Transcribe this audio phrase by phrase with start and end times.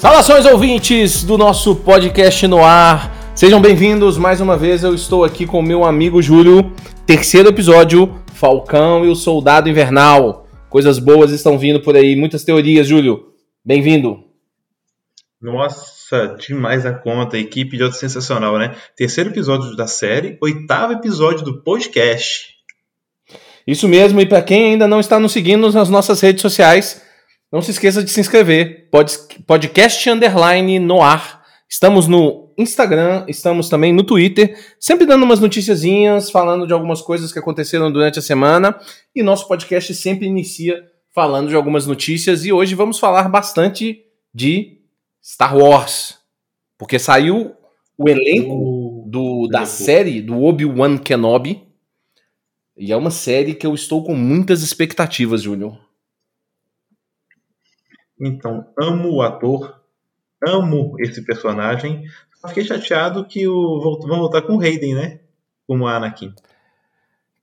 [0.00, 3.34] Saudações ouvintes do nosso podcast no ar.
[3.34, 4.82] Sejam bem-vindos mais uma vez.
[4.82, 6.72] Eu estou aqui com meu amigo Júlio.
[7.04, 10.48] Terceiro episódio, Falcão e o Soldado Invernal.
[10.70, 13.34] Coisas boas estão vindo por aí, muitas teorias, Júlio.
[13.62, 14.24] Bem-vindo.
[15.38, 17.36] Nossa, demais a conta.
[17.36, 18.74] Equipe de sensacional, né?
[18.96, 22.54] Terceiro episódio da série, oitavo episódio do podcast.
[23.66, 27.02] Isso mesmo, e para quem ainda não está nos seguindo nas nossas redes sociais,
[27.52, 28.88] não se esqueça de se inscrever.
[28.90, 29.12] Pod,
[29.46, 31.44] podcast Underline no ar.
[31.68, 37.32] Estamos no Instagram, estamos também no Twitter, sempre dando umas noticiazinhas, falando de algumas coisas
[37.32, 38.78] que aconteceram durante a semana.
[39.14, 40.82] E nosso podcast sempre inicia
[41.14, 42.44] falando de algumas notícias.
[42.44, 44.78] E hoje vamos falar bastante de
[45.22, 46.18] Star Wars.
[46.78, 47.52] Porque saiu
[47.96, 51.62] o elenco do, da série do Obi-Wan Kenobi.
[52.76, 55.89] E é uma série que eu estou com muitas expectativas, Júnior.
[58.20, 59.80] Então, amo o ator,
[60.46, 62.04] amo esse personagem.
[62.48, 65.20] Fiquei chateado que o vão voltar com o Hayden, né?
[65.66, 66.34] Como Anakin.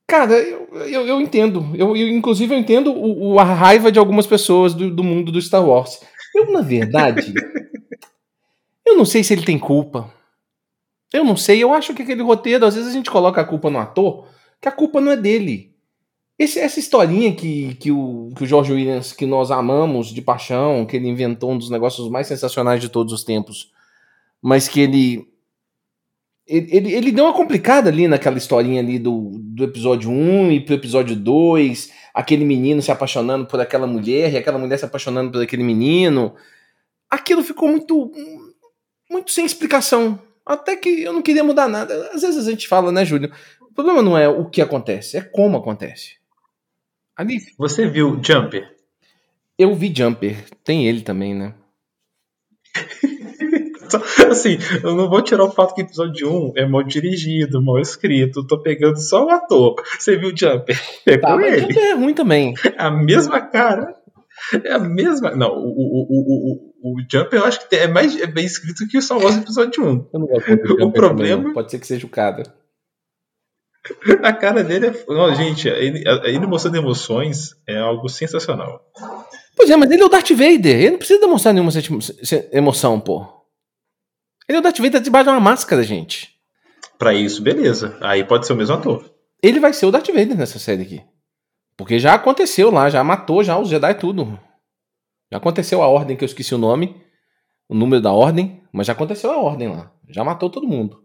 [0.06, 1.70] Cara, eu, eu, eu entendo.
[1.74, 5.30] Eu, eu, inclusive, eu entendo o, o, a raiva de algumas pessoas do, do mundo
[5.30, 6.00] do Star Wars.
[6.34, 7.34] Eu, na verdade,
[8.86, 10.10] eu não sei se ele tem culpa.
[11.12, 11.62] Eu não sei.
[11.62, 14.26] Eu acho que aquele roteiro, às vezes a gente coloca a culpa no ator,
[14.60, 15.74] que a culpa não é dele.
[16.38, 20.86] Esse, essa historinha que, que, o, que o George Williams, que nós amamos de paixão,
[20.86, 23.72] que ele inventou um dos negócios mais sensacionais de todos os tempos,
[24.40, 25.26] mas que ele.
[26.46, 30.60] Ele, ele, ele deu uma complicada ali naquela historinha ali do, do episódio 1 e
[30.60, 35.32] pro episódio 2, aquele menino se apaixonando por aquela mulher e aquela mulher se apaixonando
[35.32, 36.34] por aquele menino.
[37.10, 38.10] Aquilo ficou muito.
[39.10, 40.18] muito sem explicação.
[40.46, 42.10] Até que eu não queria mudar nada.
[42.14, 43.30] Às vezes a gente fala, né, Júlio?
[43.60, 46.17] O problema não é o que acontece, é como acontece.
[47.18, 47.38] Ali...
[47.58, 48.70] Você viu Jumper?
[49.58, 50.36] Eu vi Jumper.
[50.62, 51.52] Tem ele também, né?
[54.30, 57.80] assim, eu não vou tirar o fato que o episódio 1 é mal dirigido, mal
[57.80, 58.46] escrito.
[58.46, 59.74] Tô pegando só o ator.
[59.98, 60.80] Você viu Jumper?
[61.04, 61.62] Pegou tá, ele.
[61.62, 62.54] Jumper é ruim também.
[62.62, 63.96] É a mesma cara.
[64.64, 65.32] É a mesma.
[65.34, 68.86] Não, o, o, o, o, o Jumper eu acho que é mais é bem escrito
[68.86, 69.86] que o Star Wars episódio 1.
[70.14, 70.52] Eu não gosto
[70.84, 71.38] o problema.
[71.38, 72.44] Também, Pode ser que seja o cara.
[74.22, 75.04] A cara dele é.
[75.08, 78.82] Não, gente, ele, ele mostrando emoções é algo sensacional.
[79.56, 80.76] Pois é, mas ele é o Darth Vader.
[80.76, 81.70] Ele não precisa demonstrar nenhuma
[82.52, 83.26] emoção, pô.
[84.48, 86.34] Ele é o Darth Vader debaixo de uma máscara, gente.
[86.98, 87.96] Pra isso, beleza.
[88.00, 89.04] Aí pode ser o mesmo ator.
[89.42, 91.02] Ele vai ser o Darth Vader nessa série aqui.
[91.76, 94.38] Porque já aconteceu lá, já matou já os Jedi tudo.
[95.30, 97.00] Já aconteceu a ordem, que eu esqueci o nome,
[97.68, 99.92] o número da ordem, mas já aconteceu a ordem lá.
[100.08, 101.04] Já matou todo mundo.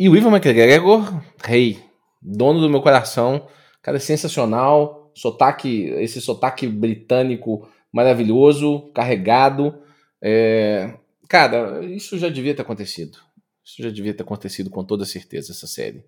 [0.00, 1.78] E o Ivan McGregor, rei,
[2.22, 3.46] dono do meu coração,
[3.82, 9.74] cara, sensacional, sotaque, esse sotaque britânico maravilhoso, carregado.
[10.22, 10.94] É...
[11.28, 13.18] Cara, isso já devia ter acontecido.
[13.62, 16.02] Isso já devia ter acontecido com toda certeza, essa série.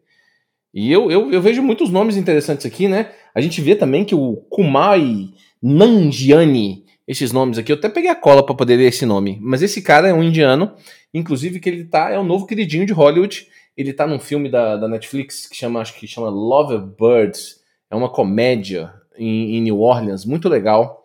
[0.72, 3.12] E eu, eu, eu vejo muitos nomes interessantes aqui, né?
[3.34, 5.28] A gente vê também que o Kumai
[5.62, 9.60] Nanjiani, esses nomes aqui, eu até peguei a cola para poder ler esse nome, mas
[9.60, 10.74] esse cara é um indiano,
[11.12, 13.46] inclusive que ele tá, é o novo queridinho de Hollywood,
[13.76, 17.60] ele tá num filme da, da Netflix que chama, acho que chama Love Birds.
[17.90, 21.02] É uma comédia em, em, New Orleans, muito legal.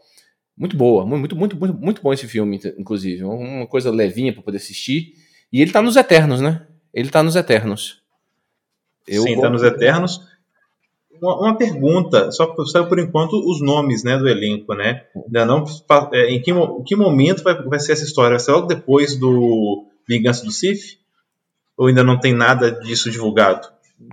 [0.55, 3.23] Muito boa, muito, muito, muito, muito bom esse filme, inclusive.
[3.23, 5.13] Uma coisa levinha para poder assistir.
[5.53, 6.65] E ele tá nos Eternos, né?
[6.93, 8.01] Ele tá nos Eternos.
[9.07, 9.43] Eu Sim, vou...
[9.43, 10.19] tá nos Eternos.
[11.21, 15.05] Uma, uma pergunta, só saiu por enquanto os nomes né, do elenco, né?
[15.25, 15.63] Ainda não.
[16.11, 16.51] É, em que,
[16.85, 18.31] que momento vai, vai ser essa história?
[18.31, 20.99] Vai ser logo depois do Vingança do Sith?
[21.77, 23.67] Ou ainda não tem nada disso divulgado?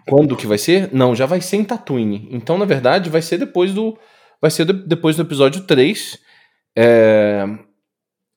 [0.07, 0.93] Quando que vai ser?
[0.93, 2.29] Não, já vai ser em Tatooine.
[2.31, 3.99] Então, na verdade, vai ser depois do.
[4.41, 6.19] Vai ser depois do episódio 3.
[6.77, 7.47] É,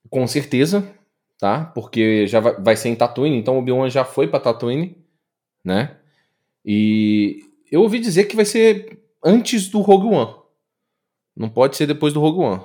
[0.08, 0.88] com certeza,
[1.38, 1.64] tá?
[1.64, 4.96] Porque já vai, vai ser em Tatooine, então o Obi-Wan já foi para Tatooine,
[5.64, 5.96] né?
[6.64, 10.34] E eu ouvi dizer que vai ser antes do Rogue One.
[11.36, 12.62] Não pode ser depois do Rogue One.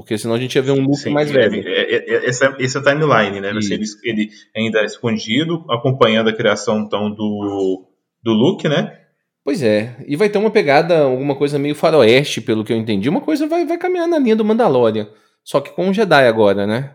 [0.00, 1.66] Porque senão a gente ia ver um Luke mais velho.
[1.66, 3.52] É, é, é, é, é o timeline, né?
[3.52, 7.86] Vai ser ele, ele ainda escondido, acompanhando a criação então do,
[8.22, 8.98] do Luke, né?
[9.44, 9.96] Pois é.
[10.06, 13.08] E vai ter uma pegada, alguma coisa meio faroeste, pelo que eu entendi.
[13.08, 15.08] Uma coisa vai, vai caminhar na linha do Mandalorian.
[15.44, 16.94] Só que com um Jedi agora, né?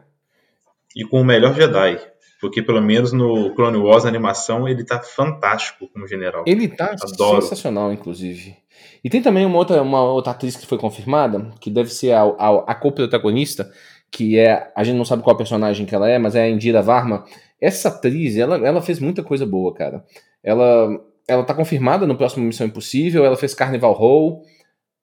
[0.96, 2.00] E com o melhor Jedi.
[2.40, 6.44] Porque pelo menos no Clone Wars a animação ele tá fantástico como general.
[6.46, 7.42] Ele tá Adoro.
[7.42, 8.56] sensacional, inclusive.
[9.04, 12.24] E tem também uma outra, uma outra atriz que foi confirmada, que deve ser a,
[12.24, 13.72] a, a co-protagonista,
[14.12, 14.72] que é.
[14.76, 17.24] A gente não sabe qual personagem que ela é, mas é a Indira Varma.
[17.62, 20.04] Essa atriz, ela, ela fez muita coisa boa, cara.
[20.44, 20.90] Ela,
[21.28, 24.44] ela tá confirmada no próximo Missão Impossível, ela fez Carnival Row,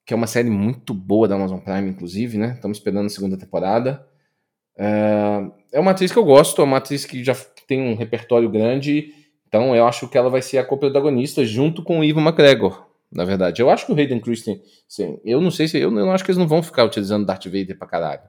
[0.04, 2.52] que é uma série muito boa da Amazon Prime, inclusive, né?
[2.54, 4.06] Estamos esperando a segunda temporada.
[4.76, 7.34] É, é uma atriz que eu gosto, é uma atriz que já
[7.66, 9.12] tem um repertório grande,
[9.48, 13.24] então eu acho que ela vai ser a co-protagonista junto com o Ivan McGregor, na
[13.24, 13.60] verdade.
[13.60, 16.38] Eu acho que o Hayden Christensen, eu não sei se, eu não acho que eles
[16.38, 18.22] não vão ficar utilizando Darth Vader pra caralho.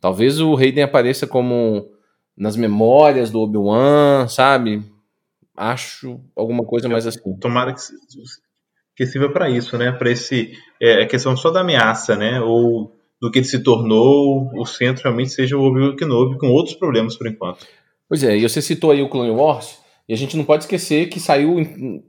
[0.00, 1.90] Talvez o Hayden apareça como
[2.36, 4.82] nas memórias do Obi-Wan, sabe?
[5.54, 7.36] Acho alguma coisa mais assim.
[7.36, 7.80] Tomara que,
[8.96, 9.92] que sirva para isso, né?
[9.92, 12.40] Para esse é, a questão só da ameaça, né?
[12.40, 16.74] Ou do que ele se tornou, o centro realmente seja o Obi-Wan Kenobi, com outros
[16.74, 17.66] problemas por enquanto.
[18.08, 19.78] Pois é, e você citou aí o Clone Wars,
[20.08, 21.56] e a gente não pode esquecer que saiu,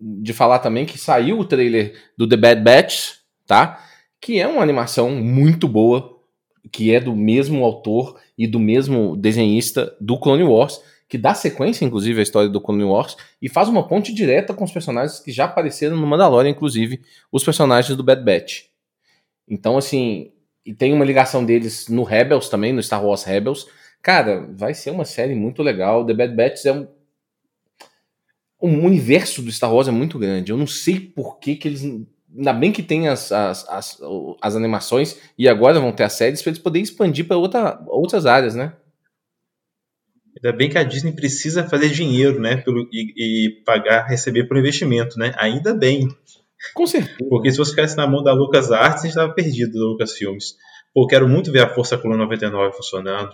[0.02, 3.84] de falar também, que saiu o trailer do The Bad Batch, tá?
[4.20, 6.18] Que é uma animação muito boa,
[6.72, 11.84] que é do mesmo autor e do mesmo desenhista do Clone Wars, que dá sequência,
[11.84, 15.32] inclusive, à história do Clone Wars, e faz uma ponte direta com os personagens que
[15.32, 18.64] já apareceram no Mandalorian, inclusive, os personagens do Bad Batch.
[19.48, 20.32] Então, assim,
[20.66, 23.68] e tem uma ligação deles no Rebels também, no Star Wars Rebels.
[24.02, 26.06] Cara, vai ser uma série muito legal.
[26.06, 26.88] The Bad Batch é um.
[28.60, 30.52] O universo do Star Wars é muito grande.
[30.52, 31.84] Eu não sei por que, que eles.
[31.84, 34.00] Ainda bem que tem as, as, as,
[34.42, 38.26] as animações e agora vão ter as séries para eles poderem expandir para outra, outras
[38.26, 38.74] áreas, né?
[40.38, 42.58] Ainda bem que a Disney precisa fazer dinheiro, né?
[42.58, 45.34] Pelo, e, e pagar, receber por investimento, né?
[45.38, 46.08] Ainda bem.
[46.74, 47.18] Com certeza.
[47.30, 50.14] Porque se você ficasse na mão da Lucas Arts, a gente estava perdido da Lucas
[50.14, 50.56] Filmes.
[50.94, 53.34] Pô, quero muito ver a Força Coluna 99 funcionando.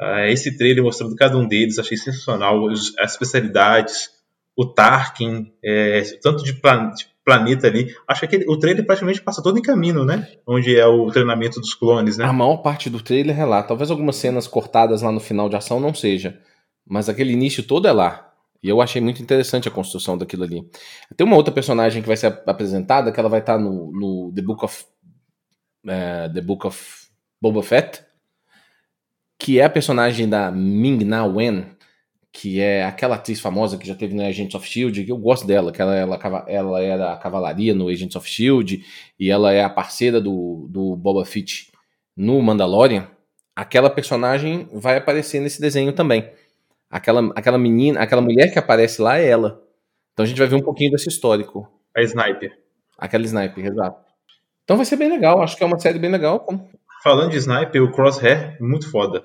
[0.00, 2.68] Uh, esse trailer mostrando cada um deles, achei sensacional.
[2.68, 4.10] As especialidades,
[4.56, 7.94] o Tarkin, é, tanto de, plan de, planeta ali.
[8.06, 10.28] Acho que o trailer praticamente passa todo em caminho, né?
[10.46, 12.24] Onde é o treinamento dos clones, né?
[12.24, 13.62] A maior parte do trailer é lá.
[13.62, 16.38] Talvez algumas cenas cortadas lá no final de ação não seja.
[16.88, 18.25] Mas aquele início todo é lá.
[18.62, 20.62] E eu achei muito interessante a construção daquilo ali.
[21.16, 24.42] Tem uma outra personagem que vai ser apresentada, que ela vai estar no, no The
[24.42, 24.84] Book of
[25.84, 27.06] uh, The Book of
[27.40, 28.02] Boba Fett,
[29.38, 31.76] que é a personagem da Ming-Na Wen,
[32.32, 35.46] que é aquela atriz famosa que já teve no Agents of Shield, que eu gosto
[35.46, 38.84] dela, que ela, ela, ela era a cavalaria no Agents of Shield
[39.18, 41.72] e ela é a parceira do, do Boba Fett
[42.14, 43.08] no Mandalorian.
[43.54, 46.30] Aquela personagem vai aparecer nesse desenho também.
[46.90, 49.62] Aquela, aquela menina, aquela mulher que aparece lá é ela.
[50.12, 51.68] Então a gente vai ver um pouquinho desse histórico.
[51.94, 52.56] A Sniper.
[52.98, 54.04] Aquela Sniper, exato.
[54.64, 56.46] Então vai ser bem legal, acho que é uma série bem legal.
[57.02, 59.24] Falando de Sniper, o Crosshair, muito foda.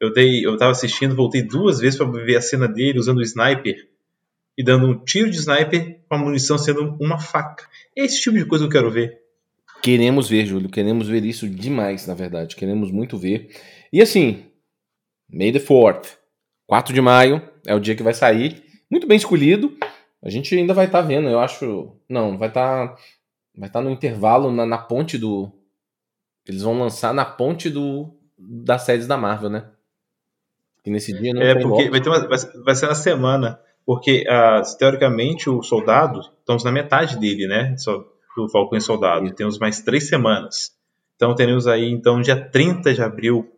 [0.00, 3.22] Eu, dei, eu tava assistindo, voltei duas vezes para ver a cena dele usando o
[3.22, 3.88] Sniper
[4.56, 7.66] e dando um tiro de Sniper com a munição sendo uma faca.
[7.96, 9.18] É esse tipo de coisa que eu quero ver.
[9.82, 12.56] Queremos ver, Júlio, queremos ver isso demais, na verdade.
[12.56, 13.50] Queremos muito ver.
[13.92, 14.46] E assim,
[15.32, 16.18] May the 4th.
[16.66, 18.62] 4 de maio é o dia que vai sair.
[18.90, 19.76] Muito bem escolhido.
[20.22, 21.92] A gente ainda vai estar tá vendo, eu acho.
[22.08, 22.88] Não, vai estar.
[22.88, 22.96] Tá,
[23.56, 25.50] vai estar tá no intervalo na, na, ponte do.
[26.46, 29.70] Eles vão lançar na ponte do das séries da Marvel, né?
[30.84, 33.60] E nesse dia não É, porque vai, ter uma, vai, vai, ser na semana.
[33.84, 37.74] Porque, uh, teoricamente, o soldado, estamos na metade dele, né?
[38.36, 39.32] Do Falcão e Soldado.
[39.32, 40.72] Temos mais três semanas.
[41.14, 43.50] Então, teremos aí, então, dia 30 de abril,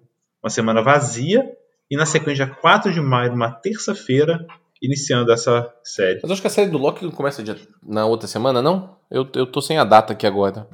[0.42, 1.50] uma semana vazia
[1.90, 4.46] e na sequência, 4 de maio, uma terça-feira,
[4.80, 6.20] iniciando essa série.
[6.22, 7.42] Mas acho que a série do Loki começa
[7.82, 8.96] na outra semana, não?
[9.10, 10.68] Eu, eu tô sem a data aqui agora.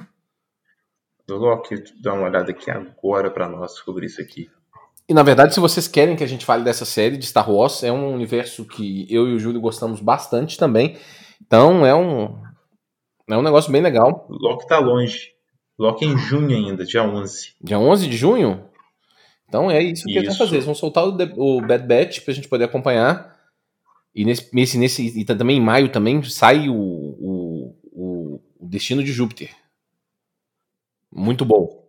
[1.27, 4.49] Do Loki, dá uma olhada aqui agora para nós descobrir isso aqui.
[5.07, 7.83] E na verdade, se vocês querem que a gente fale dessa série de Star Wars,
[7.83, 10.97] é um universo que eu e o Júlio gostamos bastante também.
[11.45, 12.43] Então é um
[13.29, 14.27] é um negócio bem legal.
[14.29, 15.33] Loki tá longe.
[15.77, 17.55] Loki é em junho ainda, dia 11.
[17.61, 18.69] Dia 11 de junho?
[19.47, 20.19] Então é isso que isso.
[20.19, 20.55] eles vão fazer.
[20.55, 23.35] Eles vão soltar o, o Bad Batch pra gente poder acompanhar.
[24.13, 29.11] E nesse, nesse, nesse e também em maio também sai o, o, o, Destino de
[29.11, 29.53] Júpiter.
[31.11, 31.85] Muito bom.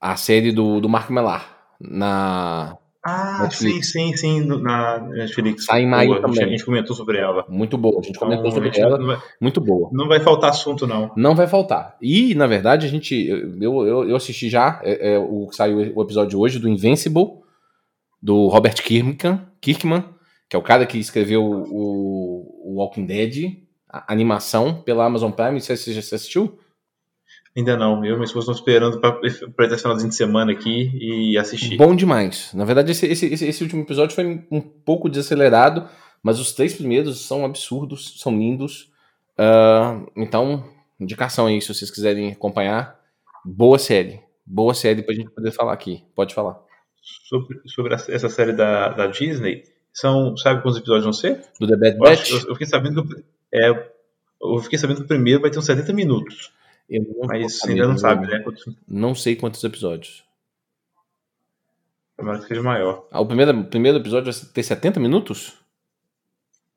[0.00, 1.58] A série do, do Mark Millar.
[1.80, 3.92] Na, ah, Netflix.
[3.92, 5.64] sim, sim, sim, na Netflix.
[5.64, 6.44] Sai em maio boa, também.
[6.44, 7.44] A gente comentou sobre ela.
[7.48, 8.98] Muito boa, a gente então, comentou sobre gente ela.
[9.04, 9.88] Vai, muito boa.
[9.92, 11.10] Não vai faltar assunto, não.
[11.16, 11.96] Não vai faltar.
[12.00, 13.14] E, na verdade, a gente.
[13.60, 17.38] Eu, eu, eu assisti já é, é, o que saiu o episódio hoje do Invincible,
[18.22, 20.04] do Robert Kirkman, Kirkman
[20.50, 25.60] que é o cara que escreveu o, o Walking Dead, a animação pela Amazon Prime.
[25.60, 26.58] Você, você já assistiu?
[27.56, 28.04] Ainda não.
[28.04, 31.76] Eu e minha esposa estão esperando para esse finalzinho de semana aqui e assistir.
[31.76, 32.52] Bom demais.
[32.54, 35.88] Na verdade, esse, esse, esse, último episódio foi um pouco desacelerado,
[36.22, 38.90] mas os três primeiros são absurdos, são lindos.
[39.38, 40.64] Uh, então,
[41.00, 43.00] indicação aí, se vocês quiserem acompanhar.
[43.44, 44.20] Boa série.
[44.46, 46.04] Boa série pra gente poder falar aqui.
[46.14, 46.60] Pode falar.
[47.28, 51.42] Sobre, sobre essa série da, da Disney, são, sabe quantos episódios vão ser?
[51.58, 52.30] Do The Bad Batch?
[52.30, 53.70] Eu, eu, fiquei sabendo que, é,
[54.42, 56.52] eu fiquei sabendo que o primeiro vai ter uns 70 minutos.
[57.26, 58.44] Mas ainda não sabe, né?
[58.88, 60.24] Não sei quantos episódios.
[62.16, 63.06] Tomara que seja maior.
[63.10, 65.54] Ah, o primeiro, primeiro episódio vai ter 70 minutos?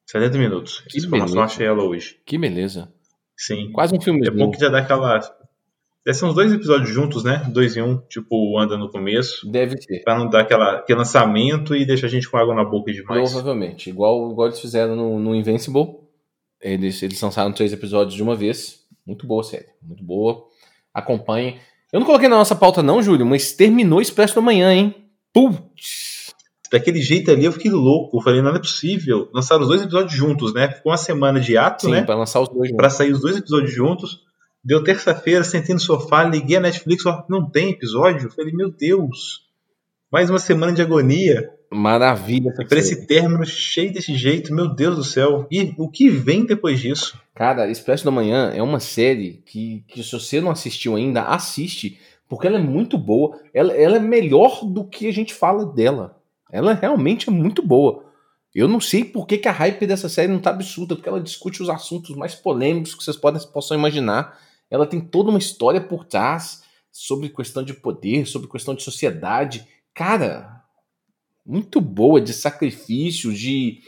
[0.06, 0.82] 70 minutos.
[0.82, 2.20] Que Essa informação achei ela hoje.
[2.26, 2.94] Que beleza.
[3.36, 3.72] Sim.
[3.72, 4.26] Quase um filme.
[4.26, 5.20] É bom que já dá aquela.
[6.06, 7.50] Deve ser uns dois episódios juntos, né?
[7.52, 9.50] Dois em um, tipo, anda no começo.
[9.50, 10.04] Deve ser.
[10.04, 13.32] Pra não dar aquela, aquele lançamento e deixar a gente com água na boca demais.
[13.32, 13.90] Provavelmente.
[13.90, 16.00] Igual, igual eles fizeram no, no Invincible.
[16.62, 18.83] Eles, eles lançaram três episódios de uma vez.
[19.06, 19.68] Muito boa série.
[19.82, 20.46] Muito boa.
[20.94, 21.60] Acompanhe.
[21.92, 24.96] Eu não coloquei na nossa pauta, não, Júlio, mas terminou Expresso da Manhã, hein?
[25.32, 26.34] Putz!
[26.72, 28.18] Daquele jeito ali eu fiquei louco.
[28.18, 29.30] Eu falei, não é possível.
[29.32, 30.70] Lançaram os dois episódios juntos, né?
[30.72, 32.04] Ficou uma semana de ato, Sim, né?
[32.04, 34.22] pra lançar os dois Pra sair os dois episódios juntos.
[34.64, 38.28] Deu terça-feira, sentei no sofá, liguei a Netflix, ó, não tem episódio?
[38.28, 39.42] Eu falei, meu Deus,
[40.10, 41.52] mais uma semana de agonia.
[41.74, 42.54] Maravilha.
[42.60, 45.48] E pra esse término cheio desse jeito, meu Deus do céu.
[45.52, 47.20] E o que vem depois disso?
[47.34, 52.00] Cara, Expresso da Manhã é uma série que, que se você não assistiu ainda, assiste,
[52.30, 53.40] porque ela é muito boa.
[53.54, 56.18] Ela, ela é melhor do que a gente fala dela.
[56.52, 58.06] Ela realmente é muito boa.
[58.54, 61.20] Eu não sei por que, que a hype dessa série não tá absurda, porque ela
[61.20, 64.38] discute os assuntos mais polêmicos que vocês podem, possam imaginar.
[64.70, 66.62] Ela tem toda uma história por trás
[66.92, 69.68] sobre questão de poder, sobre questão de sociedade.
[69.96, 70.63] Cara,
[71.46, 73.80] muito boa, de sacrifício, de.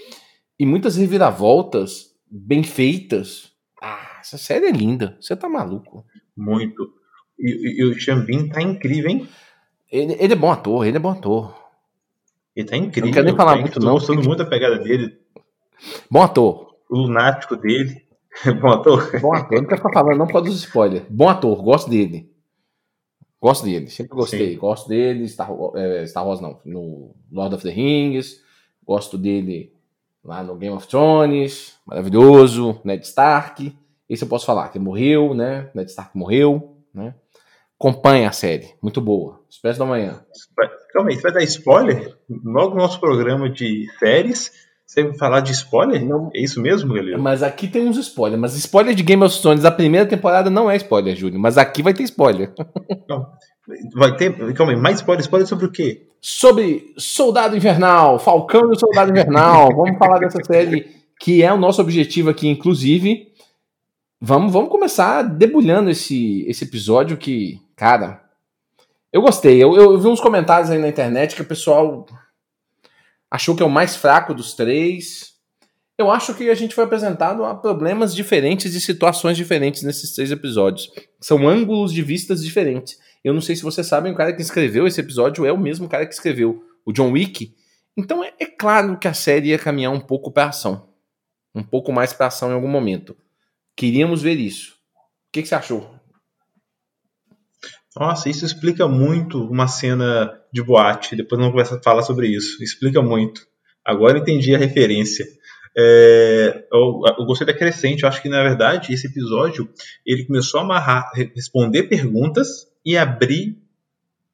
[0.59, 3.51] e muitas reviravoltas bem feitas.
[3.81, 5.17] Ah, essa série é linda.
[5.19, 6.05] Você tá maluco.
[6.35, 6.93] Muito.
[7.39, 9.27] E, e, e o Xambin tá incrível, hein?
[9.91, 11.55] Ele, ele, é bom ator, ele é bom ator.
[12.55, 13.07] Ele tá incrível.
[13.07, 13.93] Não quero nem falar tá muito, Tô não.
[13.93, 15.17] gostando muito da pegada dele.
[16.09, 16.75] Bom ator.
[16.89, 18.01] O lunático dele.
[18.61, 19.19] bom ator?
[19.19, 19.57] Bom ator.
[19.57, 21.05] Não quero ficar falando, não pode dos spoiler.
[21.09, 22.29] Bom ator, gosto dele.
[23.41, 24.53] Gosto dele, sempre gostei.
[24.53, 24.57] Sim.
[24.57, 28.41] Gosto dele, Star, é, Star Wars não, no Lord of the Rings.
[28.83, 29.73] Gosto dele
[30.23, 31.75] lá no Game of Thrones.
[31.85, 32.79] Maravilhoso.
[32.83, 33.75] Ned Stark.
[34.09, 35.69] Esse eu posso falar, que morreu, né?
[35.73, 37.13] Ned Stark morreu, né?
[37.77, 39.41] Acompanhe a série, muito boa.
[39.49, 40.23] Espécie da manhã.
[40.93, 42.17] Calma aí, você vai dar spoiler?
[42.29, 44.51] Logo no nosso programa de séries,
[44.85, 46.05] você vai falar de spoiler?
[46.05, 46.29] Não.
[46.33, 47.19] É isso mesmo, Galileu?
[47.19, 48.39] Mas aqui tem uns spoilers.
[48.39, 51.39] Mas spoiler de Game of Thrones da primeira temporada não é spoiler, Júlio.
[51.39, 52.53] Mas aqui vai ter spoiler.
[53.09, 53.27] Não.
[53.95, 54.53] Vai ter.
[54.53, 55.21] Calma aí, mais spoiler?
[55.21, 56.07] Spoiler sobre o quê?
[56.21, 59.69] Sobre Soldado Invernal, Falcão e o Soldado Invernal.
[59.75, 60.87] Vamos falar dessa série
[61.19, 63.31] que é o nosso objetivo aqui, inclusive.
[64.21, 68.21] Vamos, vamos começar debulhando esse, esse episódio que, cara,
[69.11, 69.61] eu gostei.
[69.61, 72.05] Eu, eu vi uns comentários aí na internet que o pessoal
[73.35, 75.33] achou que é o mais fraco dos três.
[75.97, 80.31] Eu acho que a gente foi apresentado a problemas diferentes e situações diferentes nesses três
[80.31, 80.89] episódios.
[81.19, 82.97] São ângulos de vistas diferentes.
[83.23, 85.89] Eu não sei se vocês sabem, o cara que escreveu esse episódio é o mesmo
[85.89, 87.53] cara que escreveu o John Wick.
[87.97, 90.89] Então é, é claro que a série ia caminhar um pouco para ação.
[91.53, 93.17] Um pouco mais para ação em algum momento.
[93.75, 94.75] Queríamos ver isso.
[94.95, 95.94] O que, que você achou?
[97.97, 101.15] Nossa, isso explica muito uma cena de boate.
[101.15, 102.61] Depois não começa a falar sobre isso.
[102.61, 103.47] Explica muito.
[103.83, 105.25] Agora entendi a referência.
[105.77, 108.03] É, eu, eu, gostei da crescente.
[108.03, 109.69] Eu acho que na verdade esse episódio
[110.05, 113.57] ele começou a amarrar, responder perguntas e abrir,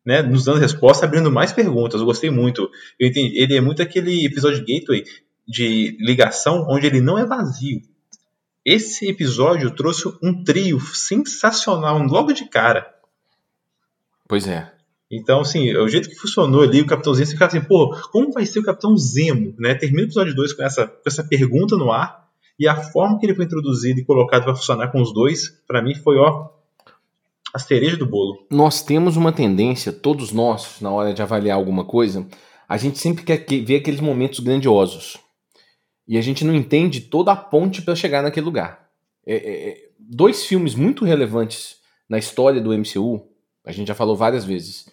[0.05, 1.99] né, nos dando resposta, abrindo mais perguntas.
[1.99, 2.69] Eu gostei muito.
[2.99, 5.03] Eu entendi, ele é muito aquele episódio gateway
[5.47, 7.81] de ligação onde ele não é vazio.
[8.65, 13.00] Esse episódio trouxe um trio sensacional logo de cara.
[14.31, 14.71] Pois é.
[15.11, 18.45] Então, assim, o jeito que funcionou ali, o Capitãozinho, você fica assim, pô, como vai
[18.45, 19.53] ser o Capitão Zemo?
[19.59, 19.75] Né?
[19.75, 23.25] Termina o episódio 2 com essa, com essa pergunta no ar, e a forma que
[23.25, 26.47] ele foi introduzido e colocado para funcionar com os dois, para mim foi, ó,
[27.53, 28.47] a cereja do bolo.
[28.49, 32.25] Nós temos uma tendência, todos nós, na hora de avaliar alguma coisa,
[32.69, 35.17] a gente sempre quer ver aqueles momentos grandiosos.
[36.07, 38.87] E a gente não entende toda a ponte para chegar naquele lugar.
[39.27, 41.75] É, é, é, dois filmes muito relevantes
[42.07, 43.29] na história do MCU,
[43.65, 44.89] a gente já falou várias vezes,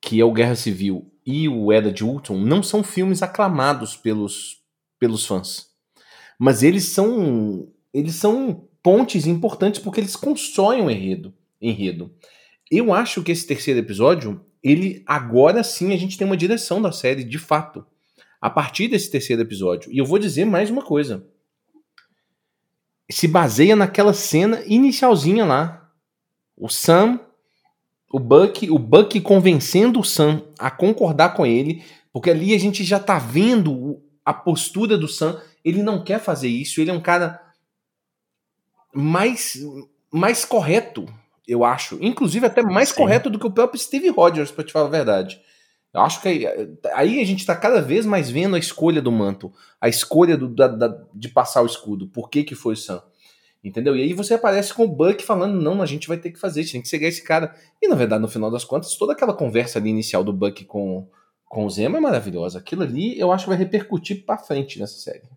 [0.00, 4.62] que é o Guerra Civil e o Era de Ultron, não são filmes aclamados pelos,
[4.98, 5.68] pelos fãs.
[6.38, 11.34] Mas eles são eles são pontes importantes porque eles constroem um enredo.
[11.60, 12.14] enredo.
[12.70, 16.92] Eu acho que esse terceiro episódio, ele agora sim a gente tem uma direção da
[16.92, 17.84] série de fato
[18.40, 19.92] a partir desse terceiro episódio.
[19.92, 21.26] E eu vou dizer mais uma coisa.
[23.10, 25.92] Se baseia naquela cena inicialzinha lá.
[26.56, 27.18] O Sam,
[28.12, 32.82] o Buck, o Buck convencendo o Sam a concordar com ele, porque ali a gente
[32.82, 35.40] já tá vendo a postura do Sam.
[35.64, 37.40] Ele não quer fazer isso, ele é um cara
[38.92, 39.56] mais
[40.10, 41.06] mais correto,
[41.46, 41.98] eu acho.
[42.00, 42.96] Inclusive até mais Sim.
[42.96, 45.40] correto do que o próprio Steve Rogers, para te falar a verdade.
[45.94, 46.46] Eu acho que aí,
[46.94, 50.48] aí a gente está cada vez mais vendo a escolha do manto, a escolha do,
[50.48, 52.08] da, da, de passar o escudo.
[52.08, 53.02] Por que, que foi o Sam?
[53.62, 53.94] Entendeu?
[53.94, 56.60] E aí você aparece com o Buck falando: não, a gente vai ter que fazer,
[56.60, 57.54] a gente tem que seguir esse cara.
[57.80, 61.06] E na verdade, no final das contas, toda aquela conversa ali inicial do Buck com,
[61.44, 62.58] com o Zemo é maravilhosa.
[62.58, 65.28] Aquilo ali eu acho que vai repercutir pra frente nessa série.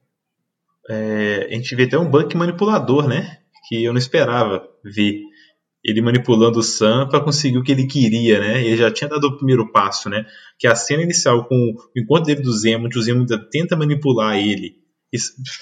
[0.89, 3.39] É, a gente vê até um Buck manipulador, né?
[3.68, 5.22] Que eu não esperava ver
[5.84, 8.65] ele manipulando o Sam para conseguir o que ele queria, né?
[8.65, 10.25] Ele já tinha dado o primeiro passo, né?
[10.58, 14.38] Que a cena inicial com o encontro dele do Zemo, onde o Zemo tenta manipular
[14.38, 14.83] ele.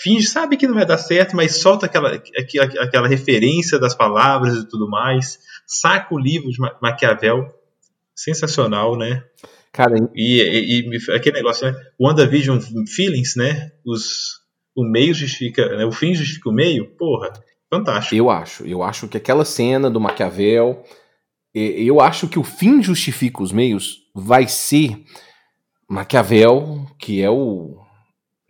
[0.01, 4.55] Finge, sabe que não vai dar certo, mas solta aquela, aquela, aquela referência das palavras
[4.55, 5.39] e tudo mais.
[5.67, 7.53] Saca o livro de Maquiavel.
[8.15, 9.23] Sensacional, né?
[9.71, 11.77] Cara, e, e, e aquele negócio, né?
[11.99, 13.71] WandaVision Feelings, né?
[13.85, 14.41] Os,
[14.75, 15.85] o meio justifica, né?
[15.85, 17.31] o fim justifica o meio, porra,
[17.69, 18.15] fantástico.
[18.15, 20.83] Eu acho, eu acho que aquela cena do Maquiavel,
[21.53, 25.03] eu acho que o fim justifica os meios vai ser
[25.89, 27.77] Maquiavel, que é o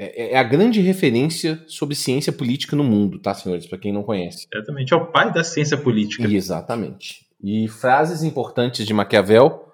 [0.02, 3.68] é, é, é a grande referência sobre ciência política no mundo, tá, senhores?
[3.68, 4.48] Para quem não conhece.
[4.52, 6.28] Exatamente, é o pai da ciência política.
[6.28, 7.28] Exatamente.
[7.40, 9.72] E frases importantes de Maquiavel,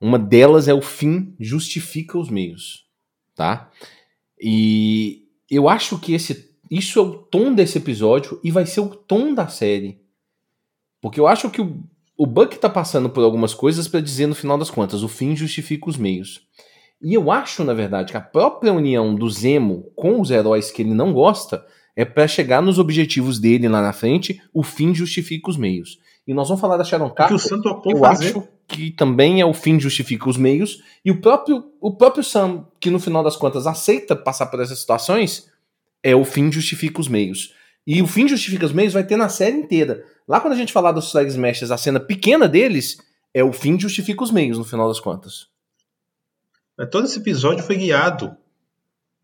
[0.00, 2.86] uma delas é o fim justifica os meios,
[3.34, 3.72] tá?
[4.40, 8.94] E eu acho que esse, isso é o tom desse episódio e vai ser o
[8.94, 10.00] tom da série.
[11.00, 11.82] Porque eu acho que o,
[12.16, 15.34] o Buck tá passando por algumas coisas para dizer no final das contas, o fim
[15.34, 16.46] justifica os meios.
[17.02, 20.82] E eu acho, na verdade, que a própria união do Zemo com os heróis que
[20.82, 21.64] ele não gosta
[21.96, 25.98] é para chegar nos objetivos dele lá na frente, o fim justifica os meios.
[26.26, 27.36] E nós vamos falar da Sharon Carter.
[27.36, 28.28] Que o Santo eu fazer.
[28.28, 30.82] acho que também é o fim justifica os meios.
[31.04, 34.78] E o próprio, o próprio Sam, que no final das contas aceita passar por essas
[34.78, 35.50] situações,
[36.02, 37.54] é o fim justifica os meios.
[37.86, 40.04] E o fim justifica os meios vai ter na série inteira.
[40.28, 42.98] Lá quando a gente falar dos Flag Smashers, a cena pequena deles
[43.34, 45.48] é o fim justifica os meios, no final das contas.
[46.86, 48.36] Todo esse episódio foi guiado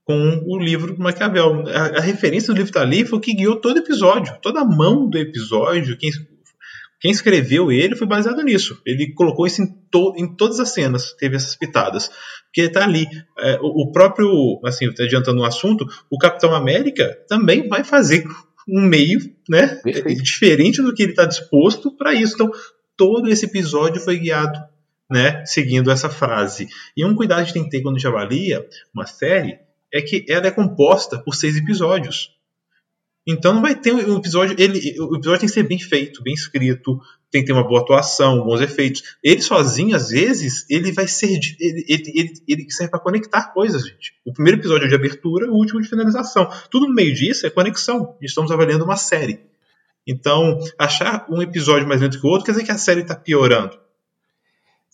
[0.05, 1.65] com o livro do Maquiavel.
[1.69, 4.39] A, a referência do livro está ali foi o que guiou todo o episódio.
[4.41, 6.11] Toda a mão do episódio, quem,
[7.01, 8.81] quem escreveu ele foi baseado nisso.
[8.87, 12.09] Ele colocou isso em, to, em todas as cenas, teve essas pitadas.
[12.47, 13.07] Porque está ali.
[13.39, 18.25] É, o, o, próprio, assim, adiantando um assunto, o Capitão América também vai fazer
[18.69, 19.81] um meio né,
[20.23, 22.35] diferente do que ele está disposto para isso.
[22.35, 22.51] Então,
[22.97, 24.59] todo esse episódio foi guiado
[25.11, 26.69] né, seguindo essa frase.
[26.97, 29.59] E um cuidado que a gente tem que ter quando a gente avalia uma série
[29.93, 32.37] é que ela é composta por seis episódios.
[33.29, 34.55] Então não vai ter um episódio.
[34.57, 37.81] Ele, o episódio tem que ser bem feito, bem escrito, tem que ter uma boa
[37.81, 39.03] atuação, bons efeitos.
[39.23, 41.33] Ele sozinho, às vezes, ele vai ser.
[41.59, 44.13] Ele, ele, ele, ele serve para conectar coisas, gente.
[44.25, 46.49] O primeiro episódio é de abertura, o último de finalização.
[46.71, 48.17] Tudo no meio disso é conexão.
[48.23, 49.41] Estamos avaliando uma série.
[50.07, 53.17] Então, achar um episódio mais lento que o outro quer dizer que a série está
[53.17, 53.77] piorando.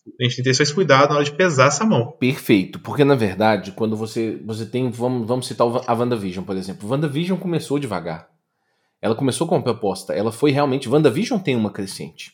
[0.05, 2.13] A gente tem que ter esse cuidado na hora de pesar essa mão.
[2.13, 6.89] Perfeito, porque na verdade, quando você, você tem, vamos, vamos citar a WandaVision, por exemplo.
[6.89, 8.29] WandaVision começou devagar.
[9.01, 10.89] Ela começou com uma proposta, ela foi realmente.
[10.89, 12.33] WandaVision tem uma crescente.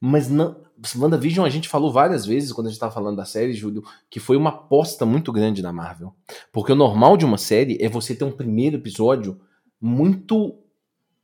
[0.00, 0.64] Mas não.
[0.96, 4.20] WandaVision a gente falou várias vezes quando a gente estava falando da série, Júlio, que
[4.20, 6.14] foi uma aposta muito grande da Marvel.
[6.52, 9.40] Porque o normal de uma série é você ter um primeiro episódio
[9.80, 10.58] muito.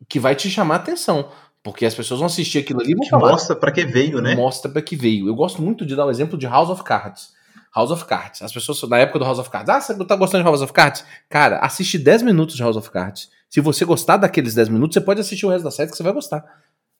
[0.09, 1.29] que vai te chamar a atenção.
[1.63, 3.17] Porque as pessoas vão assistir aquilo ali e.
[3.17, 4.35] Mostra para que veio, né?
[4.35, 5.29] Mostra para que veio.
[5.29, 7.31] Eu gosto muito de dar o um exemplo de House of Cards.
[7.75, 8.43] House of Cards.
[8.43, 10.73] As pessoas, na época do House of Cards, ah, você tá gostando de House of
[10.73, 11.05] Cards?
[11.29, 13.31] Cara, assiste 10 minutos de House of Cards.
[13.49, 16.03] Se você gostar daqueles 10 minutos, você pode assistir o resto da série que você
[16.03, 16.45] vai gostar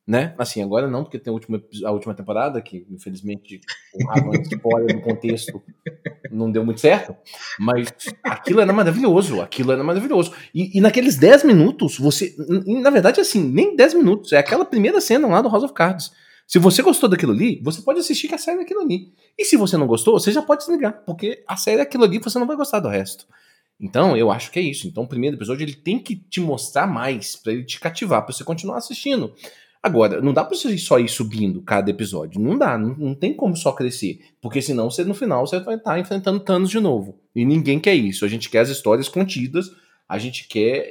[0.07, 0.35] né?
[0.37, 3.61] Assim, agora não, porque tem a última, a última temporada, que infelizmente
[3.95, 5.63] o spoiler do contexto
[6.31, 7.15] não deu muito certo,
[7.59, 7.93] mas
[8.25, 10.33] aquilo era maravilhoso, aquilo era maravilhoso.
[10.55, 12.35] E, e naqueles 10 minutos, você,
[12.67, 16.11] na verdade, assim, nem 10 minutos, é aquela primeira cena lá do House of Cards.
[16.47, 19.13] Se você gostou daquilo ali, você pode assistir que a série é aquilo ali.
[19.39, 22.19] E se você não gostou, você já pode desligar, porque a série é aquilo ali,
[22.19, 23.27] você não vai gostar do resto.
[23.81, 24.87] Então, eu acho que é isso.
[24.87, 28.33] Então, o primeiro episódio ele tem que te mostrar mais, para ele te cativar, para
[28.33, 29.35] você continuar assistindo.
[29.83, 32.41] Agora, não dá pra você só ir subindo cada episódio.
[32.41, 34.21] Não dá, não, não tem como só crescer.
[34.41, 37.19] Porque senão você, no final você vai estar tá enfrentando Thanos de novo.
[37.35, 38.25] E ninguém quer isso.
[38.25, 39.75] A gente quer as histórias contidas,
[40.09, 40.87] a gente quer.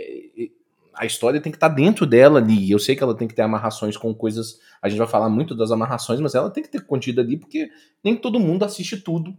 [0.94, 2.70] A história tem que estar tá dentro dela ali.
[2.70, 4.60] Eu sei que ela tem que ter amarrações com coisas.
[4.82, 7.70] A gente vai falar muito das amarrações, mas ela tem que ter contida ali, porque
[8.04, 9.34] nem todo mundo assiste tudo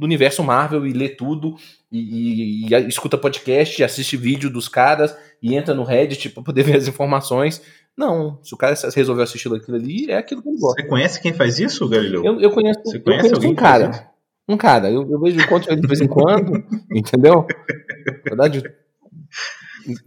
[0.00, 1.56] do universo Marvel e lê tudo,
[1.92, 6.62] e, e, e escuta podcast, assiste vídeo dos caras, e entra no Reddit para poder
[6.64, 7.60] ver as informações.
[7.96, 10.80] Não, se o cara resolveu assistir aquilo ali, é aquilo que ele gosta.
[10.80, 12.24] Você conhece quem faz isso, Galileu?
[12.24, 14.10] Eu, eu conheço, Você conhece eu conheço um cara.
[14.48, 17.46] Um cara, eu, eu vejo encontro ele de vez em quando, entendeu?
[17.46, 18.62] Na verdade,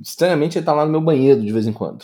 [0.02, 2.04] estranhamente ele tá lá no meu banheiro de vez em quando.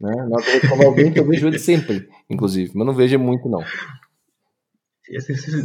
[0.00, 0.14] Né?
[0.14, 3.18] Na hora que eu vou alguém que eu vejo ele sempre, inclusive, mas não vejo
[3.18, 3.64] muito, não.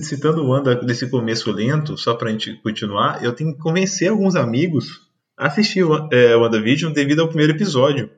[0.02, 4.36] Citando o Wanda desse começo lento, só pra gente continuar, eu tenho que convencer alguns
[4.36, 5.02] amigos
[5.38, 8.10] a assistir o é, WandaVision devido ao primeiro episódio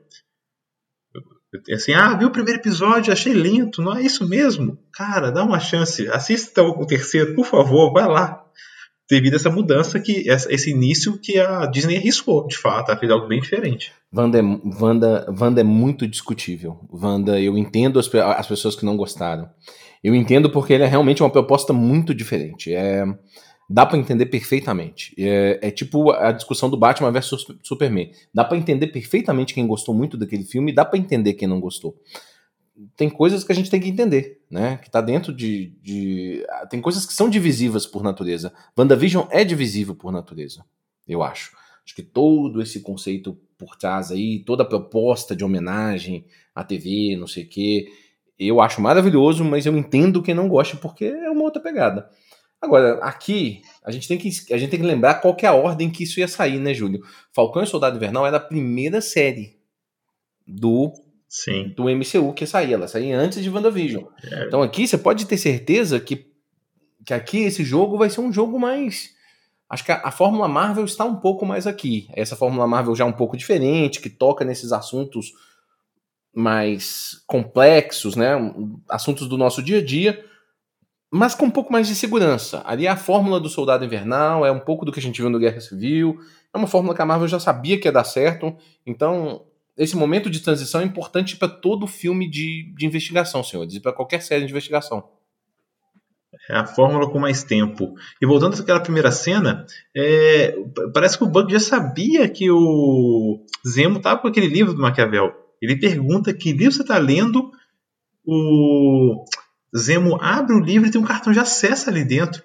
[1.72, 4.78] Assim, ah, viu o primeiro episódio, achei lento, não é isso mesmo?
[4.92, 8.42] Cara, dá uma chance, assista o terceiro, por favor, vai lá.
[9.08, 13.12] Devido a essa mudança, que esse início que a Disney arriscou, de fato, ela fez
[13.12, 13.92] algo bem diferente.
[14.12, 16.80] Wanda é, Wanda, Wanda é muito discutível.
[16.90, 19.48] Wanda, eu entendo as, as pessoas que não gostaram.
[20.02, 22.74] Eu entendo porque ele é realmente uma proposta muito diferente.
[22.74, 23.04] É,
[23.68, 25.14] dá para entender perfeitamente.
[25.18, 28.10] É, é, tipo a discussão do Batman versus Superman.
[28.32, 31.96] Dá para entender perfeitamente quem gostou muito daquele filme, dá para entender quem não gostou.
[32.96, 34.76] Tem coisas que a gente tem que entender, né?
[34.76, 36.44] Que tá dentro de, de.
[36.68, 38.52] Tem coisas que são divisivas por natureza.
[38.78, 40.64] WandaVision é divisível por natureza,
[41.08, 41.56] eu acho.
[41.84, 47.16] Acho que todo esse conceito por trás aí, toda a proposta de homenagem à TV,
[47.16, 47.86] não sei o quê,
[48.38, 52.10] eu acho maravilhoso, mas eu entendo quem não gosta porque é uma outra pegada.
[52.66, 55.54] Agora, aqui, a gente tem que, a gente tem que lembrar qual que é a
[55.54, 57.00] ordem que isso ia sair, né, Júlio?
[57.32, 59.56] Falcão e Soldado Invernal era a primeira série
[60.44, 60.92] do
[61.28, 61.72] Sim.
[61.76, 62.72] do MCU que ia sair.
[62.72, 64.02] Ela saía antes de WandaVision.
[64.24, 64.46] É.
[64.46, 66.26] Então aqui você pode ter certeza que,
[67.04, 69.10] que aqui esse jogo vai ser um jogo mais.
[69.70, 72.08] Acho que a, a Fórmula Marvel está um pouco mais aqui.
[72.14, 75.30] Essa Fórmula Marvel já é um pouco diferente, que toca nesses assuntos
[76.34, 78.32] mais complexos, né?
[78.88, 80.24] Assuntos do nosso dia a dia
[81.10, 82.62] mas com um pouco mais de segurança.
[82.64, 85.30] Ali é a fórmula do Soldado Invernal, é um pouco do que a gente viu
[85.30, 86.18] no Guerra Civil,
[86.52, 89.44] é uma fórmula que a Marvel já sabia que ia dar certo, então
[89.76, 93.92] esse momento de transição é importante para todo filme de, de investigação, senhores, e para
[93.92, 95.06] qualquer série de investigação.
[96.48, 97.94] É a fórmula com mais tempo.
[98.20, 100.54] E voltando àquela primeira cena, é,
[100.94, 105.32] parece que o Bug já sabia que o Zemo estava com aquele livro do Maquiavel.
[105.60, 107.50] Ele pergunta que livro você está lendo.
[108.24, 109.24] O
[109.76, 112.42] Zemo abre o livro e tem um cartão de acesso ali dentro.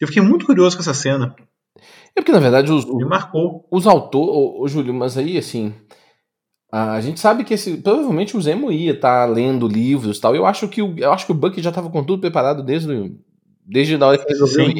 [0.00, 1.34] Eu fiquei muito curioso com essa cena.
[2.16, 3.66] É porque, na verdade, os, Me marcou.
[3.70, 4.28] os autores.
[4.28, 5.72] Ô, ô, Júlio, mas aí, assim.
[6.70, 7.78] A gente sabe que esse.
[7.78, 10.36] Provavelmente o Zemo ia estar tá lendo livros e tal.
[10.36, 13.12] Eu acho que o, eu acho que o Buck já estava com tudo preparado desde,
[13.64, 14.46] desde a hora que ele.
[14.46, 14.74] Sim,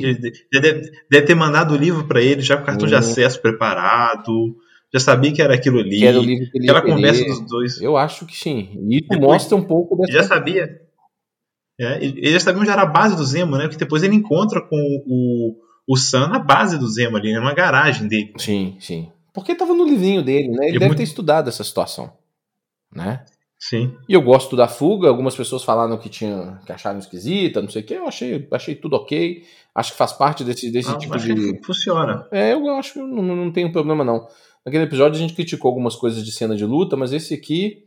[0.52, 4.56] deve, deve, ter mandado o livro para ele, já com o cartão de acesso preparado.
[4.92, 5.98] Já sabia que era aquilo ali.
[5.98, 7.80] Que era o livro que ele Aquela conversa dos dois.
[7.80, 8.70] Eu acho que sim.
[8.88, 10.12] E mostra um pouco dessa.
[10.12, 10.87] Já sabia.
[11.80, 13.68] É, ele já sabia onde era a base do Zemo, né?
[13.68, 18.08] Porque depois ele encontra com o, o Sam na base do Zemo ali, numa garagem
[18.08, 18.32] dele.
[18.36, 19.12] Sim, sim.
[19.32, 20.64] Porque estava no livrinho dele, né?
[20.64, 20.98] Ele deve muito...
[20.98, 22.12] ter estudado essa situação,
[22.92, 23.24] né?
[23.58, 23.96] Sim.
[24.08, 25.08] E eu gosto da fuga.
[25.08, 27.94] Algumas pessoas falaram que tinha que acharam esquisita, não sei o que.
[27.94, 29.42] Eu achei, achei tudo ok.
[29.74, 31.60] Acho que faz parte desse, desse não, tipo de.
[31.64, 32.26] Funciona.
[32.30, 34.26] É, eu acho que não, não tem problema não.
[34.64, 37.84] Naquele episódio a gente criticou algumas coisas de cena de luta, mas esse aqui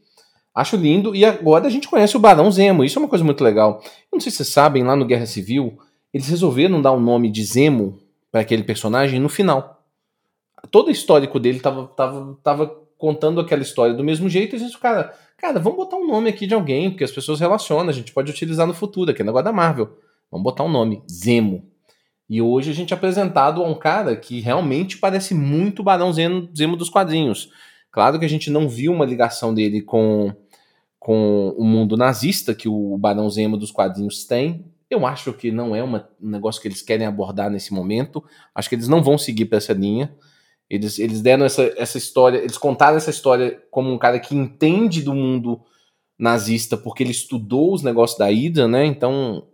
[0.54, 1.16] Acho lindo.
[1.16, 2.84] E agora a gente conhece o Barão Zemo.
[2.84, 3.82] Isso é uma coisa muito legal.
[3.84, 5.78] Eu não sei se vocês sabem, lá no Guerra Civil,
[6.14, 8.00] eles resolveram dar o um nome de Zemo
[8.32, 9.84] para aquele personagem no final.
[10.70, 14.56] Todo o histórico dele tava, tava, tava contando aquela história do mesmo jeito.
[14.56, 17.40] E a gente, cara, cara, vamos botar um nome aqui de alguém, porque as pessoas
[17.40, 19.98] relacionam, a gente pode utilizar no futuro, aqui é negócio da Marvel.
[20.30, 21.66] Vamos botar um nome, Zemo.
[22.30, 26.50] E hoje a gente é apresentado a um cara que realmente parece muito Barão Zemo,
[26.56, 27.50] Zemo dos quadrinhos.
[27.92, 30.34] Claro que a gente não viu uma ligação dele com,
[30.98, 34.66] com o mundo nazista que o Barão Zemo dos quadrinhos tem.
[34.90, 38.24] Eu acho que não é uma, um negócio que eles querem abordar nesse momento.
[38.56, 40.14] Acho que eles não vão seguir para essa linha.
[40.70, 45.02] Eles, eles deram essa, essa história, eles contaram essa história como um cara que entende
[45.02, 45.62] do mundo
[46.18, 48.86] nazista porque ele estudou os negócios da Hydra, né?
[48.86, 49.48] Então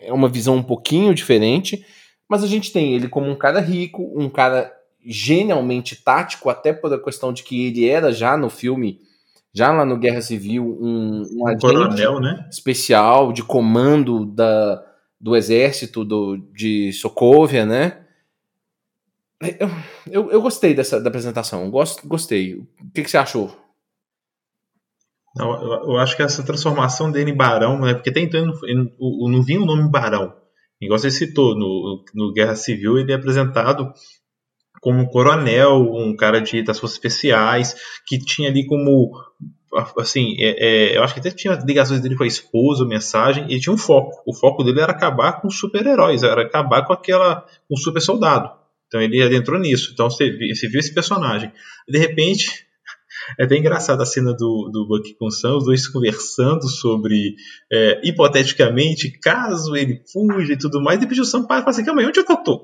[0.00, 1.84] é uma visão um pouquinho diferente.
[2.28, 4.72] Mas a gente tem ele como um cara rico, um cara
[5.06, 9.00] genialmente tático, até por a questão de que ele era já no filme,
[9.54, 12.46] já lá no Guerra Civil, um, um agente coronel, né?
[12.50, 14.84] especial de comando da,
[15.20, 18.02] do exército do, de Sokovia, né?
[19.40, 19.68] Eu,
[20.10, 22.54] eu, eu, gostei dessa da apresentação, gosto, gostei.
[22.54, 23.54] O que, que você achou?
[25.38, 25.46] Eu,
[25.90, 27.92] eu, acho que essa transformação dele em barão, né?
[27.92, 30.34] Porque até então não, não vinha o nome barão.
[30.80, 33.92] Igual você citou, no, no Guerra Civil ele é apresentado
[34.86, 37.74] como coronel, um cara de, das forças especiais,
[38.06, 39.10] que tinha ali como
[39.98, 43.58] assim, é, é, eu acho que até tinha ligações dele com a esposa, mensagem, e
[43.58, 44.22] tinha um foco.
[44.24, 48.48] O foco dele era acabar com super-heróis, era acabar com aquela, com o super soldado.
[48.86, 49.90] Então ele adentrou nisso.
[49.92, 51.50] Então você, você viu esse personagem.
[51.88, 52.64] De repente,
[53.40, 57.34] é até engraçado a cena do, do Bucky com o Sam, os dois conversando sobre,
[57.72, 61.70] é, hipoteticamente, caso ele fuja e tudo mais, e depois o Sam para e fala
[61.70, 62.62] assim, calma aí, onde é que eu tô?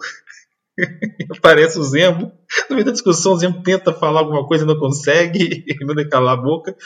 [1.36, 2.32] Aparece o Zemo.
[2.68, 6.08] No meio da discussão, o Zemo tenta falar alguma coisa e não consegue, ele manda
[6.08, 6.76] calar a boca.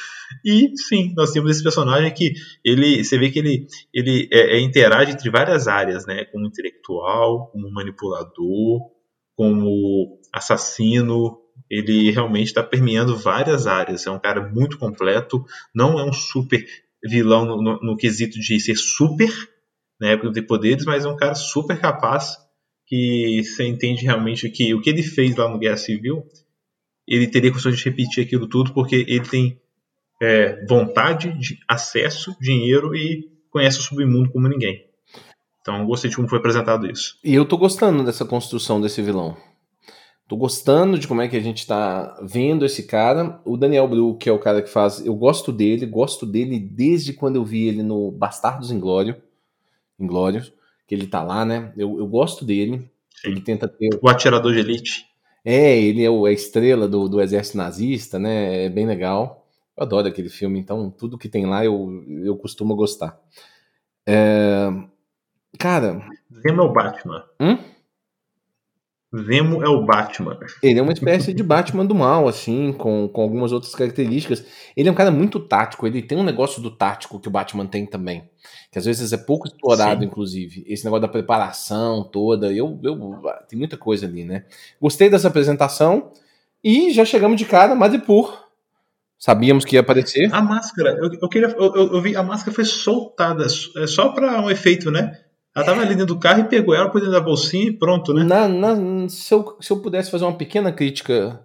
[0.45, 4.61] E sim, nós temos esse personagem que ele, você vê que ele, ele é, é,
[4.61, 6.25] interage entre várias áreas, né?
[6.27, 8.81] Como intelectual, como manipulador,
[9.37, 11.39] como assassino,
[11.71, 14.07] ele realmente está permeando várias áreas.
[14.07, 15.45] É um cara muito completo,
[15.75, 16.65] não é um super
[17.05, 19.31] vilão no, no, no quesito de ser super,
[20.01, 22.37] né, porque tem poderes, mas é um cara super capaz
[22.87, 26.25] que você entende realmente que o que ele fez lá no Guerra Civil,
[27.07, 29.61] ele teria condições de repetir aquilo tudo, porque ele tem
[30.23, 34.87] é, vontade, de acesso, dinheiro e conhece o submundo como ninguém.
[35.61, 37.19] Então gostei de como foi apresentado isso.
[37.25, 39.37] E eu tô gostando dessa construção desse vilão.
[40.29, 43.41] Tô gostando de como é que a gente tá vendo esse cara.
[43.45, 45.05] O Daniel Bru, que é o cara que faz.
[45.05, 49.17] Eu gosto dele, gosto dele desde quando eu vi ele no Bastardos Inglório.
[49.99, 50.53] Inglórios,
[50.87, 51.73] que ele tá lá, né?
[51.77, 52.91] Eu, eu gosto dele.
[53.11, 53.31] Sim.
[53.31, 53.91] Ele tenta ter.
[54.01, 55.07] O atirador de elite.
[55.45, 58.65] É, ele é, o, é a estrela do, do exército nazista, né?
[58.67, 59.47] É bem legal.
[59.77, 63.21] Eu adoro aquele filme, então tudo que tem lá eu, eu costumo gostar.
[64.07, 64.71] É,
[65.59, 66.03] Cara.
[66.33, 67.25] Zemo é o Batman.
[67.41, 67.59] Hum?
[69.25, 70.39] Zemo é o Batman.
[70.63, 74.45] Ele é uma espécie de Batman do mal, assim, com, com algumas outras características.
[74.77, 77.67] Ele é um cara muito tático, ele tem um negócio do tático que o Batman
[77.67, 78.29] tem também.
[78.71, 80.07] Que às vezes é pouco explorado, Sim.
[80.07, 80.65] inclusive.
[80.67, 82.53] Esse negócio da preparação toda.
[82.53, 84.45] Eu, eu, tem muita coisa ali, né?
[84.81, 86.13] Gostei dessa apresentação.
[86.63, 88.47] E já chegamos de cara, Madipur.
[89.19, 90.29] Sabíamos que ia aparecer.
[90.33, 91.49] A máscara, eu, eu queria.
[91.49, 95.19] Eu, eu, vi, a máscara foi soltada, é só para um efeito, né?
[95.57, 98.13] Ela tava ali dentro do carro e pegou ela por dentro da bolsinha e pronto,
[98.13, 98.23] né?
[98.23, 101.41] Na, na, se, eu, se eu pudesse fazer uma pequena crítica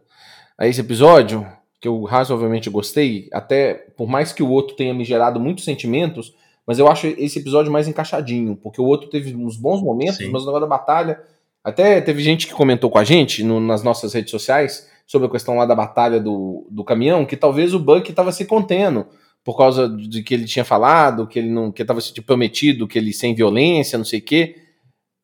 [0.57, 1.47] a esse episódio,
[1.79, 6.35] que eu razoavelmente gostei, até por mais que o outro tenha me gerado muitos sentimentos,
[6.67, 10.29] mas eu acho esse episódio mais encaixadinho, porque o outro teve uns bons momentos, Sim.
[10.29, 11.21] mas o negócio da batalha.
[11.63, 15.31] Até teve gente que comentou com a gente no, nas nossas redes sociais sobre a
[15.31, 19.05] questão lá da batalha do, do caminhão, que talvez o Buck estava se contendo
[19.43, 22.97] por causa de que ele tinha falado, que ele não, que estava tipo, prometido, que
[22.97, 24.55] ele sem violência, não sei o quê.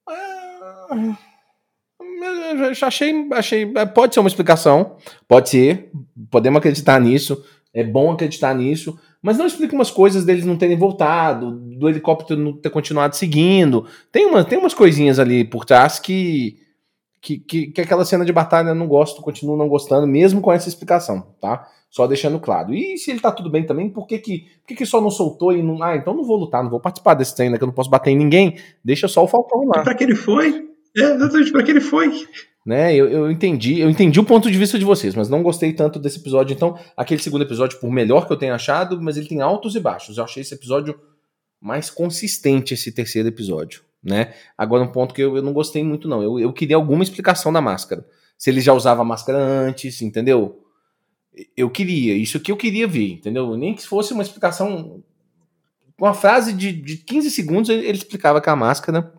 [0.07, 1.17] Ah,
[2.81, 5.91] achei, achei, pode ser uma explicação, pode ser,
[6.31, 10.77] podemos acreditar nisso, é bom acreditar nisso, mas não explica umas coisas deles não terem
[10.77, 13.85] voltado, do helicóptero não ter continuado seguindo.
[14.11, 16.57] Tem, uma, tem umas coisinhas ali por trás que,
[17.21, 20.51] que, que, que aquela cena de batalha eu não gosto, continuo não gostando, mesmo com
[20.51, 21.67] essa explicação, tá?
[21.89, 22.73] Só deixando claro.
[22.73, 25.09] E se ele tá tudo bem também, por que que, por que, que só não
[25.09, 25.81] soltou e não.
[25.81, 27.89] Ah, então não vou lutar, não vou participar desse treino, né, que eu não posso
[27.89, 28.57] bater em ninguém.
[28.83, 29.83] Deixa só o Falcão lá.
[29.83, 30.67] Pra que ele foi?
[30.95, 32.11] É, exatamente, pra que ele foi?
[32.65, 35.71] Né, eu, eu entendi, eu entendi o ponto de vista de vocês, mas não gostei
[35.71, 36.53] tanto desse episódio.
[36.53, 39.79] Então, aquele segundo episódio, por melhor que eu tenha achado, mas ele tem altos e
[39.79, 40.17] baixos.
[40.17, 40.99] Eu achei esse episódio
[41.61, 43.81] mais consistente, esse terceiro episódio.
[44.03, 44.33] Né?
[44.57, 46.21] Agora, um ponto que eu, eu não gostei muito, não.
[46.21, 48.05] Eu, eu queria alguma explicação da máscara.
[48.37, 50.66] Se ele já usava máscara antes, entendeu?
[51.55, 53.55] Eu queria, isso que eu queria ver, entendeu?
[53.55, 55.03] Nem que fosse uma explicação.
[55.99, 59.13] Uma frase de, de 15 segundos ele, explicava que a máscara.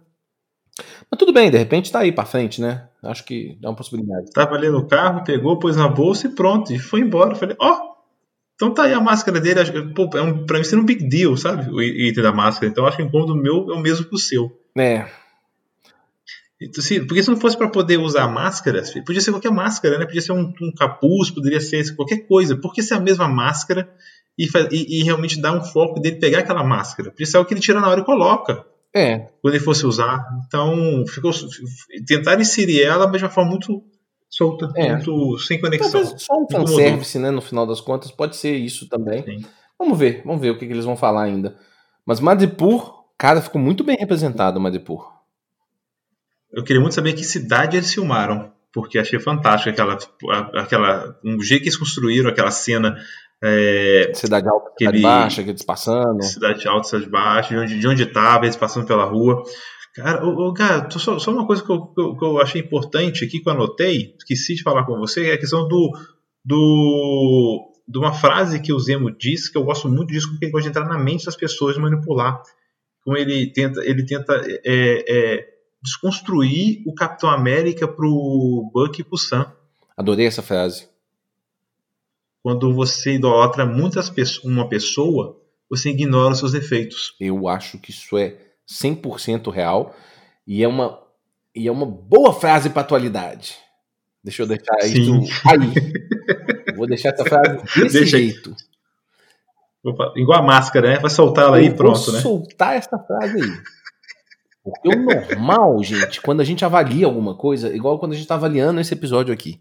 [1.10, 2.88] Mas tudo bem, de repente tá aí pra frente, né?
[3.02, 4.30] Acho que dá uma possibilidade.
[4.32, 7.34] Tava ali no carro, pegou, pôs na bolsa e pronto, e foi embora.
[7.34, 7.88] Falei, ó, oh,
[8.54, 9.60] então tá aí a máscara dele.
[9.94, 11.70] Pô, é um, pra mim seria um big deal, sabe?
[11.70, 12.70] O item da máscara.
[12.70, 14.50] Então acho que o incômodo meu é o mesmo que o seu.
[14.76, 15.06] É,
[17.06, 20.04] porque se não fosse para poder usar máscaras, podia ser qualquer máscara, né?
[20.04, 22.56] Podia ser um, um capuz, poderia ser qualquer coisa.
[22.56, 23.88] Porque se é a mesma máscara
[24.36, 27.12] e, e, e, realmente dá um foco dele pegar aquela máscara.
[27.12, 28.64] Podia ser o que ele tira na hora e coloca.
[28.92, 29.28] É.
[29.40, 30.26] Quando ele fosse usar.
[30.46, 31.30] Então, ficou,
[32.06, 33.80] tentaram inserir ela, mas de uma forma muito
[34.28, 34.94] solta, é.
[34.94, 35.92] muito sem conexão.
[35.92, 37.30] Talvez só um fanservice, né?
[37.30, 39.22] No final das contas, pode ser isso também.
[39.22, 39.44] Sim.
[39.78, 41.56] Vamos ver, vamos ver o que, que eles vão falar ainda.
[42.04, 45.17] Mas Madipur, cara, ficou muito bem representado o Madipur.
[46.52, 49.98] Eu queria muito saber que cidade eles filmaram, porque achei fantástico aquela,
[50.54, 52.96] aquela um jeito que eles construíram aquela cena.
[53.42, 56.22] É, cidade alta, cidade ele, baixa, que eles passando.
[56.24, 59.42] Cidade alta, cidade baixa, de onde, de onde tava, eles passando pela rua.
[59.94, 63.24] Cara, ô, cara só, só, uma coisa que eu, que eu, que, eu, achei importante
[63.24, 65.90] aqui que eu anotei, esqueci de falar com você, é a questão do,
[66.44, 70.52] do, de uma frase que o Zemo disse, que eu gosto muito disso, porque ele
[70.52, 72.40] pode entrar na mente das pessoas e manipular.
[73.02, 75.46] Como ele tenta, ele tenta é, é,
[75.82, 79.52] desconstruir o Capitão América pro Buck e pro Sam.
[79.96, 80.88] Adorei essa frase.
[82.42, 87.14] Quando você idolatra muitas pessoas, uma pessoa, você ignora os seus defeitos.
[87.20, 88.36] Eu acho que isso é
[88.68, 89.94] 100% real
[90.46, 91.02] e é uma
[91.54, 93.56] e é uma boa frase para atualidade.
[94.22, 95.20] Deixa eu deixar Sim.
[95.22, 96.74] isso aí.
[96.76, 98.54] Vou deixar essa frase desse Deixa jeito.
[100.16, 100.98] Igual a máscara, né?
[100.98, 102.20] Vai soltar ela aí e pronto, vou né?
[102.20, 103.50] soltar essa frase aí.
[104.70, 108.34] Porque o normal, gente, quando a gente avalia alguma coisa, igual quando a gente está
[108.34, 109.60] avaliando esse episódio aqui,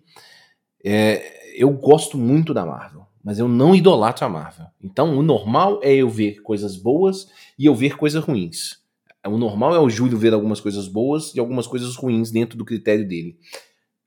[0.84, 4.68] é, eu gosto muito da Marvel, mas eu não idolatro a Marvel.
[4.82, 8.78] Então, o normal é eu ver coisas boas e eu ver coisas ruins.
[9.26, 12.64] O normal é o Júlio ver algumas coisas boas e algumas coisas ruins dentro do
[12.64, 13.38] critério dele.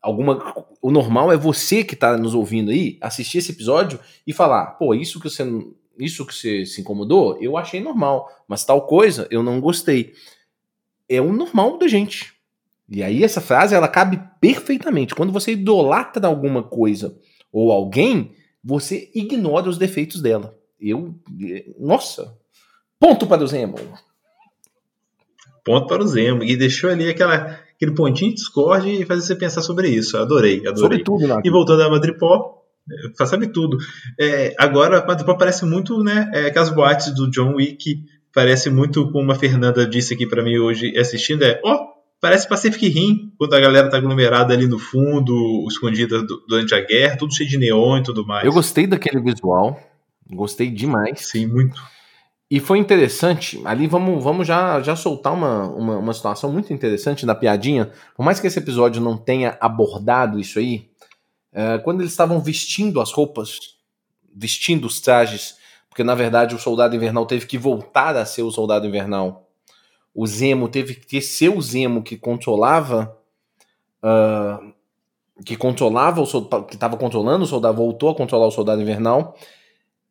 [0.00, 0.54] alguma.
[0.80, 4.94] O normal é você que está nos ouvindo aí assistir esse episódio e falar, pô,
[4.94, 5.44] isso que você
[5.98, 10.14] isso que você se incomodou, eu achei normal, mas tal coisa eu não gostei.
[11.10, 12.32] É o normal da gente.
[12.88, 15.14] E aí essa frase ela cabe perfeitamente.
[15.14, 17.18] Quando você idolatra alguma coisa
[17.52, 20.56] ou alguém, você ignora os defeitos dela.
[20.80, 21.14] Eu,
[21.78, 22.36] nossa,
[22.98, 23.76] ponto para o Zemo.
[25.64, 29.34] Ponto para o Zemo e deixou ali aquela aquele pontinho de discord e fazer você
[29.34, 30.18] pensar sobre isso.
[30.18, 30.76] Adorei, adorei.
[30.76, 31.40] Sobre tudo, né?
[31.42, 32.60] E voltando a Madripoor,
[33.18, 33.78] é, sabe tudo.
[34.18, 39.10] É, agora a Madripoor parece muito, né, é, aquelas boates do John Wick, parece muito
[39.10, 41.90] como a Fernanda disse aqui para mim hoje assistindo, é, ó, oh,
[42.20, 47.16] Parece Pacific Rim, quando a galera tá aglomerada ali no fundo, escondida durante a guerra,
[47.16, 48.44] tudo cheio de neon e tudo mais.
[48.44, 49.80] Eu gostei daquele visual,
[50.30, 51.28] gostei demais.
[51.28, 51.80] Sim, muito.
[52.50, 57.24] E foi interessante, ali vamos, vamos já, já soltar uma, uma, uma situação muito interessante
[57.24, 57.90] da piadinha.
[58.14, 60.90] Por mais que esse episódio não tenha abordado isso aí,
[61.52, 63.58] é, quando eles estavam vestindo as roupas,
[64.34, 65.54] vestindo os trajes,
[65.90, 69.50] porque na verdade o soldado invernal teve que voltar a ser o soldado invernal
[70.14, 73.16] o Zemo teve que ser o Zemo que controlava.
[74.02, 74.72] Uh,
[75.44, 79.36] que controlava o soldado, que estava controlando o soldado, voltou a controlar o soldado invernal.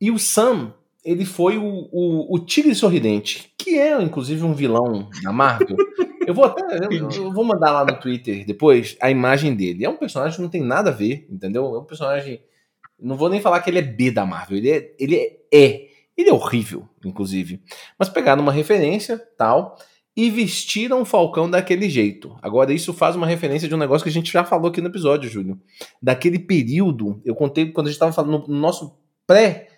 [0.01, 5.09] E o Sam, ele foi o, o, o Tigre Sorridente, que é inclusive um vilão
[5.21, 5.77] da Marvel.
[6.25, 6.61] Eu vou até.
[6.77, 9.85] Eu, eu, vou mandar lá no Twitter depois a imagem dele.
[9.85, 11.75] É um personagem que não tem nada a ver, entendeu?
[11.75, 12.41] É um personagem.
[13.01, 14.57] Não vou nem falar que ele é B da Marvel.
[14.57, 14.95] Ele é.
[14.99, 15.15] Ele
[15.51, 17.61] é, ele é horrível, inclusive.
[17.97, 19.77] Mas pegaram uma referência, tal
[20.19, 22.35] e vestiram o Falcão daquele jeito.
[22.41, 24.89] Agora, isso faz uma referência de um negócio que a gente já falou aqui no
[24.89, 25.57] episódio, Júlio.
[26.01, 29.68] Daquele período, eu contei quando a gente estava falando no nosso pré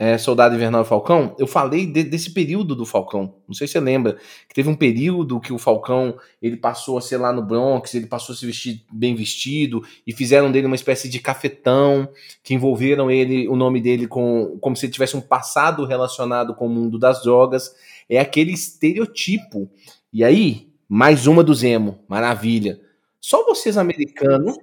[0.00, 3.34] é, Soldado Invernal e Falcão, eu falei de, desse período do Falcão.
[3.46, 4.16] Não sei se você lembra,
[4.48, 8.06] que teve um período que o Falcão ele passou a ser lá no Bronx, ele
[8.06, 12.08] passou a se vestir bem vestido e fizeram dele uma espécie de cafetão,
[12.42, 16.64] que envolveram ele, o nome dele com como se ele tivesse um passado relacionado com
[16.66, 17.74] o mundo das drogas
[18.08, 19.70] é aquele estereotipo.
[20.10, 22.80] E aí, mais uma do Zemo, maravilha.
[23.20, 24.56] Só vocês americanos.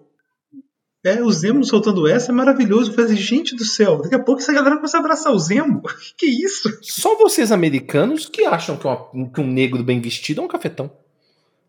[1.06, 2.94] É, o Zemo soltando essa é maravilhoso.
[2.94, 5.82] Falei, gente do céu, daqui a pouco essa galera começa a abraçar o Zemo.
[6.18, 6.70] Que, isso?
[6.82, 10.92] Só vocês americanos que acham que, uma, que um negro bem vestido é um cafetão.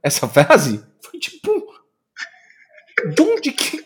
[0.03, 1.51] Essa frase foi tipo.
[3.15, 3.85] De onde que.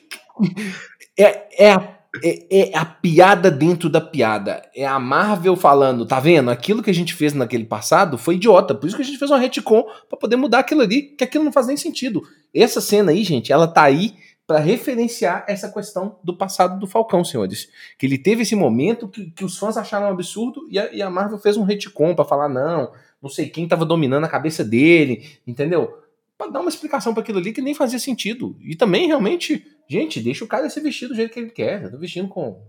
[1.18, 4.62] É, é a é, é, a piada dentro da piada.
[4.76, 6.50] É a Marvel falando, tá vendo?
[6.50, 8.74] Aquilo que a gente fez naquele passado foi idiota.
[8.74, 11.44] Por isso que a gente fez um retcon para poder mudar aquilo ali, que aquilo
[11.44, 12.22] não faz nem sentido.
[12.55, 14.14] Essa cena aí, gente, ela tá aí
[14.52, 17.68] para referenciar essa questão do passado do Falcão, senhores.
[17.98, 21.00] Que ele teve esse momento que, que os fãs acharam um absurdo e a, e
[21.00, 24.64] a Marvel fez um retcon para falar, não, não sei quem tava dominando a cabeça
[24.64, 25.98] dele, entendeu?
[26.36, 28.56] Pra dar uma explicação para aquilo ali que nem fazia sentido.
[28.60, 31.82] E também, realmente, Gente, deixa o cara se vestir do jeito que ele quer.
[31.82, 32.62] Eu tô vestindo com.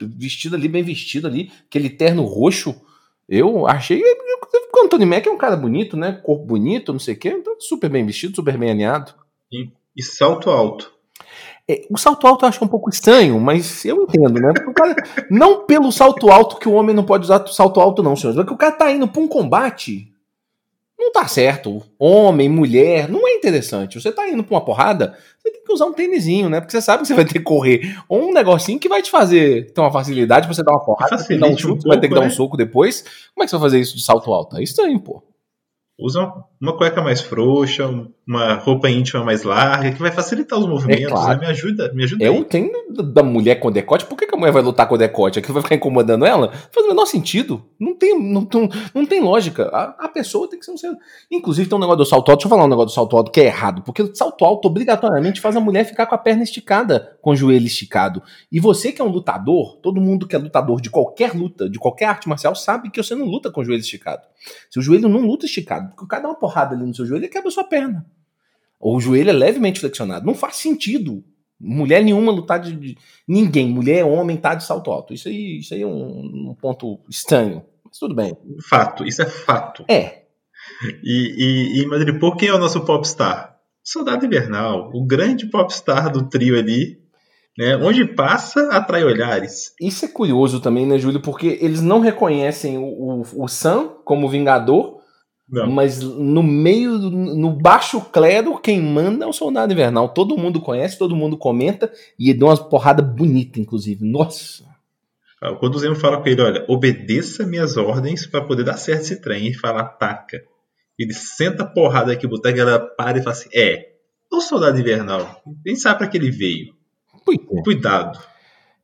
[0.00, 2.74] Vestido ali, bem vestido ali, aquele terno roxo.
[3.28, 4.02] Eu achei.
[4.02, 6.12] O Anthony Mack é um cara bonito, né?
[6.12, 7.28] Corpo bonito, não sei o quê.
[7.28, 9.14] Então, super bem vestido, super bem alinhado.
[9.52, 10.92] E, e salto alto.
[11.68, 14.52] É, o salto alto eu acho um pouco estranho, mas eu entendo, né?
[14.74, 14.94] Cara,
[15.30, 18.36] não pelo salto alto que o homem não pode usar salto alto, não, senhores.
[18.36, 20.12] Porque o cara tá indo pra um combate.
[20.98, 21.82] Não tá certo.
[21.98, 24.00] Homem, mulher, não é interessante.
[24.00, 26.60] Você tá indo pra uma porrada, você tem que usar um tênisinho, né?
[26.60, 27.96] Porque você sabe que você vai ter que correr.
[28.08, 31.18] Ou um negocinho que vai te fazer ter uma facilidade pra você dar uma porrada,
[31.18, 32.20] você dar um chute, um pouco, vai ter que né?
[32.20, 33.02] dar um soco depois.
[33.34, 34.56] Como é que você vai fazer isso de salto alto?
[34.58, 35.22] É estranho, pô.
[35.96, 37.88] Usa uma cueca mais frouxa,
[38.26, 41.40] uma roupa íntima mais larga, que vai facilitar os movimentos, é claro.
[41.40, 41.46] né?
[41.46, 42.24] Me ajuda, me ajuda.
[42.24, 45.38] Eu tenho da mulher com decote, por que, que a mulher vai lutar com decote?
[45.38, 46.50] Aquilo vai ficar incomodando ela?
[46.72, 47.64] Faz o menor sentido.
[47.78, 49.68] Não tem, não, não, não tem lógica.
[49.68, 50.90] A, a, pessoa tem que ser um ser.
[51.30, 52.40] Inclusive, tem um negócio do salto alto.
[52.40, 53.82] Deixa eu falar um negócio do salto alto que é errado.
[53.82, 57.36] Porque o salto alto obrigatoriamente faz a mulher ficar com a perna esticada, com o
[57.36, 58.22] joelho esticado.
[58.50, 61.78] E você que é um lutador, todo mundo que é lutador de qualquer luta, de
[61.78, 64.22] qualquer arte marcial, sabe que você não luta com o joelho esticado.
[64.70, 67.06] Se o joelho não luta esticado, porque o cara dá uma porrada ali no seu
[67.06, 68.04] joelho, ele quebra a sua perna.
[68.78, 70.26] Ou o joelho é levemente flexionado.
[70.26, 71.24] Não faz sentido.
[71.58, 72.98] Mulher nenhuma lutar de, de.
[73.26, 75.14] Ninguém, mulher, homem, tá de salto alto.
[75.14, 77.64] Isso aí, isso aí é um, um ponto estranho.
[77.84, 78.36] Mas tudo bem.
[78.68, 79.84] Fato, isso é fato.
[79.88, 80.24] É.
[81.02, 83.58] E, e, e Madrid, por quem é o nosso popstar?
[83.82, 87.03] Soldado Invernal, o grande popstar do trio ali,
[87.58, 87.76] né?
[87.76, 89.72] Onde passa, atrai olhares.
[89.80, 91.20] Isso é curioso também, né, Júlio?
[91.20, 95.02] Porque eles não reconhecem o, o, o Sam como Vingador,
[95.46, 95.70] não.
[95.70, 100.08] Mas no meio, no baixo clero, quem manda é o Soldado Invernal.
[100.08, 104.04] Todo mundo conhece, todo mundo comenta e deu umas porrada bonita, inclusive.
[104.04, 104.64] Nossa!
[105.42, 109.02] Ah, quando o Zemo fala com ele, olha, obedeça minhas ordens para poder dar certo
[109.02, 110.42] esse trem, e fala, ataca.
[110.98, 113.90] Ele senta a porrada aqui, botar a galera para e fala assim, é,
[114.32, 115.42] o soldado invernal.
[115.64, 116.72] Nem sabe para que ele veio.
[117.30, 117.62] É.
[117.62, 118.18] Cuidado.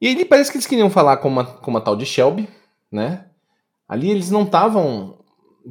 [0.00, 2.48] E aí parece que eles queriam falar com uma, com uma tal de Shelby,
[2.90, 3.26] né?
[3.88, 5.18] Ali eles não estavam.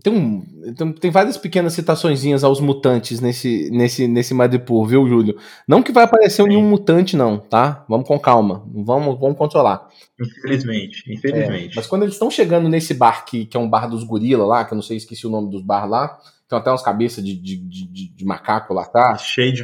[0.03, 5.35] Tem, um, tem, tem, várias pequenas citaçõezinhas aos mutantes nesse, nesse, nesse Madripoor, viu, Júlio?
[5.67, 6.49] Não que vai aparecer Sim.
[6.49, 7.83] nenhum mutante, não, tá?
[7.89, 8.63] Vamos com calma.
[8.71, 9.87] Vamos, vamos controlar.
[10.21, 11.71] Infelizmente, infelizmente.
[11.71, 14.45] É, mas quando eles estão chegando nesse bar que, que é um bar dos gorila
[14.45, 17.23] lá, que eu não sei, esqueci o nome dos bar lá, tem até umas cabeças
[17.23, 19.17] de, de, de, de macaco lá, tá?
[19.17, 19.63] Cheio de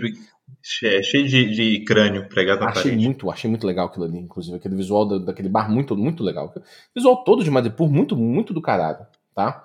[0.65, 3.05] cheio de, de crânio pregado na achei parede.
[3.05, 4.57] Muito, achei muito legal aquilo ali, inclusive.
[4.57, 6.47] Aquele visual da, daquele bar muito, muito legal.
[6.55, 6.61] O
[6.93, 9.05] visual todo de Madripoor, muito, muito do caralho,
[9.35, 9.63] tá?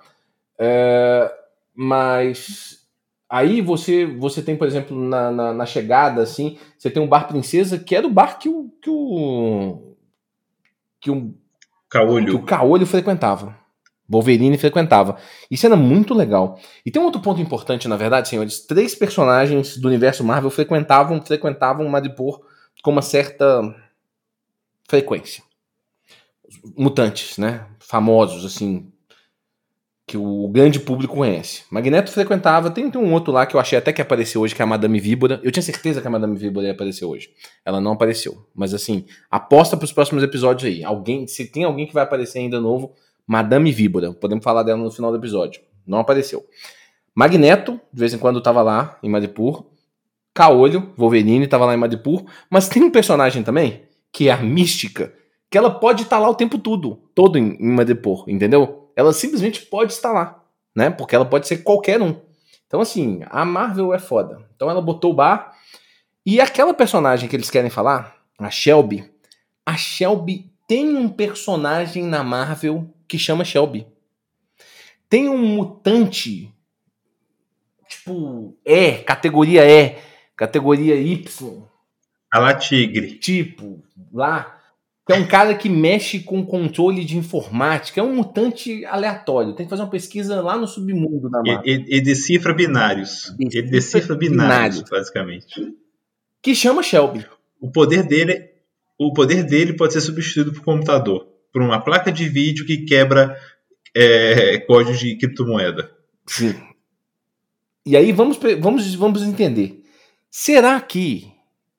[0.59, 1.33] É,
[1.73, 2.87] mas
[3.27, 7.27] aí você você tem, por exemplo, na, na, na, chegada, assim, você tem um bar
[7.27, 9.95] princesa que é do bar que o que o
[10.99, 11.33] que o
[11.89, 13.60] Caolho, que o Caolho frequentava.
[14.11, 15.17] Wolverine frequentava.
[15.49, 16.59] Isso era muito legal.
[16.85, 18.65] E tem um outro ponto importante, na verdade, senhores.
[18.65, 22.41] Três personagens do universo Marvel frequentavam, frequentavam Madripoor
[22.83, 23.73] com uma certa
[24.89, 25.43] frequência.
[26.75, 27.65] Mutantes, né?
[27.79, 28.91] Famosos, assim,
[30.05, 31.63] que o grande público conhece.
[31.71, 34.61] Magneto frequentava, tem, tem, um outro lá que eu achei até que apareceu hoje, que
[34.61, 35.39] é a Madame Víbora.
[35.41, 37.29] Eu tinha certeza que a Madame Víbora ia aparecer hoje.
[37.63, 38.45] Ela não apareceu.
[38.53, 40.83] Mas assim, aposta para os próximos episódios aí.
[40.83, 42.93] Alguém, se tem alguém que vai aparecer ainda novo,
[43.27, 44.13] Madame Víbora.
[44.13, 45.61] Podemos falar dela no final do episódio.
[45.85, 46.45] Não apareceu.
[47.13, 49.65] Magneto, de vez em quando estava lá em Madripoor.
[50.33, 52.23] Caolho, Wolverine, estava lá em Madripoor.
[52.49, 55.13] Mas tem um personagem também, que é a Mística,
[55.49, 58.91] que ela pode estar tá lá o tempo todo, todo em, em Madripoor, entendeu?
[58.95, 60.41] Ela simplesmente pode estar lá,
[60.75, 60.89] né?
[60.89, 62.15] Porque ela pode ser qualquer um.
[62.67, 64.39] Então, assim, a Marvel é foda.
[64.55, 65.53] Então ela botou o bar.
[66.25, 69.11] E aquela personagem que eles querem falar, a Shelby,
[69.65, 73.85] a Shelby tem um personagem na Marvel que chama Shelby.
[75.09, 76.49] Tem um mutante,
[77.85, 79.97] tipo, E, categoria E,
[80.33, 81.61] categoria Y.
[82.31, 83.15] A la tigre.
[83.15, 83.83] Tipo,
[84.13, 84.57] lá.
[85.05, 87.99] Que é um cara que mexe com controle de informática.
[87.99, 89.55] É um mutante aleatório.
[89.55, 91.61] Tem que fazer uma pesquisa lá no submundo da Marvel.
[91.65, 93.35] Ele, ele decifra binários.
[93.37, 95.75] Decifra ele decifra binários, binários, basicamente.
[96.41, 97.25] Que chama Shelby.
[97.59, 98.51] O poder dele,
[98.97, 103.37] o poder dele pode ser substituído por computador por uma placa de vídeo que quebra
[103.95, 105.91] é, código de criptomoeda.
[106.25, 106.55] Sim.
[107.85, 109.83] E aí vamos, vamos, vamos entender.
[110.29, 111.31] Será que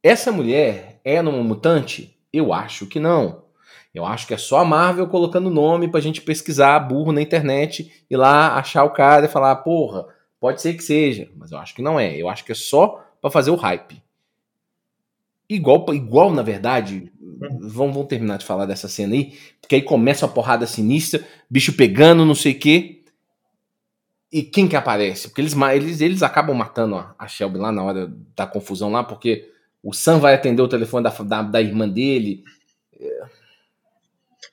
[0.02, 2.18] essa mulher é uma mutante?
[2.32, 3.42] Eu acho que não.
[3.94, 8.04] Eu acho que é só a Marvel colocando nome pra gente pesquisar burro na internet
[8.10, 10.06] e lá achar o cara e falar, porra,
[10.40, 12.16] pode ser que seja, mas eu acho que não é.
[12.16, 14.02] Eu acho que é só para fazer o hype.
[15.48, 17.11] Igual, igual na verdade,
[17.50, 21.72] vamos, vamos terminar de falar dessa cena aí, porque aí começa a porrada sinistra, bicho
[21.74, 23.02] pegando, não sei o quê.
[24.32, 25.28] E quem que aparece?
[25.28, 29.50] Porque eles, eles, eles acabam matando a Shelby lá na hora da confusão lá, porque
[29.82, 32.42] o Sam vai atender o telefone da, da, da irmã dele.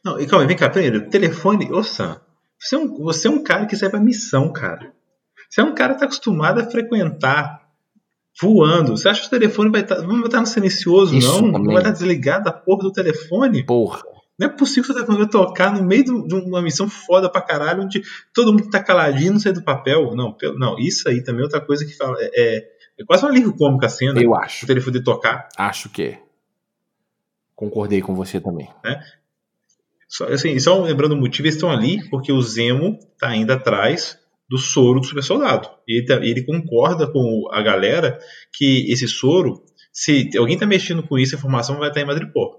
[0.03, 2.19] Não, e calma, vem cá, primeiro, telefone, ô Sam,
[2.59, 4.93] você é, um, você é um cara que serve a missão, cara.
[5.49, 7.68] Você é um cara que tá acostumado a frequentar
[8.41, 8.95] voando.
[8.95, 11.51] Você acha que o telefone vai estar, tá, não vai estar no silencioso, Isso não?
[11.51, 11.63] Também.
[11.63, 13.63] Não vai estar desligado a porra do telefone?
[13.65, 14.01] Porra.
[14.39, 17.41] Não é possível que o telefone vai tocar no meio de uma missão foda pra
[17.41, 18.01] caralho, onde
[18.33, 20.15] todo mundo tá caladinho, não sai do papel.
[20.15, 22.15] Não, não, isso aí também é outra coisa que fala.
[22.21, 22.57] É,
[22.97, 24.21] é, quase uma livro cômica a cena.
[24.21, 24.63] Eu acho.
[24.63, 25.49] O telefone tocar.
[25.57, 26.23] Acho que é.
[27.53, 28.69] Concordei com você também.
[28.85, 29.01] É.
[30.07, 34.17] Só, assim, só lembrando o motivo, eles estão ali porque o Zemo tá indo atrás
[34.49, 35.69] do soro do super soldado.
[35.87, 38.17] E ele, ele, concorda com a galera
[38.53, 42.57] que esse soro, se alguém está mexendo com isso, a informação vai estar em Madripoor.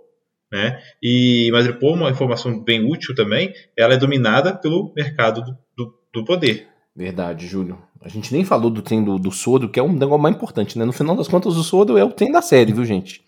[0.52, 0.80] Né?
[1.02, 6.24] E Madripoor, uma informação bem útil também, ela é dominada pelo mercado do, do, do
[6.24, 6.68] poder.
[6.94, 7.78] Verdade, Júlio.
[8.02, 10.78] A gente nem falou do trem do, do soro, que é um negócio mais importante,
[10.78, 10.84] né?
[10.84, 13.22] No final das contas, o soro é o trem da série, viu, gente?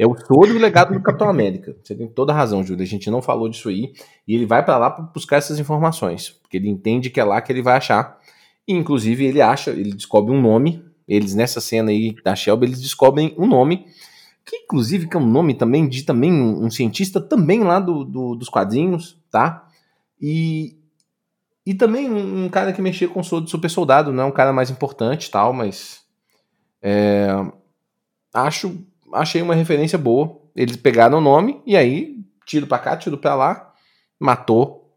[0.00, 1.76] É o todo o legado do Capitão América.
[1.84, 2.82] Você tem toda a razão, Júlio.
[2.82, 3.92] A gente não falou disso aí.
[4.26, 6.30] E ele vai para lá para buscar essas informações.
[6.30, 8.18] Porque ele entende que é lá que ele vai achar.
[8.66, 10.82] E, inclusive, ele acha, ele descobre um nome.
[11.06, 13.84] Eles, nessa cena aí da Shelby, eles descobrem um nome.
[14.42, 18.34] Que, inclusive, que é um nome também de também um cientista também lá do, do
[18.34, 19.68] dos quadrinhos, tá?
[20.18, 20.78] E,
[21.66, 24.50] e também um, um cara que mexia com o super soldado, não é um cara
[24.50, 26.00] mais importante tal, mas.
[26.80, 27.28] É,
[28.32, 28.82] acho
[29.12, 30.40] achei uma referência boa.
[30.54, 33.72] Eles pegaram o nome e aí, tiro pra cá, tiro pra lá,
[34.18, 34.96] matou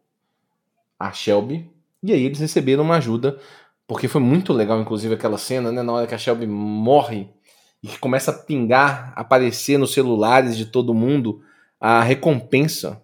[1.00, 1.70] a Shelby.
[2.02, 3.40] E aí eles receberam uma ajuda,
[3.88, 5.82] porque foi muito legal, inclusive, aquela cena, né?
[5.82, 7.30] Na hora que a Shelby morre
[7.82, 11.42] e que começa a pingar, aparecer nos celulares de todo mundo
[11.80, 13.02] a recompensa.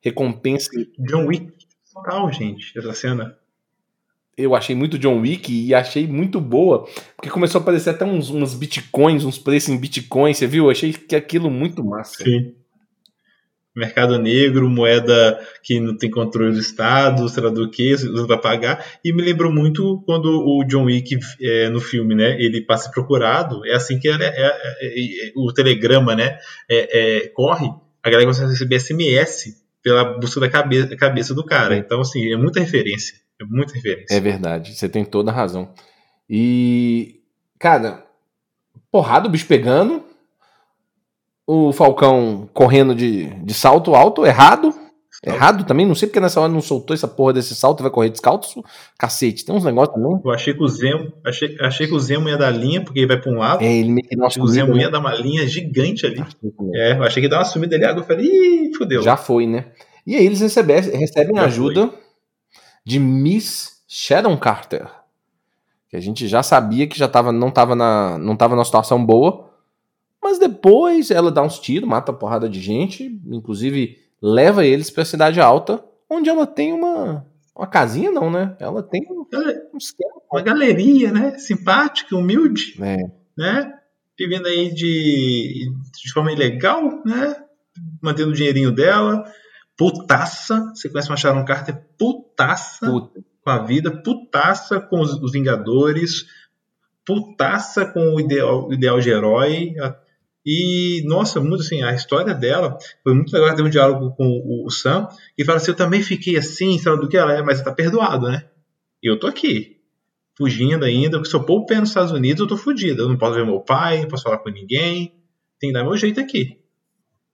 [0.00, 0.70] Recompensa.
[0.98, 1.52] John Wick
[1.92, 3.38] total, gente, essa cena.
[4.36, 8.30] Eu achei muito John Wick e achei muito boa, porque começou a aparecer até uns,
[8.30, 10.64] uns bitcoins, uns preços em bitcoins, você viu?
[10.64, 12.24] Eu achei que aquilo muito massa.
[12.24, 12.54] Sim.
[13.76, 18.38] Mercado negro, moeda que não tem controle do Estado, sei lá do que, usa para
[18.38, 18.86] pagar.
[19.04, 23.66] E me lembrou muito quando o John Wick, é, no filme, né, ele passa procurado,
[23.66, 24.46] é assim que é, é,
[24.80, 26.38] é, o telegrama, né,
[26.70, 27.66] é, corre,
[28.00, 31.76] a galera começa a receber SMS pela busca da cabeça, cabeça do cara.
[31.76, 33.23] Então, assim, é muita referência.
[33.40, 34.16] É muita referência.
[34.16, 35.72] É verdade, você tem toda a razão.
[36.28, 37.20] E,
[37.58, 38.04] cara,
[38.90, 40.02] porrada, o bicho pegando,
[41.46, 44.74] o Falcão correndo de, de salto alto, errado.
[45.26, 47.90] Errado também, não sei porque nessa hora não soltou essa porra desse salto e vai
[47.90, 48.62] correr descalço.
[48.98, 50.20] Cacete, tem uns negócios também.
[50.22, 53.06] Eu achei que o Zemo, achei, achei que o Zemo ia dar linha, porque ele
[53.06, 53.64] vai pra um lado.
[53.64, 54.82] É, ele meio que não O Zemo né?
[54.82, 56.22] ia dar uma linha gigante ali.
[56.74, 59.02] É, eu achei que ia dar uma sumida ali, eu falei, ih, fodeu.
[59.02, 59.72] Já foi, né?
[60.06, 62.03] E aí eles recebem, recebem ajuda foi.
[62.84, 64.88] De Miss Sharon Carter.
[65.88, 69.04] Que a gente já sabia que já tava, não estava na, não tava numa situação
[69.04, 69.50] boa.
[70.22, 75.02] Mas depois ela dá uns tiros, mata a porrada de gente, inclusive leva eles para
[75.02, 77.26] a cidade alta, onde ela tem uma
[77.56, 78.56] uma casinha não, né?
[78.58, 79.24] Ela tem um,
[79.72, 81.38] um esquema, uma galeria, né?
[81.38, 82.96] Simpática, humilde, é.
[83.38, 83.72] né?
[84.18, 85.70] Vivendo aí de,
[86.02, 87.36] de forma ilegal, né?
[88.02, 89.24] Mantendo o dinheirinho dela,
[89.76, 90.72] putaça.
[90.74, 93.24] Você conhece uma Sharon Carter putaça Puta.
[93.42, 96.26] com a vida, putaça com os, os Vingadores,
[97.04, 99.74] putaça com o ideal, o ideal de herói.
[100.46, 103.54] E, nossa, muito assim, a história dela foi muito legal.
[103.54, 105.08] Teve um diálogo com o, o Sam
[105.38, 108.28] e fala assim: Eu também fiquei assim, sabe do que ela é, mas tá perdoado,
[108.28, 108.46] né?
[109.02, 109.78] E eu tô aqui,
[110.36, 113.02] fugindo ainda, porque se eu pôr o pé nos Estados Unidos, eu tô fugido.
[113.02, 115.14] Eu não posso ver meu pai, não posso falar com ninguém,
[115.58, 116.63] tem que dar meu jeito aqui.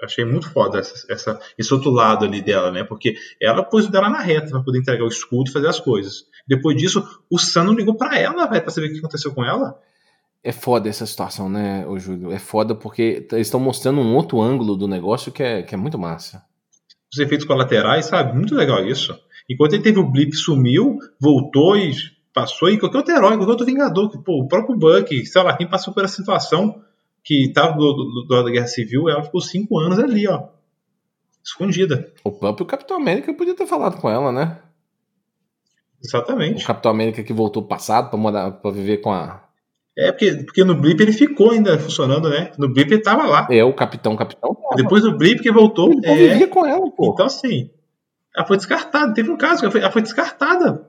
[0.03, 2.85] Achei muito foda essa, essa, esse outro lado ali dela, né?
[2.85, 5.81] Porque ela pôs o dela na reta pra poder entregar o escudo e fazer as
[5.81, 6.25] coisas.
[6.47, 9.45] Depois disso, o Sam não ligou para ela, velho, pra saber o que aconteceu com
[9.45, 9.79] ela.
[10.43, 12.33] É foda essa situação, né, ô Júlio?
[12.33, 15.79] É foda porque eles estão mostrando um outro ângulo do negócio que é, que é
[15.79, 16.43] muito massa.
[17.13, 18.35] Os efeitos colaterais, sabe?
[18.35, 19.15] Muito legal isso.
[19.49, 21.93] Enquanto ele teve o blip, sumiu, voltou e
[22.33, 25.57] passou, e qualquer outro herói, qualquer outro Vingador, que, pô, o próprio Buck, sei lá,
[25.57, 26.81] quem passou por essa situação
[27.25, 30.49] que estava do, do, do, da Guerra Civil, ela ficou cinco anos ali, ó.
[31.45, 32.13] Escondida.
[32.23, 34.59] O próprio Capitão América podia ter falado com ela, né?
[36.03, 36.63] Exatamente.
[36.63, 39.43] O Capitão América que voltou passado para viver com a,
[39.99, 42.53] é, porque, porque no Blip ele ficou ainda funcionando, né?
[42.57, 43.47] No Blip ele tava lá.
[43.51, 44.57] É, o capitão, capitão.
[44.77, 45.91] Depois do Blip que voltou.
[45.91, 46.29] Ele é...
[46.29, 47.13] vivia com ela, pô.
[47.13, 47.71] Então, assim,
[48.35, 49.13] ela foi descartada.
[49.13, 50.89] Teve um caso que ela foi, ela foi descartada.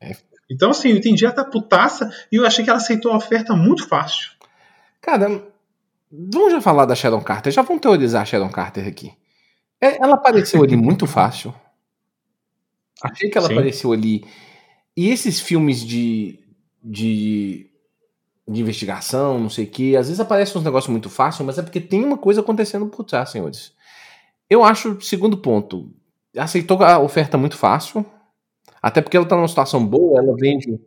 [0.00, 0.12] É.
[0.50, 3.56] Então, assim, eu entendi ela tá putaça e eu achei que ela aceitou a oferta
[3.56, 4.30] muito fácil.
[5.00, 5.42] Cara,
[6.30, 7.52] vamos já falar da Sharon Carter.
[7.52, 9.12] Já vamos teorizar a Sharon Carter aqui.
[9.80, 11.54] É, ela apareceu ali muito fácil.
[13.02, 13.54] Achei que ela Sim.
[13.54, 14.24] apareceu ali.
[14.96, 16.38] E esses filmes de,
[16.82, 17.74] de
[18.46, 19.96] de investigação, não sei o que.
[19.96, 23.04] Às vezes aparece uns negócios muito fáceis, mas é porque tem uma coisa acontecendo por
[23.04, 23.72] trás, senhores.
[24.48, 25.90] Eu acho, segundo ponto,
[26.36, 28.04] aceitou a oferta muito fácil.
[28.82, 30.78] Até porque ela tá numa situação boa, ela vende.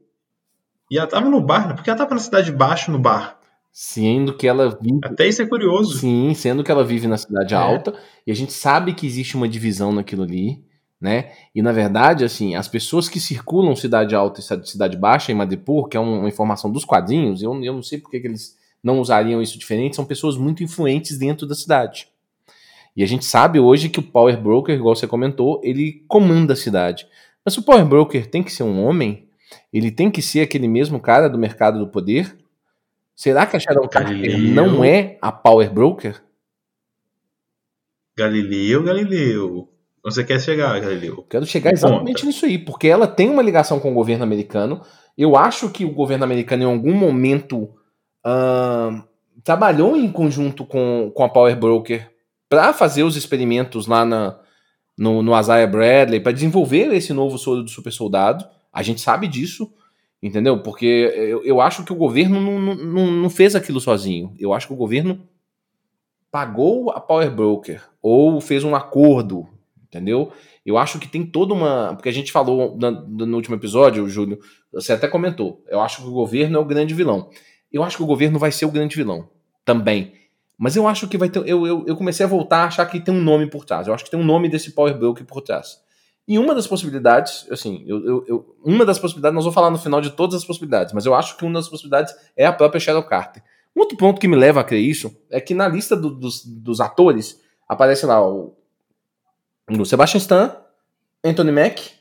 [0.92, 1.74] E ela tava no bar, né?
[1.74, 3.37] Porque ela tava na cidade de baixo no bar.
[3.80, 5.00] Sendo que ela vive.
[5.04, 6.00] Até isso é curioso.
[6.00, 7.58] Sim, sendo que ela vive na cidade é.
[7.58, 7.94] alta.
[8.26, 10.66] E a gente sabe que existe uma divisão naquilo ali
[11.00, 11.32] né?
[11.54, 15.88] E na verdade, assim, as pessoas que circulam cidade alta e cidade baixa em Madripoor,
[15.88, 19.42] que é uma informação dos quadrinhos, eu, eu não sei porque que eles não usariam
[19.42, 22.08] isso diferente, são pessoas muito influentes dentro da cidade.
[22.96, 26.56] E a gente sabe hoje que o Power Broker, igual você comentou, ele comanda a
[26.56, 27.08] cidade.
[27.46, 29.28] Mas se o Power Broker tem que ser um homem,
[29.72, 32.36] ele tem que ser aquele mesmo cara do mercado do poder.
[33.18, 36.22] Será que a Shadow Carter não é a Power Broker?
[38.16, 39.74] Galileu, Galileu.
[40.04, 41.26] Você quer chegar, Galileu?
[41.28, 44.84] Quero chegar exatamente nisso aí, porque ela tem uma ligação com o governo americano.
[45.18, 47.64] Eu acho que o governo americano, em algum momento,
[48.24, 49.04] uh,
[49.44, 52.08] trabalhou em conjunto com, com a Power Broker
[52.48, 54.40] para fazer os experimentos lá na,
[54.96, 58.46] no, no Isaiah Bradley, para desenvolver esse novo soro do super soldado.
[58.72, 59.74] A gente sabe disso,
[60.22, 60.62] entendeu?
[60.62, 64.34] Porque eu, eu acho que o governo não, não, não fez aquilo sozinho.
[64.40, 65.22] Eu acho que o governo
[66.32, 69.48] pagou a Power Broker ou fez um acordo
[69.88, 70.32] entendeu?
[70.66, 71.94] Eu acho que tem toda uma.
[71.96, 74.40] Porque a gente falou no, no último episódio, Júlio,
[74.72, 75.64] você até comentou.
[75.68, 77.30] Eu acho que o governo é o grande vilão.
[77.72, 79.30] Eu acho que o governo vai ser o grande vilão
[79.66, 80.14] também.
[80.58, 81.40] Mas eu acho que vai ter.
[81.48, 83.88] Eu, eu, eu comecei a voltar a achar que tem um nome por trás.
[83.88, 85.80] Eu acho que tem um nome desse Power Broker por trás.
[86.28, 89.78] E uma das possibilidades, assim, eu, eu, eu, uma das possibilidades, nós vamos falar no
[89.78, 92.80] final de todas as possibilidades, mas eu acho que uma das possibilidades é a própria
[92.80, 93.42] Shadow Carter.
[93.76, 96.44] Um outro ponto que me leva a crer isso é que na lista do, dos,
[96.46, 98.58] dos atores aparece lá o
[99.70, 100.56] o Sebastian Stan,
[101.24, 101.92] Anthony Mack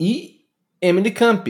[0.00, 0.46] e
[0.80, 1.46] Emily Camp.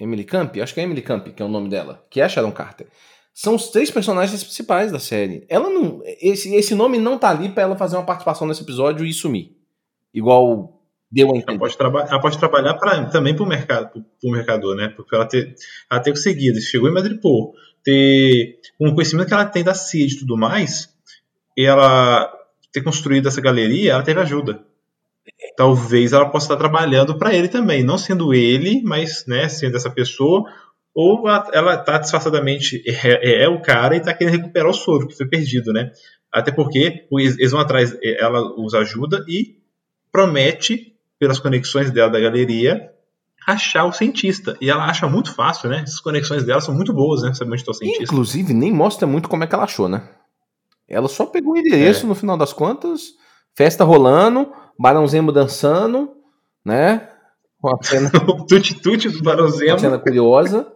[0.00, 0.56] Emily Camp?
[0.56, 2.86] Acho que é Emily Camp, que é o nome dela, que é a Sharon Carter.
[3.34, 5.44] São os três personagens principais da série.
[5.48, 6.00] Ela não.
[6.04, 9.56] Esse, esse nome não tá ali para ela fazer uma participação nesse episódio e sumir.
[10.12, 10.79] Igual
[11.10, 11.52] deu a entender.
[11.52, 14.88] Ela pode, traba ela pode trabalhar pra, também para o mercado, pro, mercador, né?
[14.88, 15.54] Porque ela ter,
[15.90, 17.52] ela ter conseguido, chegou em Madripoor,
[17.82, 20.88] ter um conhecimento que ela tem da CIA e tudo mais,
[21.56, 22.32] e ela
[22.72, 24.64] ter construído essa galeria, ela teve ajuda.
[25.56, 29.90] Talvez ela possa estar trabalhando para ele também, não sendo ele, mas né, sendo essa
[29.90, 30.44] pessoa,
[30.94, 35.16] ou ela está disfarçadamente é, é, o cara e está querendo recuperar o soro que
[35.16, 35.92] foi perdido, né?
[36.32, 39.56] Até porque eles vão atrás, ela os ajuda e
[40.12, 42.90] promete, pelas conexões dela da galeria,
[43.46, 44.56] achar o cientista.
[44.58, 45.82] E ela acha muito fácil, né?
[45.82, 47.34] Essas conexões dela são muito boas, né?
[47.34, 48.04] Saber onde está o cientista.
[48.04, 50.02] Inclusive, nem mostra muito como é que ela achou, né?
[50.88, 52.08] Ela só pegou o endereço é.
[52.08, 53.10] no final das contas,
[53.54, 56.10] festa rolando, Barão Zemo dançando,
[56.64, 57.06] né?
[57.62, 58.10] Uma cena.
[58.26, 59.72] o tuti-tuti do Barão Zemo.
[59.72, 60.72] Uma cena curiosa.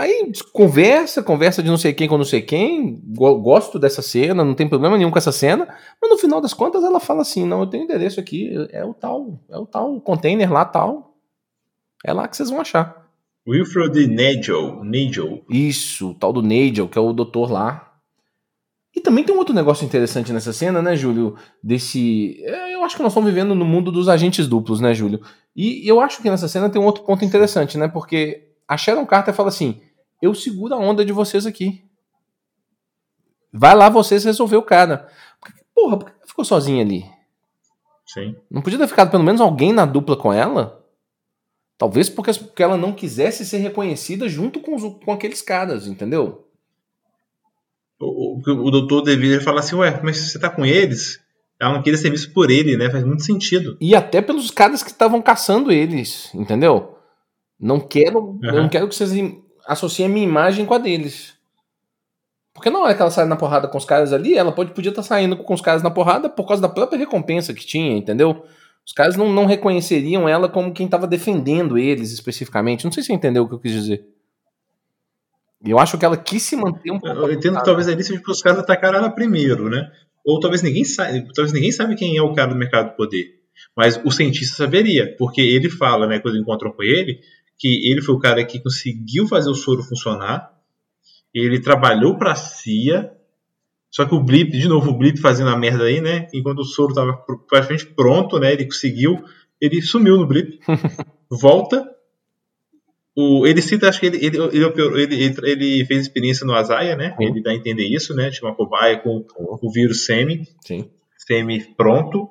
[0.00, 2.98] Aí conversa, conversa de não sei quem com não sei quem.
[3.04, 5.68] Gosto dessa cena, não tem problema nenhum com essa cena.
[6.00, 8.94] Mas no final das contas ela fala assim: não, eu tenho endereço aqui, é o
[8.94, 11.18] tal, é o tal container lá tal.
[12.02, 13.10] É lá que vocês vão achar.
[13.46, 14.82] Wilfred Nigel.
[14.82, 15.44] Nigel.
[15.50, 17.92] Isso, o tal do Nigel, que é o doutor lá.
[18.96, 21.36] E também tem um outro negócio interessante nessa cena, né, Júlio?
[21.62, 22.42] Desse.
[22.42, 25.20] É, eu acho que nós estamos vivendo no mundo dos agentes duplos, né, Júlio?
[25.54, 27.86] E eu acho que nessa cena tem um outro ponto interessante, né?
[27.86, 29.82] Porque a Sharon Carter fala assim:
[30.20, 31.84] eu seguro a onda de vocês aqui.
[33.52, 35.08] Vai lá vocês resolver o cara.
[35.74, 37.04] Porra, por que ficou sozinha ali?
[38.06, 38.36] Sim.
[38.50, 40.84] Não podia ter ficado pelo menos alguém na dupla com ela?
[41.78, 46.46] Talvez porque, porque ela não quisesse ser reconhecida junto com, os, com aqueles caras, entendeu?
[47.98, 51.20] O, o, o doutor deveria falar assim, ué, mas você tá com eles?
[51.60, 52.90] Ela não queria ser vista por ele, né?
[52.90, 53.76] Faz muito sentido.
[53.80, 56.96] E até pelos caras que estavam caçando eles, entendeu?
[57.58, 58.40] Não quero, uhum.
[58.42, 59.12] eu não quero que vocês
[59.66, 61.34] associem a minha imagem com a deles.
[62.52, 64.90] Porque na hora que ela sai na porrada com os caras ali, ela pode, podia
[64.90, 67.96] estar tá saindo com os caras na porrada por causa da própria recompensa que tinha,
[67.96, 68.44] entendeu?
[68.86, 72.84] Os caras não, não reconheceriam ela como quem estava defendendo eles especificamente.
[72.84, 74.04] Não sei se você entendeu o que eu quis dizer.
[75.64, 77.16] Eu acho que ela quis se manter um pouco.
[77.16, 79.90] Eu entendo que talvez ali seja porque os caras atacaram ela primeiro, né?
[80.24, 83.40] Ou talvez ninguém sabe, talvez ninguém sabe quem é o cara do mercado do poder.
[83.76, 87.20] Mas o cientista saberia, porque ele fala, né, quando encontrou com ele,
[87.60, 90.50] que ele foi o cara que conseguiu fazer o soro funcionar.
[91.32, 93.12] Ele trabalhou para a CIA,
[93.90, 96.26] só que o Blip, de novo, o Blip fazendo a merda aí, né?
[96.32, 97.12] Enquanto o soro tava
[97.46, 98.54] praticamente pronto, né?
[98.54, 99.22] Ele conseguiu,
[99.60, 100.58] ele sumiu no Blip,
[101.30, 101.86] volta.
[103.14, 107.14] O, ele cita, acho que ele, ele, ele, ele, fez experiência no Azaia, né?
[107.20, 107.28] Uhum.
[107.28, 108.30] Ele dá a entender isso, né?
[108.30, 110.88] Tinha uma cobaia com o vírus semi, Sim.
[111.18, 112.30] semi pronto.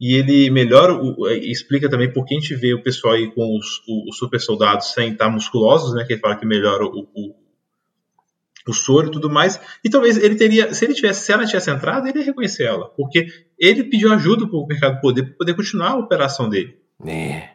[0.00, 3.58] E ele melhora, o, explica também por que a gente vê o pessoal aí com
[3.58, 6.04] os, os super soldados sem estar musculosos, né?
[6.04, 7.34] Que ele fala que melhora o, o
[8.68, 9.60] o soro e tudo mais.
[9.82, 12.88] E talvez ele teria, se ele tivesse, se ela tivesse entrado, ele ia reconhecer ela,
[12.90, 13.26] porque
[13.58, 16.78] ele pediu ajuda para o mercado poder para poder continuar a operação dele.
[17.06, 17.50] É.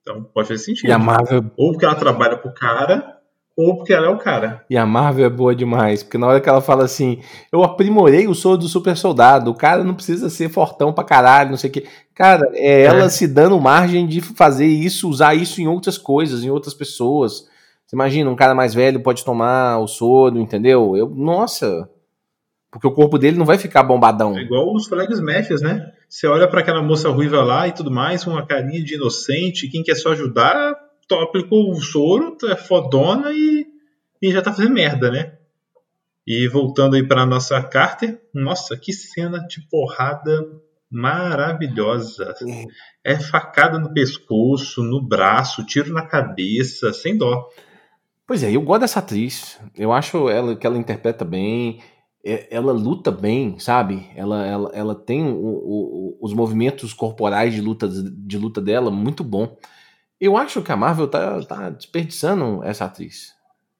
[0.00, 0.88] Então pode fazer sentido.
[0.88, 1.50] E a Marvel...
[1.56, 3.17] Ou porque ela trabalha pro cara,
[3.58, 4.64] ou porque ela é o cara.
[4.70, 8.28] E a Marvel é boa demais, porque na hora que ela fala assim, eu aprimorei
[8.28, 11.68] o soro do super soldado, o cara não precisa ser fortão pra caralho, não sei
[11.68, 11.84] o que.
[12.14, 13.08] Cara, é ela é.
[13.08, 17.48] se dando margem de fazer isso, usar isso em outras coisas, em outras pessoas.
[17.84, 20.96] Você imagina, um cara mais velho pode tomar o soro, entendeu?
[20.96, 21.90] Eu, nossa.
[22.70, 24.38] Porque o corpo dele não vai ficar bombadão.
[24.38, 25.84] É igual os flag smashes, né?
[26.08, 29.68] Você olha para aquela moça ruiva lá e tudo mais, com uma carinha de inocente,
[29.68, 30.76] quem quer só ajudar,
[31.16, 33.66] aplicou o soro, é fodona e,
[34.20, 35.38] e já tá fazendo merda, né?
[36.26, 40.46] E voltando aí para nossa Carter, nossa, que cena de porrada
[40.90, 42.34] maravilhosa.
[43.04, 47.48] É facada no pescoço, no braço, tiro na cabeça, sem dó.
[48.26, 49.58] Pois é, eu gosto dessa atriz.
[49.74, 51.80] Eu acho ela que ela interpreta bem,
[52.24, 54.06] é, ela luta bem, sabe?
[54.14, 59.24] Ela, ela, ela tem o, o, os movimentos corporais de luta, de luta dela muito
[59.24, 59.56] bom.
[60.20, 63.34] Eu acho que a Marvel tá, tá desperdiçando essa atriz.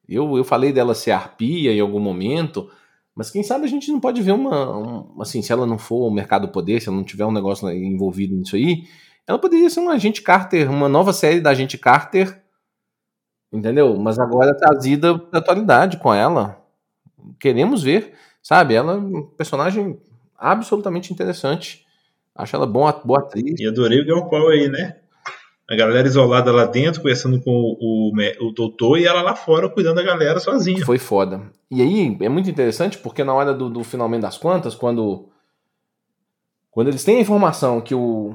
[0.09, 2.71] Eu, eu falei dela ser arpia em algum momento,
[3.15, 6.07] mas quem sabe a gente não pode ver uma, um, assim, se ela não for
[6.07, 8.85] o mercado poder, se ela não tiver um negócio envolvido nisso aí,
[9.27, 12.43] ela poderia ser um agente Carter, uma nova série da agente Carter
[13.53, 13.97] Entendeu?
[13.97, 16.63] Mas agora trazida pra atualidade com ela.
[17.41, 18.13] Queremos ver,
[18.43, 18.75] sabe?
[18.75, 19.99] Ela é um personagem
[20.37, 21.87] absolutamente interessante.
[22.35, 23.59] Acho ela boa, boa atriz.
[23.59, 24.99] E adorei o Girl Power aí, né?
[25.71, 28.11] A galera isolada lá dentro, conversando com o,
[28.41, 30.85] o, doutor, e ela lá fora cuidando da galera sozinha.
[30.85, 31.43] Foi foda.
[31.71, 35.29] E aí, é muito interessante, porque na hora do, do finalmente das contas, quando.
[36.71, 38.35] Quando eles têm a informação que o.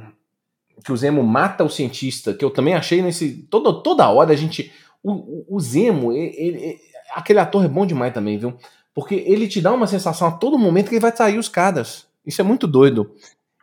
[0.86, 3.47] que o Zemo mata o cientista, que eu também achei nesse.
[3.49, 4.71] Toda, toda hora a gente.
[5.01, 6.79] O, o Zemo, ele, ele,
[7.15, 8.53] aquele ator é bom demais também, viu?
[8.93, 12.05] Porque ele te dá uma sensação a todo momento que ele vai sair os caras.
[12.23, 13.11] Isso é muito doido.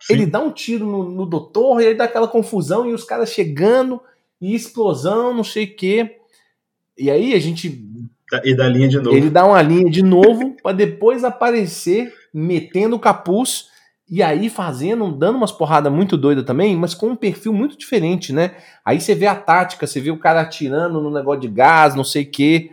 [0.01, 0.15] Sim.
[0.15, 3.31] Ele dá um tiro no, no doutor e aí dá aquela confusão e os caras
[3.31, 4.01] chegando
[4.41, 6.17] e explosão, não sei o quê.
[6.99, 7.85] E aí a gente.
[8.45, 9.17] E dá linha de novo.
[9.17, 13.69] Ele dá uma linha de novo para depois aparecer metendo o capuz
[14.09, 18.33] e aí fazendo, dando umas porradas muito doidas também, mas com um perfil muito diferente,
[18.33, 18.57] né?
[18.85, 22.03] Aí você vê a tática, você vê o cara atirando no negócio de gás, não
[22.03, 22.73] sei o quê.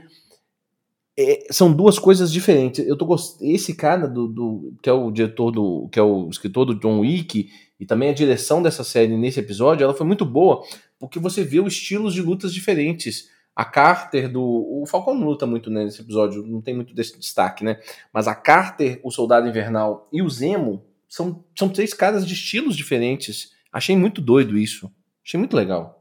[1.20, 2.86] É, são duas coisas diferentes.
[2.86, 3.42] Eu tô gost...
[3.42, 5.90] Esse cara do, do, que é o diretor do.
[5.92, 7.50] que é o escritor do John Wick,
[7.80, 10.64] e também a direção dessa série nesse episódio, ela foi muito boa,
[11.00, 13.30] porque você vê os estilos de lutas diferentes.
[13.56, 14.42] A Carter do.
[14.44, 17.80] O Falcão não luta muito né, nesse episódio, não tem muito desse destaque, né?
[18.14, 22.76] Mas a Carter, o Soldado Invernal e o Zemo são, são três caras de estilos
[22.76, 23.54] diferentes.
[23.74, 24.92] Achei muito doido isso.
[25.26, 25.97] Achei muito legal.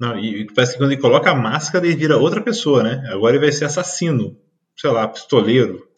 [0.00, 3.04] Não, e parece que quando ele coloca a máscara, ele vira outra pessoa, né?
[3.10, 4.36] Agora ele vai ser assassino,
[4.76, 5.88] sei lá, pistoleiro.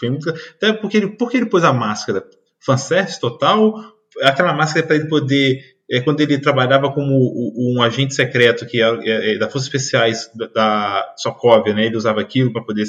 [0.56, 2.24] Até porque ele, porque ele pôs a máscara?
[2.64, 3.74] Fanservice total?
[4.22, 5.78] Aquela máscara para ele poder.
[5.92, 7.12] É quando ele trabalhava como
[7.56, 11.84] um agente secreto que é, é, é da Forças Especiais da, da Sokovia, né?
[11.84, 12.84] Ele usava aquilo para poder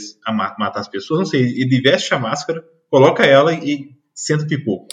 [0.58, 1.20] matar as pessoas.
[1.20, 4.88] Não sei, ele veste a máscara, coloca ela e sendo pipoco.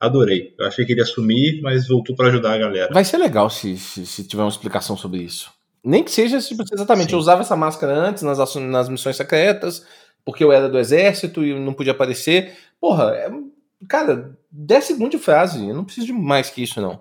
[0.00, 0.54] Adorei.
[0.58, 2.92] Eu achei que ele ia sumir, mas voltou para ajudar a galera.
[2.92, 5.50] Vai ser legal se, se, se, tiver uma explicação sobre isso.
[5.84, 7.14] Nem que seja tipo, exatamente, Sim.
[7.14, 9.84] eu usava essa máscara antes nas, nas missões secretas,
[10.24, 12.56] porque eu era do exército e não podia aparecer.
[12.80, 13.30] Porra, é,
[13.88, 15.66] cara, 10 segundos de frase.
[15.66, 17.00] Eu não preciso de mais que isso, não.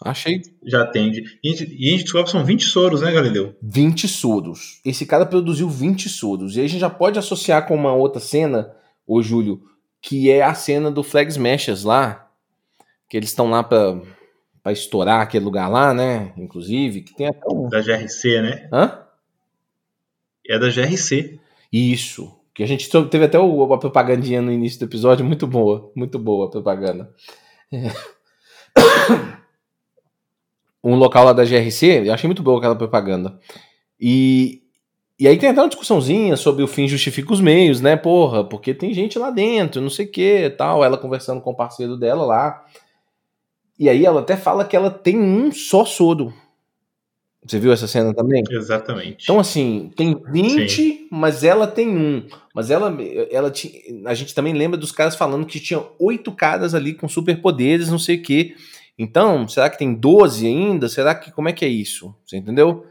[0.00, 0.42] Achei.
[0.64, 1.38] Já atende.
[1.42, 3.56] E a gente descobre que são 20 soros, né, Galileu?
[3.62, 4.80] 20 soros.
[4.84, 6.54] Esse cara produziu 20 soros.
[6.54, 8.70] E aí a gente já pode associar com uma outra cena,
[9.06, 9.62] ô Júlio,
[10.06, 12.30] que é a cena do Flag Smashers lá,
[13.08, 14.00] que eles estão lá pra,
[14.62, 16.32] pra estourar aquele lugar lá, né?
[16.36, 17.68] Inclusive, que tem até um...
[17.68, 18.68] Da GRC, né?
[18.72, 19.04] Hã?
[20.48, 21.40] É da GRC.
[21.72, 22.38] Isso.
[22.54, 26.20] Que a gente teve até o, a propagandinha no início do episódio, muito boa, muito
[26.20, 27.12] boa a propaganda.
[27.72, 27.90] É.
[30.84, 33.40] Um local lá da GRC, eu achei muito boa aquela propaganda.
[33.98, 34.62] E,
[35.18, 37.96] e aí tem até uma discussãozinha sobre o fim justifica os meios, né?
[37.96, 40.84] Porra, porque tem gente lá dentro, não sei o que tal.
[40.84, 42.64] Ela conversando com o parceiro dela lá.
[43.78, 46.34] E aí ela até fala que ela tem um só soro.
[47.46, 48.42] Você viu essa cena também?
[48.50, 49.22] Exatamente.
[49.22, 51.08] Então, assim, tem 20, Sim.
[51.10, 52.26] mas ela tem um.
[52.52, 52.94] Mas ela,
[53.30, 53.72] ela tinha.
[54.04, 58.00] A gente também lembra dos caras falando que tinha oito caras ali com superpoderes, não
[58.00, 58.54] sei o quê.
[58.98, 60.88] Então, será que tem 12 ainda?
[60.88, 61.30] Será que.
[61.30, 62.12] Como é que é isso?
[62.26, 62.84] Você entendeu?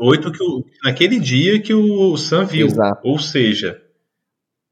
[0.00, 2.66] Oito que o, naquele dia que o Sam viu.
[2.66, 3.00] Exato.
[3.04, 3.80] Ou seja,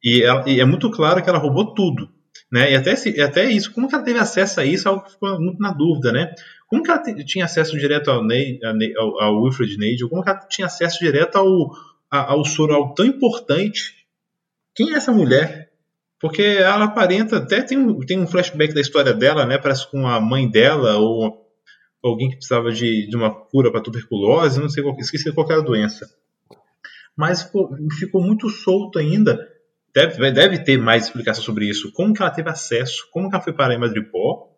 [0.03, 2.09] e, ela, e, é muito claro que ela roubou tudo.
[2.53, 2.73] Né?
[2.73, 2.93] E até,
[3.23, 4.87] até isso, como que ela teve acesso a isso?
[4.87, 6.33] É algo que ficou muito na dúvida, né?
[6.69, 8.59] Como que ela tinha acesso direto ao, Ney,
[8.97, 10.09] ao, ao Wilfred Nagel?
[10.09, 11.71] Como que ela tinha acesso direto ao,
[12.11, 14.07] ao soro algo tão importante?
[14.75, 15.71] Quem é essa mulher?
[16.21, 19.59] Porque ela aparenta, até tem um, tem um flashback da história dela, né?
[19.59, 21.44] Parece com a mãe dela ou
[22.09, 25.61] alguém que precisava de, de uma cura para tuberculose, não sei qual, esqueci qual era
[25.61, 26.09] a doença.
[27.17, 29.39] Mas ficou, ficou muito solto ainda.
[29.95, 31.93] Deve, deve ter mais explicação sobre isso.
[31.93, 33.09] Como que ela teve acesso?
[33.13, 34.49] Como que ela foi parar em Madripoor?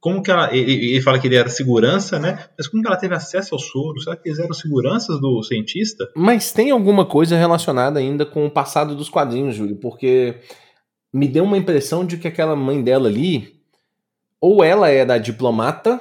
[0.00, 0.54] Como que ela.
[0.54, 2.46] Ele, ele, fala que ele era segurança, né?
[2.56, 4.00] Mas como que ela teve acesso ao soro?
[4.00, 6.10] Será que eles eram seguranças do cientista?
[6.16, 10.36] Mas tem alguma coisa relacionada ainda com o passado dos quadrinhos, Júlio, porque
[11.12, 13.60] me deu uma impressão de que aquela mãe dela ali,
[14.40, 16.00] ou ela era diplomata,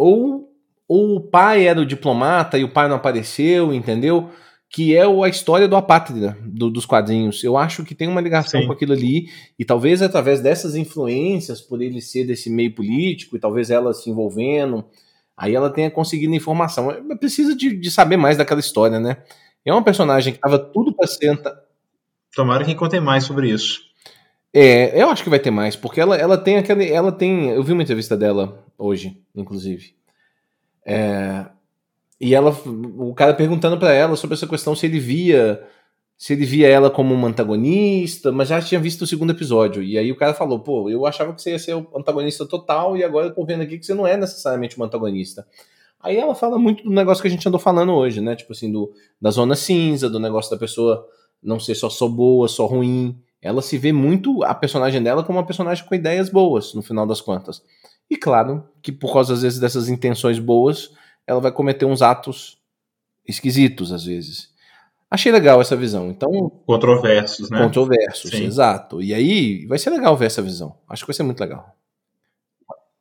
[0.00, 0.50] ou,
[0.88, 4.30] ou o pai era o diplomata e o pai não apareceu, entendeu?
[4.70, 7.44] Que é a história do apátrida do, dos quadrinhos.
[7.44, 8.66] Eu acho que tem uma ligação Sim.
[8.66, 9.28] com aquilo ali,
[9.58, 14.08] e talvez através dessas influências, por ele ser desse meio político, e talvez ela se
[14.08, 14.86] envolvendo,
[15.36, 16.88] aí ela tenha conseguido informação.
[17.18, 19.18] Precisa de, de saber mais daquela história, né?
[19.66, 21.38] É uma personagem que estava tudo para ser.
[22.34, 23.89] Tomara que contem mais sobre isso.
[24.52, 26.90] É, eu acho que vai ter mais, porque ela, ela tem aquele.
[26.90, 27.50] Ela tem.
[27.50, 29.94] Eu vi uma entrevista dela hoje, inclusive.
[30.84, 31.46] É,
[32.20, 32.50] e ela.
[32.98, 35.62] O cara perguntando para ela sobre essa questão se ele via.
[36.16, 39.82] Se ele via ela como uma antagonista, mas já tinha visto o segundo episódio.
[39.82, 42.94] E aí o cara falou, pô, eu achava que você ia ser o antagonista total,
[42.94, 45.46] e agora eu tô vendo aqui que você não é necessariamente uma antagonista.
[45.98, 48.36] Aí ela fala muito do negócio que a gente andou falando hoje, né?
[48.36, 51.06] Tipo assim, do, da zona cinza, do negócio da pessoa
[51.42, 55.38] não ser só, só boa, só ruim ela se vê muito a personagem dela como
[55.38, 57.62] uma personagem com ideias boas, no final das contas.
[58.08, 60.92] E claro que por causa às vezes dessas intenções boas,
[61.26, 62.58] ela vai cometer uns atos
[63.26, 64.50] esquisitos às vezes.
[65.10, 66.08] Achei legal essa visão.
[66.08, 66.30] Então,
[66.64, 67.58] controversos, né?
[67.58, 68.44] Controversos, Sim.
[68.44, 69.02] exato.
[69.02, 70.76] E aí vai ser legal ver essa visão.
[70.88, 71.74] Acho que vai ser muito legal.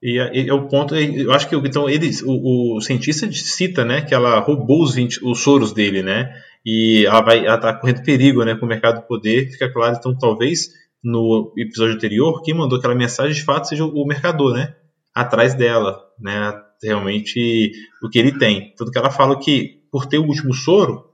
[0.01, 4.13] E é o ponto, eu acho que então ele, o, o, cientista cita, né, que
[4.13, 6.33] ela roubou os, 20, os soros dele, né,
[6.65, 9.51] e ela vai, ela tá correndo perigo, né, com o mercado do poder.
[9.51, 10.69] Fica claro, então talvez
[11.03, 14.73] no episódio anterior quem mandou aquela mensagem de fato seja o mercador, né,
[15.13, 17.71] atrás dela, né, realmente
[18.01, 18.73] o que ele tem.
[18.77, 21.09] Tanto que ela fala que por ter o último soro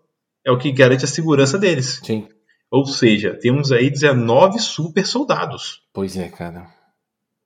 [0.45, 1.99] é o que garante a segurança deles.
[2.03, 2.27] Sim.
[2.69, 5.81] Ou seja, temos aí 19 super soldados.
[5.91, 6.67] Pois é, cara.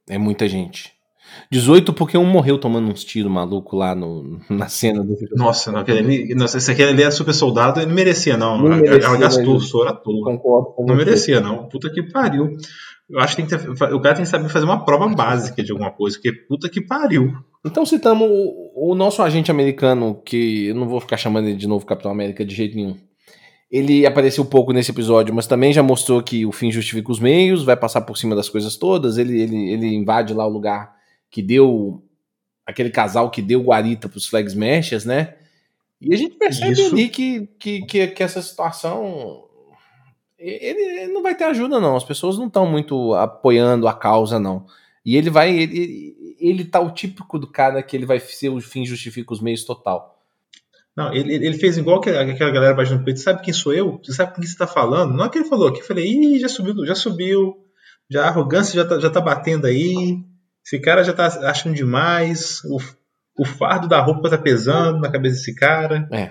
[0.10, 0.99] É muita gente.
[1.52, 5.80] 18 porque um morreu tomando uns tiros maluco lá no, na cena do Nossa, não,
[5.80, 8.58] aquele, nossa, esse aquele ali é super soldado, ele não merecia, não.
[8.58, 10.24] não merecia, ela gastou o soro à toa.
[10.24, 11.68] Concordo Não merecia, não.
[11.68, 12.56] Puta que pariu.
[13.10, 15.64] Eu acho que tem que ter, o cara tem que saber fazer uma prova básica
[15.64, 17.34] de alguma coisa, porque puta que pariu.
[17.66, 21.68] Então citamos o, o nosso agente americano, que eu não vou ficar chamando ele de
[21.68, 22.96] novo Capitão América de jeito nenhum.
[23.72, 27.64] Ele apareceu pouco nesse episódio, mas também já mostrou que o fim justifica os meios,
[27.64, 30.99] vai passar por cima das coisas todas, ele, ele, ele invade lá o lugar
[31.30, 32.04] que deu
[32.66, 35.36] aquele casal que deu guarita para os flag smashers, né?
[36.02, 36.94] E a gente percebe Isso.
[36.94, 39.44] ali que, que, que, que, essa situação
[40.38, 41.96] ele, ele, não vai ter ajuda não.
[41.96, 44.66] As pessoas não estão muito apoiando a causa não.
[45.06, 48.62] E ele vai ele, ele tá o típico do cara que ele vai ser o
[48.62, 50.18] fim justifica os meios total.
[50.96, 53.20] Não, ele, ele fez igual que aquela galera baixando no peito.
[53.20, 54.00] Sabe quem sou eu?
[54.04, 55.14] Você sabe com quem você está falando?
[55.14, 57.58] Não é que ele falou que eu falei, ih, já subiu, já subiu,
[58.10, 60.24] já a arrogância já tá, já tá batendo aí.
[60.70, 62.64] Esse cara já tá achando demais.
[62.66, 62.78] O,
[63.40, 66.08] o fardo da roupa tá pesando na cabeça desse cara.
[66.12, 66.30] É.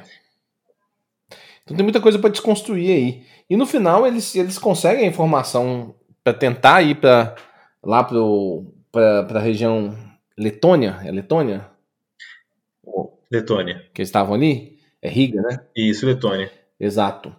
[1.64, 3.26] Então tem muita coisa para desconstruir aí.
[3.51, 7.34] E no final eles, eles conseguem a informação para tentar ir para
[7.82, 9.99] lá para a região
[10.39, 11.01] Letônia.
[11.05, 11.68] É Letônia?
[13.28, 13.86] Letônia.
[13.93, 14.78] Que eles estavam ali?
[15.03, 15.59] É Riga, né?
[15.74, 16.49] Isso, Letônia.
[16.78, 17.34] Exato.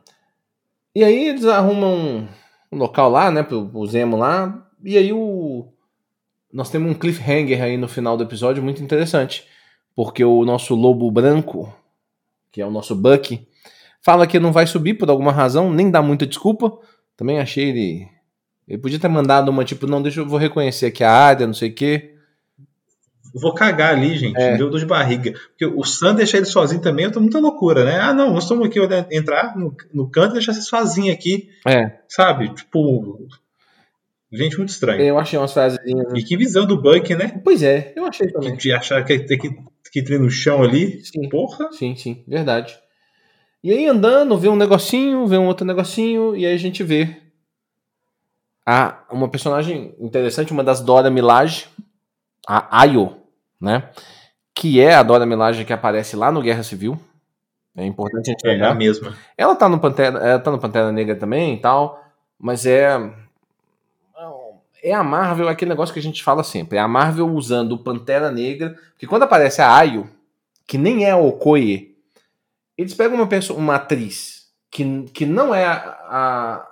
[0.93, 2.27] E aí eles arrumam
[2.69, 4.67] um, local lá, né, pro, pro Zemo lá.
[4.83, 5.71] E aí o,
[6.51, 9.45] nós temos um cliffhanger aí no final do episódio muito interessante,
[9.95, 11.73] porque o nosso lobo branco,
[12.51, 13.47] que é o nosso Buck,
[14.01, 16.77] fala que não vai subir por alguma razão, nem dá muita desculpa.
[17.15, 18.07] Também achei ele.
[18.67, 21.53] Ele podia ter mandado uma tipo, não, deixa eu vou reconhecer aqui a área, não
[21.53, 22.15] sei o quê.
[23.33, 24.39] Vou cagar ali, gente.
[24.39, 24.57] É.
[24.57, 25.33] Deu dor de barriga.
[25.49, 27.99] Porque o Sam deixar ele sozinho também é muita loucura, né?
[27.99, 28.79] Ah, não, nós estamos aqui
[29.11, 31.49] entrar no, no canto e deixar você sozinho aqui.
[31.67, 31.99] É.
[32.07, 32.53] Sabe?
[32.53, 33.27] Tipo,
[34.31, 35.01] Gente, muito estranho.
[35.01, 35.79] Eu achei umas frases.
[35.83, 36.03] Né?
[36.15, 37.41] E que visão do Buck, né?
[37.43, 38.55] Pois é, eu achei também.
[38.55, 39.49] De achar que tem que,
[39.91, 41.03] que ter no chão ali.
[41.03, 41.27] Sim.
[41.29, 41.71] Porra.
[41.71, 42.77] Sim, sim, verdade.
[43.63, 47.17] E aí andando, vê um negocinho, vê um outro negocinho, e aí a gente vê
[48.65, 51.67] a, uma personagem interessante, uma das Dora Milaje,
[52.47, 53.17] a Ayo,
[53.59, 53.89] né?
[54.53, 56.99] Que é a Dora Milaje que aparece lá no Guerra Civil.
[57.75, 58.67] É importante a gente lembrar.
[58.67, 59.15] É a mesma.
[59.37, 61.99] Ela tá no Pantera, ela tá no Pantera Negra também e tal,
[62.37, 62.97] mas é
[64.83, 66.77] é a Marvel aquele negócio que a gente fala sempre.
[66.77, 68.75] É a Marvel usando o Pantera Negra.
[68.91, 70.09] Porque quando aparece a Ayo,
[70.67, 71.95] que nem é a Okoye,
[72.77, 76.67] eles pegam uma, pessoa, uma atriz que, que não é a,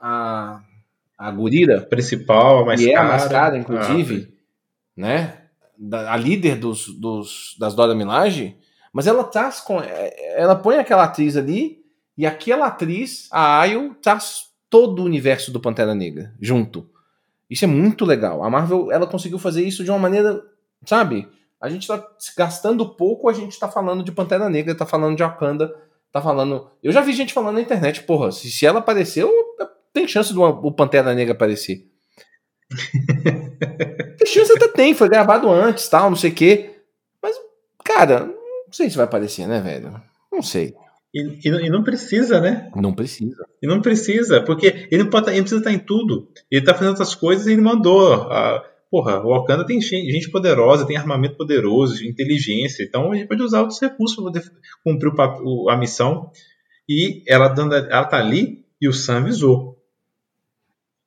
[0.00, 0.60] a,
[1.18, 1.80] a Gurira.
[1.80, 2.96] Principal, a mais e cara.
[2.96, 4.28] é a mais cara, inclusive.
[4.30, 4.36] Ah.
[4.96, 5.38] Né?
[5.78, 8.56] Da, a líder dos, dos, das Dora Milaje.
[8.92, 9.80] Mas ela traz com.
[9.80, 11.84] É, ela põe aquela atriz ali.
[12.16, 16.88] E aquela atriz, a Ayo, traz todo o universo do Pantera Negra junto.
[17.48, 18.42] Isso é muito legal.
[18.42, 20.42] A Marvel, ela conseguiu fazer isso de uma maneira,
[20.84, 21.28] sabe?
[21.60, 22.04] A gente tá
[22.36, 25.74] gastando pouco, a gente tá falando de Pantera Negra, tá falando de Wakanda,
[26.12, 26.70] tá falando...
[26.82, 29.30] Eu já vi gente falando na internet, porra, se, se ela apareceu,
[29.92, 31.86] tem chance do o Pantera Negra aparecer.
[34.18, 36.80] tem chance até tem, foi gravado antes, tal, não sei o quê.
[37.22, 37.36] Mas,
[37.84, 40.00] cara, não sei se vai aparecer, né, velho?
[40.30, 40.74] Não sei.
[41.16, 42.70] E, e, e, não precisa, né?
[42.76, 43.46] Não precisa.
[43.62, 46.28] E não precisa, porque ele não, pode, ele não precisa estar em tudo.
[46.50, 48.12] Ele está fazendo outras coisas e ele mandou.
[48.30, 52.82] A, porra, o Wakanda tem gente poderosa, tem armamento poderoso, inteligência.
[52.82, 54.52] Então a gente pode usar outros recursos para poder
[54.84, 55.10] cumprir
[55.42, 56.30] o, a missão.
[56.86, 57.46] E ela,
[57.90, 59.82] ela tá ali e o Sam avisou.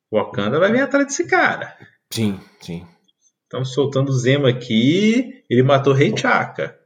[0.10, 1.78] O Wakanda vai vir atrás desse cara.
[2.10, 2.84] Sim, sim.
[3.43, 5.43] Estamos soltando o Zema aqui.
[5.47, 6.79] Ele matou o Rei Chaka.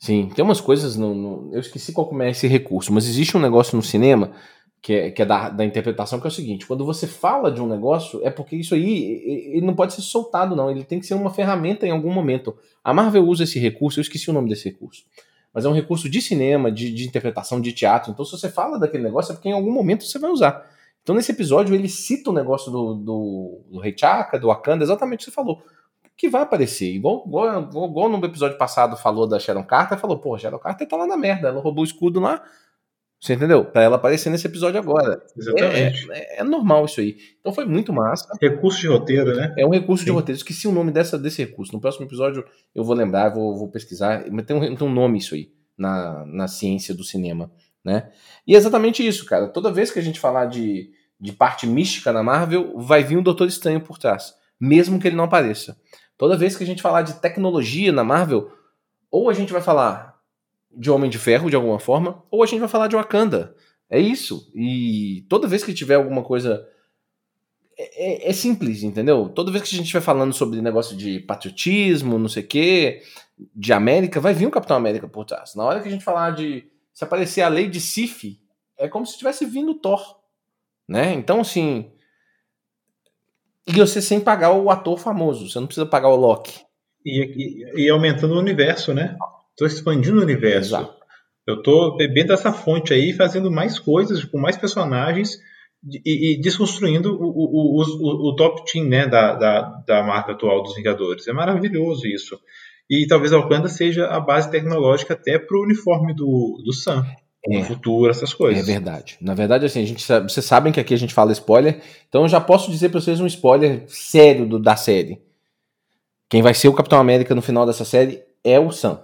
[0.00, 0.96] Sim, tem umas coisas.
[0.96, 4.32] No, no, eu esqueci qual é esse recurso, mas existe um negócio no cinema
[4.80, 7.60] que é, que é da, da, interpretação que é o seguinte: quando você fala de
[7.60, 10.70] um negócio, é porque isso aí ele não pode ser soltado, não.
[10.70, 12.56] Ele tem que ser uma ferramenta em algum momento.
[12.82, 15.04] A Marvel usa esse recurso, eu esqueci o nome desse recurso.
[15.52, 18.10] Mas é um recurso de cinema, de, de interpretação, de teatro.
[18.10, 20.64] Então, se você fala daquele negócio, é porque em algum momento você vai usar.
[21.02, 25.22] Então, nesse episódio, ele cita o negócio do, do, do Rei Chaka, do Wakanda, exatamente
[25.22, 25.62] o que você falou
[26.20, 26.92] que vai aparecer.
[26.92, 30.94] Igual, igual, igual, no episódio passado falou da Sharon Carter, falou, pô, Sharon Carter tá
[30.94, 32.44] lá na merda, ela roubou o escudo lá,
[33.18, 33.64] Você entendeu?
[33.64, 35.22] Para ela aparecer nesse episódio agora.
[35.34, 36.12] Exatamente.
[36.12, 37.16] É, é, é, normal isso aí.
[37.40, 38.28] Então foi muito massa.
[38.38, 39.54] Recurso de roteiro, né?
[39.56, 40.10] É um recurso Sim.
[40.10, 40.36] de roteiro.
[40.36, 41.72] Esqueci o nome dessa, desse recurso.
[41.72, 42.44] No próximo episódio
[42.74, 44.26] eu vou lembrar, vou, vou pesquisar.
[44.30, 47.50] Mas tem um, tem um nome isso aí na, na ciência do cinema,
[47.82, 48.10] né?
[48.46, 49.48] E é exatamente isso, cara.
[49.48, 53.22] Toda vez que a gente falar de, de parte mística na Marvel, vai vir um
[53.22, 54.34] Doutor Estranho por trás.
[54.60, 55.78] Mesmo que ele não apareça.
[56.20, 58.52] Toda vez que a gente falar de tecnologia na Marvel,
[59.10, 60.20] ou a gente vai falar
[60.70, 63.56] de Homem de Ferro de alguma forma, ou a gente vai falar de Wakanda.
[63.88, 64.52] É isso.
[64.54, 66.68] E toda vez que tiver alguma coisa.
[67.74, 69.30] É, é, é simples, entendeu?
[69.30, 73.02] Toda vez que a gente estiver falando sobre negócio de patriotismo, não sei o quê,
[73.56, 75.54] de América, vai vir um Capitão América por trás.
[75.54, 76.70] Na hora que a gente falar de.
[76.92, 78.38] Se aparecer a lei de Sif,
[78.76, 80.20] é como se tivesse vindo Thor.
[80.86, 81.14] Né?
[81.14, 81.90] Então, assim.
[83.66, 86.60] E você sem pagar o ator famoso, você não precisa pagar o Loki.
[87.04, 89.16] E, e, e aumentando o universo, né?
[89.50, 90.76] Estou expandindo o universo.
[90.76, 91.00] Exato.
[91.46, 95.38] Eu estou bebendo dessa fonte aí, fazendo mais coisas, com mais personagens
[96.04, 100.62] e, e desconstruindo o, o, o, o, top team né, da, da, da marca atual
[100.62, 101.26] dos Vingadores.
[101.26, 102.38] É maravilhoso isso.
[102.88, 107.04] E talvez a Wakanda seja a base tecnológica até para o uniforme do, do Sam.
[107.48, 108.62] É, futuro, essas coisas.
[108.62, 109.16] É verdade.
[109.20, 112.22] Na verdade, assim, a gente sabe, vocês sabem que aqui a gente fala spoiler, então
[112.22, 115.22] eu já posso dizer para vocês um spoiler sério do, da série.
[116.28, 119.00] Quem vai ser o Capitão América no final dessa série é o Sam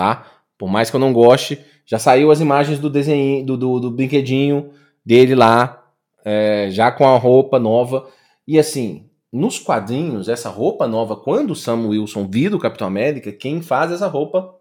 [0.00, 0.24] tá?
[0.56, 3.90] Por mais que eu não goste, já saiu as imagens do desenho, do, do, do
[3.90, 4.70] brinquedinho
[5.04, 5.84] dele lá,
[6.24, 8.08] é, já com a roupa nova.
[8.48, 13.30] E assim, nos quadrinhos, essa roupa nova, quando o Sam Wilson vira o Capitão América,
[13.30, 14.54] quem faz essa roupa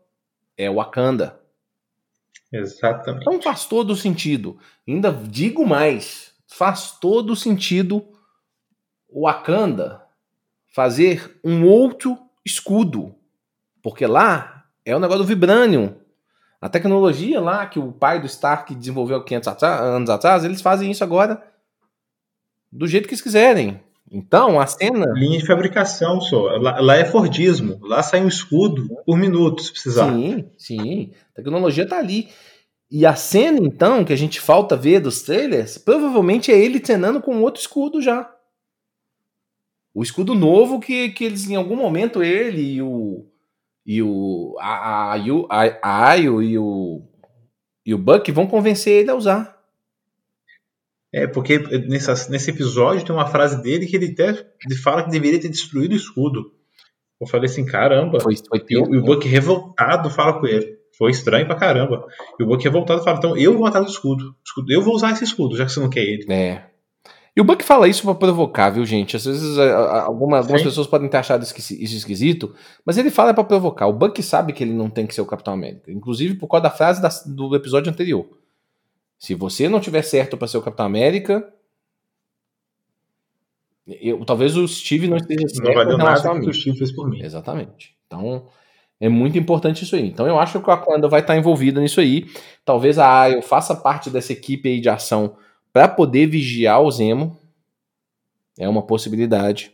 [0.57, 1.38] é o Wakanda.
[2.51, 3.21] Exatamente.
[3.21, 4.57] Então faz todo sentido.
[4.87, 8.05] Ainda digo mais, faz todo sentido
[9.07, 10.01] o Wakanda
[10.67, 13.15] fazer um outro escudo.
[13.81, 15.95] Porque lá é o negócio do Vibranium.
[16.61, 21.03] A tecnologia lá que o pai do Stark desenvolveu 500 anos atrás, eles fazem isso
[21.03, 21.41] agora
[22.71, 23.81] do jeito que eles quiserem.
[24.11, 25.05] Então, a cena.
[25.13, 26.57] Linha de fabricação só.
[26.57, 27.79] Lá, lá, é Fordismo.
[27.81, 30.11] Lá sai um escudo por minuto, se precisar.
[30.11, 31.11] Sim, sim.
[31.33, 32.29] A tecnologia tá ali.
[32.91, 37.21] E a cena, então, que a gente falta ver dos trailers, provavelmente é ele treinando
[37.21, 38.33] com outro escudo já.
[39.93, 43.27] O escudo novo que, que eles, em algum momento, ele e o,
[43.85, 47.03] e o a, a, a, a Ayo e o
[47.85, 49.58] e o Buck vão convencer ele a usar.
[51.11, 51.57] É, porque
[51.87, 54.45] nessa, nesse episódio tem uma frase dele que ele até
[54.83, 56.51] fala que deveria ter destruído o escudo.
[57.19, 58.19] Eu falei assim, caramba.
[58.19, 60.77] Foi, foi e, o, e o Buck revoltado fala com ele.
[60.97, 62.05] Foi estranho pra caramba.
[62.39, 64.35] E o Buck revoltado fala, então eu vou matar o escudo.
[64.67, 66.31] Eu vou usar esse escudo, já que você não quer ele.
[66.31, 66.69] É.
[67.35, 69.15] E o Buck fala isso para provocar, viu, gente?
[69.15, 71.55] Às vezes alguma, algumas pessoas podem ter achado isso
[71.95, 72.53] esquisito,
[72.85, 73.87] mas ele fala para provocar.
[73.87, 76.63] O Buck sabe que ele não tem que ser o Capitão América, inclusive por causa
[76.63, 78.27] da frase da, do episódio anterior.
[79.19, 81.53] Se você não tiver certo para ser o Capitão América,
[83.85, 87.09] eu, talvez o Steve não esteja certo não valeu nada que o Steve fez por
[87.09, 87.21] mim.
[87.21, 87.97] Exatamente.
[88.07, 88.47] Então,
[88.97, 90.07] é muito importante isso aí.
[90.07, 92.27] Então, eu acho que a Wakanda vai estar envolvida nisso aí.
[92.63, 95.35] Talvez a Ayo faça parte dessa equipe aí de ação
[95.73, 97.37] para poder vigiar o Zemo.
[98.57, 99.71] É uma possibilidade.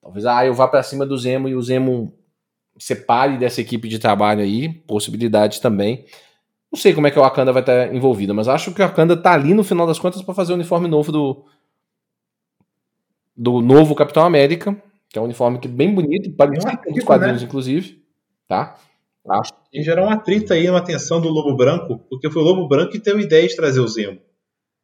[0.00, 2.16] Talvez ah, eu vá para cima do Zemo e o Zemo
[2.78, 4.68] separe dessa equipe de trabalho aí.
[4.68, 6.04] Possibilidade também.
[6.74, 9.16] Não sei como é que o Wakanda vai estar envolvido, mas acho que o Wakanda
[9.16, 11.44] tá ali no final das contas para fazer o uniforme novo do
[13.36, 14.76] do novo Capitão América,
[15.08, 17.46] que é um uniforme que é bem bonito, parecido com os quadrinhos né?
[17.46, 18.02] inclusive,
[18.48, 18.76] tá?
[19.30, 19.52] Acho.
[19.72, 22.90] E gerou um atrito aí, uma tensão do Lobo Branco, porque foi o Lobo Branco
[22.90, 24.18] que teve a ideia de trazer o Zemo.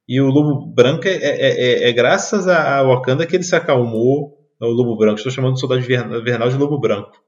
[0.09, 4.39] E o Lobo Branco é, é, é, é graças a Wakanda que ele se acalmou.
[4.61, 7.21] O Lobo Branco, estou chamando o Soldado Invernal de Lobo Branco.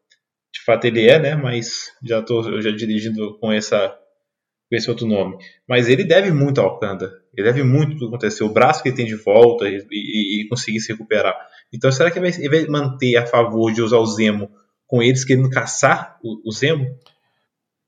[0.54, 1.34] De fato ele é, né?
[1.34, 3.98] Mas já estou já dirigindo com essa
[4.76, 5.36] esse outro nome.
[5.68, 7.12] Mas ele deve muito a Wakanda.
[7.36, 8.46] Ele deve muito do que aconteceu.
[8.46, 11.34] O braço que ele tem de volta e, e, e conseguir se recuperar.
[11.72, 14.50] Então será que ele vai, ele vai, manter a favor de usar o Zemo
[14.86, 16.96] com eles querendo caçar o, o Zemo?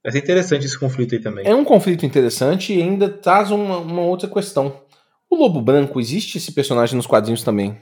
[0.02, 1.46] Vai ser interessante esse conflito aí também.
[1.46, 4.82] É um conflito interessante e ainda traz uma, uma outra questão.
[5.30, 7.78] O Lobo Branco, existe esse personagem nos quadrinhos também,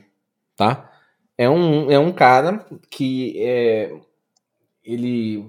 [0.56, 0.90] tá?
[1.36, 3.92] É um, é um cara que é,
[4.84, 5.44] ele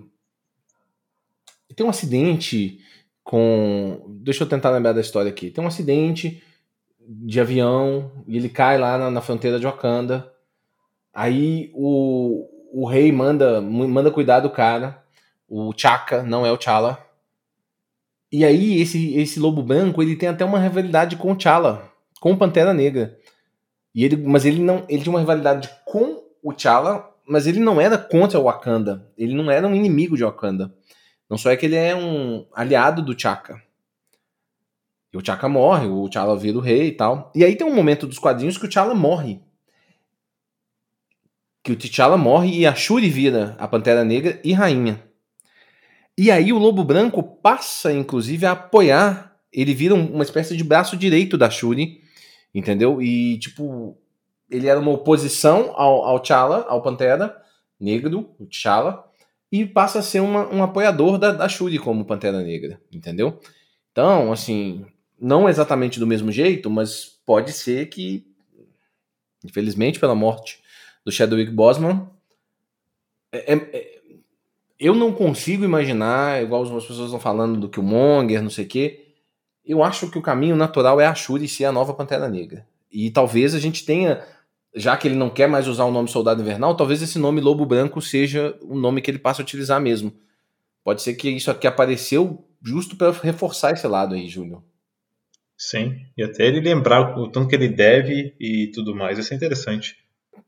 [1.76, 2.80] tem um acidente
[3.34, 4.00] com.
[4.22, 5.50] Deixa eu tentar lembrar da história aqui.
[5.50, 6.44] Tem um acidente
[7.00, 10.32] de avião e ele cai lá na, na fronteira de Wakanda.
[11.12, 15.04] Aí o, o rei manda, manda cuidar do cara.
[15.50, 17.04] O Chaka, não é o Chala.
[18.32, 22.38] E aí esse, esse lobo branco ele tem até uma rivalidade com o Chala com
[22.38, 23.18] Pantera Negra.
[23.96, 27.82] E ele, mas ele não, ele tinha uma rivalidade com o T'Challa, mas ele não
[27.82, 29.12] era contra o Wakanda.
[29.18, 30.72] Ele não era um inimigo de Wakanda.
[31.30, 33.62] Não só é que ele é um aliado do T'Chaka.
[35.12, 37.32] E o T'Chaka morre, o T'Challa vira o rei e tal.
[37.36, 39.42] E aí tem um momento dos quadrinhos que o T'Challa morre.
[41.64, 45.02] Que o T'Challa morre e a Shuri vira a Pantera Negra e rainha.
[46.18, 49.36] E aí o Lobo Branco passa, inclusive, a apoiar.
[49.52, 52.02] Ele vira uma espécie de braço direito da Shuri,
[52.54, 53.02] entendeu?
[53.02, 53.98] E, tipo,
[54.50, 56.24] ele era uma oposição ao, ao
[56.68, 57.36] ao Pantera
[57.80, 59.04] Negro, o T'Challa,
[59.54, 63.40] e passa a ser uma, um apoiador da, da Shuri como Pantera Negra, entendeu?
[63.92, 64.84] Então, assim,
[65.22, 68.26] não exatamente do mesmo jeito, mas pode ser que,
[69.46, 70.60] infelizmente, pela morte
[71.06, 72.10] do Chadwick Boseman,
[73.32, 74.02] é, é,
[74.80, 79.06] eu não consigo imaginar, igual as pessoas estão falando do Killmonger, não sei o quê,
[79.64, 82.68] eu acho que o caminho natural é a Shuri ser a nova Pantera Negra.
[82.92, 84.26] E talvez a gente tenha,
[84.76, 87.66] já que ele não quer mais usar o nome Soldado Invernal, talvez esse nome Lobo
[87.66, 90.14] Branco seja o nome que ele passe a utilizar mesmo.
[90.84, 94.64] Pode ser que isso aqui apareceu justo para reforçar esse lado aí, Júlio.
[95.58, 99.38] Sim, e até ele lembrar o tanto que ele deve e tudo mais, isso é
[99.38, 99.96] interessante.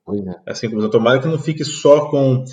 [0.03, 0.35] Pois é.
[0.45, 2.43] Assim, tomara que não fique só com.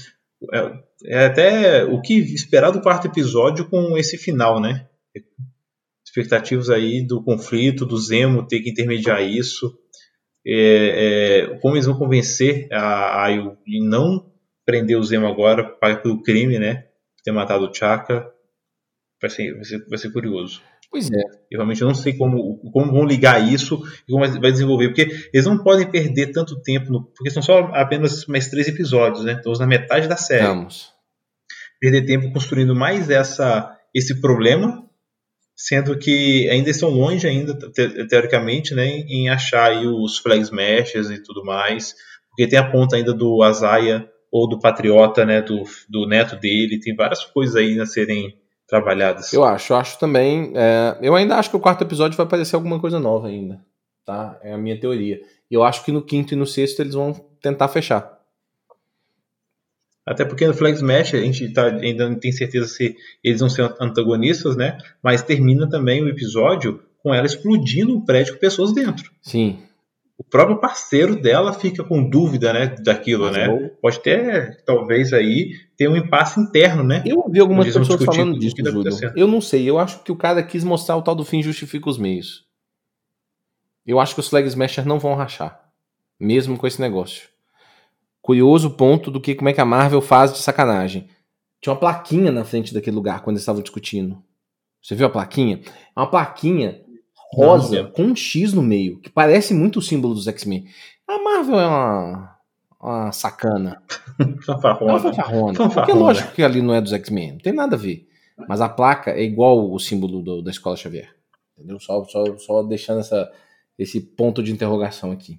[0.52, 0.72] É,
[1.04, 4.86] é, até o que esperar do quarto episódio com esse final, né?
[6.04, 9.78] Expectativas aí do conflito, do Zemo ter que intermediar isso.
[10.46, 14.30] É, é, como eles vão convencer a Ayo de não
[14.64, 15.64] prender o Zemo agora
[16.02, 16.86] pelo crime, né?
[17.24, 18.28] Ter matado o Chaka.
[19.20, 20.62] Vai ser, vai ser, vai ser curioso.
[20.92, 21.22] Pois é.
[21.50, 25.46] Eu realmente não sei como, como vão ligar isso e como vai desenvolver, porque eles
[25.46, 29.32] não podem perder tanto tempo, no, porque são só apenas mais três episódios, né?
[29.32, 30.46] Estamos na metade da série.
[30.46, 30.92] Vamos.
[31.80, 34.86] Perder tempo construindo mais essa, esse problema,
[35.54, 41.22] sendo que ainda estão longe ainda, te, teoricamente, né, em achar os flag smashers e
[41.22, 41.94] tudo mais,
[42.30, 46.80] porque tem a ponta ainda do Azaia ou do Patriota, né, do, do neto dele,
[46.80, 48.34] tem várias coisas aí a serem
[48.66, 49.30] trabalhadas.
[49.32, 50.52] Eu acho, eu acho também.
[50.56, 53.60] É, eu ainda acho que o quarto episódio vai aparecer alguma coisa nova ainda.
[54.04, 54.40] Tá?
[54.42, 55.20] É a minha teoria.
[55.50, 58.21] E eu acho que no quinto e no sexto eles vão tentar fechar.
[60.04, 63.48] Até porque no Flag Smash a gente tá, ainda não tem certeza se eles vão
[63.48, 64.78] ser antagonistas, né?
[65.02, 69.10] Mas termina também o episódio com ela explodindo um prédio com pessoas dentro.
[69.20, 69.58] Sim
[70.22, 73.48] o próprio parceiro dela fica com dúvida, né, daquilo, Mas né?
[73.48, 73.68] Vou...
[73.82, 77.02] Pode ter, talvez aí, ter um impasse interno, né?
[77.04, 78.92] Eu ouvi algumas pessoas falando disso, Júlio.
[79.16, 81.90] Eu não sei, eu acho que o cara quis mostrar o tal do fim justifica
[81.90, 82.46] os meios.
[83.84, 85.60] Eu acho que os Flag Smashers não vão rachar,
[86.20, 87.28] mesmo com esse negócio.
[88.22, 91.08] Curioso ponto do que como é que a Marvel faz de sacanagem.
[91.60, 94.22] Tinha uma plaquinha na frente daquele lugar quando eles estavam discutindo.
[94.80, 95.60] Você viu a plaquinha?
[95.94, 96.80] É uma plaquinha
[97.32, 100.66] rosa com um X no meio, que parece muito o símbolo dos X-Men.
[101.06, 102.38] A Marvel é uma,
[102.80, 103.82] uma sacana.
[104.44, 104.96] fanfarrona.
[104.96, 105.54] É fanfarrona.
[105.54, 105.74] fanfarrona.
[105.74, 108.08] Porque é lógico que ali não é dos X-Men, não tem nada a ver.
[108.48, 111.14] Mas a placa é igual o símbolo do, da Escola Xavier.
[111.56, 111.78] Entendeu?
[111.78, 113.30] Só, só, só deixando essa,
[113.78, 115.38] esse ponto de interrogação aqui.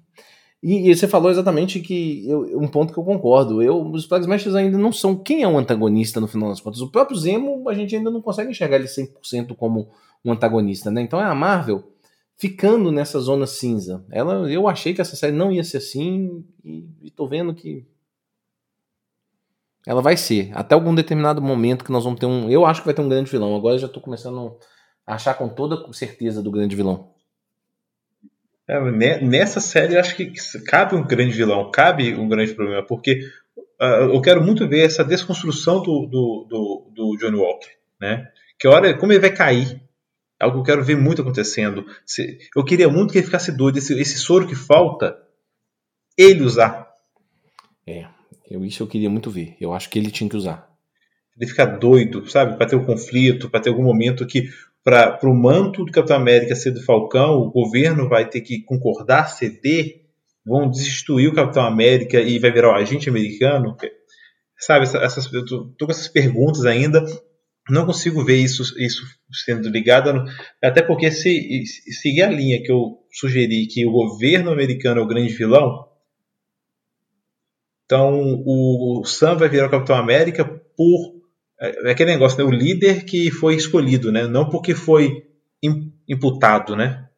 [0.66, 3.62] E, e, você falou exatamente que eu, um ponto que eu concordo.
[3.62, 6.80] Eu, os Flag Smashers ainda não são quem é o antagonista no final das contas.
[6.80, 9.90] O próprio Zemo, a gente ainda não consegue enxergar ele 100% como
[10.24, 11.02] um antagonista, né?
[11.02, 11.92] Então é a Marvel
[12.38, 14.06] ficando nessa zona cinza.
[14.10, 17.86] Ela, eu achei que essa série não ia ser assim e, e tô vendo que
[19.86, 20.50] ela vai ser.
[20.54, 22.48] Até algum determinado momento que nós vamos ter um.
[22.50, 23.54] Eu acho que vai ter um grande vilão.
[23.54, 24.56] Agora eu já tô começando
[25.06, 27.13] a achar com toda certeza do grande vilão.
[28.66, 30.32] É, nessa série, eu acho que
[30.66, 33.20] cabe um grande vilão, cabe um grande problema, porque
[33.80, 37.70] uh, eu quero muito ver essa desconstrução do, do, do, do Johnny Walker,
[38.00, 38.26] né?
[38.58, 39.82] Que hora, como ele vai cair,
[40.40, 41.84] é algo que eu quero ver muito acontecendo.
[42.56, 45.16] Eu queria muito que ele ficasse doido, esse, esse soro que falta,
[46.16, 46.88] ele usar.
[47.86, 48.06] É,
[48.50, 49.56] eu, isso eu queria muito ver.
[49.60, 50.70] Eu acho que ele tinha que usar.
[51.36, 52.56] Ele ficar doido, sabe?
[52.56, 54.48] Para ter um conflito, para ter algum momento que,
[54.84, 59.28] para o manto do Capitão América ser do Falcão, o governo vai ter que concordar,
[59.28, 60.02] ceder,
[60.46, 63.76] vão destituir o Capitão América e vai virar o agente americano.
[64.58, 67.02] Sabe, essas, eu tô, tô com essas perguntas ainda
[67.70, 69.02] não consigo ver isso, isso
[69.44, 70.24] sendo ligado,
[70.62, 75.02] até porque se, se seguir a linha que eu sugeri que o governo americano é
[75.02, 75.88] o grande vilão,
[77.84, 81.13] então o Sam vai virar o Capitão América por
[81.60, 85.24] é, é aquele negócio, né, o líder que foi escolhido, né, não porque foi
[86.08, 87.08] imputado, né?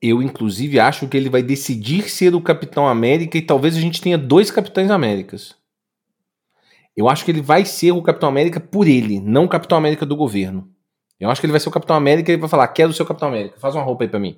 [0.00, 4.02] Eu inclusive acho que ele vai decidir ser o Capitão América e talvez a gente
[4.02, 5.54] tenha dois Capitães Américas.
[6.94, 10.04] Eu acho que ele vai ser o Capitão América por ele, não o Capitão América
[10.04, 10.68] do governo.
[11.18, 13.02] Eu acho que ele vai ser o Capitão América e ele vai falar: quero ser
[13.02, 14.36] o Capitão América, faz uma roupa aí pra mim.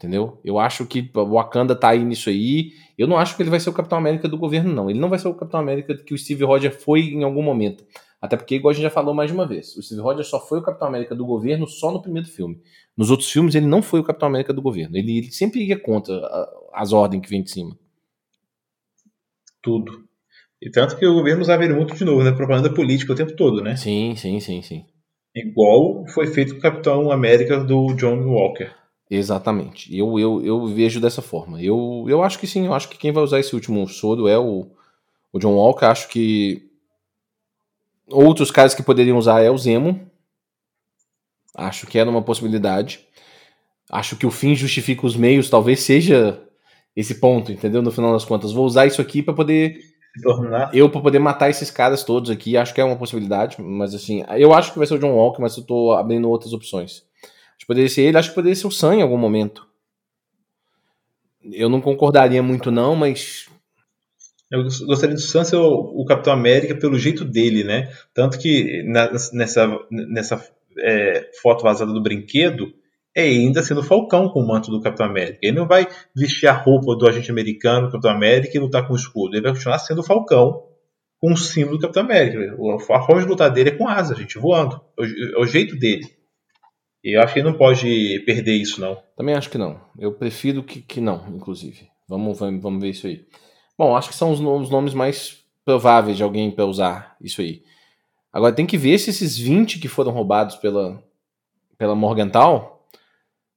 [0.00, 0.40] Entendeu?
[0.42, 2.72] Eu acho que o Wakanda tá aí nisso aí.
[2.96, 4.88] Eu não acho que ele vai ser o Capitão América do governo, não.
[4.88, 7.84] Ele não vai ser o Capitão América que o Steve Rogers foi em algum momento.
[8.18, 10.40] Até porque, igual a gente já falou mais de uma vez, o Steve Rogers só
[10.40, 12.62] foi o Capitão América do governo só no primeiro filme.
[12.96, 14.96] Nos outros filmes, ele não foi o Capitão América do governo.
[14.96, 16.18] Ele, ele sempre ia contra
[16.72, 17.76] as ordens que vêm de cima.
[19.60, 20.02] Tudo.
[20.62, 22.32] E tanto que o governo usava ele muito de novo, né?
[22.32, 23.76] Propaganda política o tempo todo, né?
[23.76, 24.86] Sim, sim, sim, sim.
[25.36, 28.79] Igual foi feito com o Capitão América do John Walker.
[29.10, 29.94] Exatamente.
[29.96, 31.60] Eu, eu, eu vejo dessa forma.
[31.60, 34.38] Eu, eu acho que sim, eu acho que quem vai usar esse último soro é
[34.38, 34.70] o,
[35.32, 35.86] o John Walker.
[35.86, 36.70] Acho que
[38.08, 40.08] outros caras que poderiam usar é o Zemo.
[41.56, 43.00] Acho que era uma possibilidade.
[43.90, 46.40] Acho que o fim justifica os meios, talvez seja
[46.94, 47.82] esse ponto, entendeu?
[47.82, 49.80] No final das contas, vou usar isso aqui para poder
[50.22, 52.56] tornar eu para poder matar esses caras todos aqui.
[52.56, 55.42] Acho que é uma possibilidade, mas assim, eu acho que vai ser o John Walker,
[55.42, 57.09] mas eu tô abrindo outras opções.
[57.60, 59.68] Acho que poderia ser ele, acho que poderia ser o Sam em algum momento.
[61.52, 63.50] Eu não concordaria muito não, mas
[64.50, 67.92] eu gostaria do Sam ser o, o, Capitão América pelo jeito dele, né?
[68.14, 70.44] Tanto que na, nessa, nessa
[70.78, 72.72] é, foto vazada do brinquedo,
[73.14, 75.38] é ainda sendo Falcão com o manto do Capitão América.
[75.42, 78.94] Ele não vai vestir a roupa do agente americano, do Capitão América, e lutar com
[78.94, 79.34] o escudo.
[79.34, 80.64] Ele vai continuar sendo Falcão
[81.20, 82.56] com o símbolo do Capitão América.
[82.94, 84.80] A forma de lutar dele é com asa, gente, voando.
[84.98, 86.06] É o, jeito dele.
[87.02, 89.02] E eu acho que não pode perder isso, não.
[89.16, 89.80] Também acho que não.
[89.98, 91.88] Eu prefiro que, que não, inclusive.
[92.08, 93.24] Vamos, vamos, vamos ver isso aí.
[93.78, 97.62] Bom, acho que são os, os nomes mais prováveis de alguém para usar isso aí.
[98.32, 101.02] Agora tem que ver se esses 20 que foram roubados pela,
[101.78, 102.86] pela Morgenthau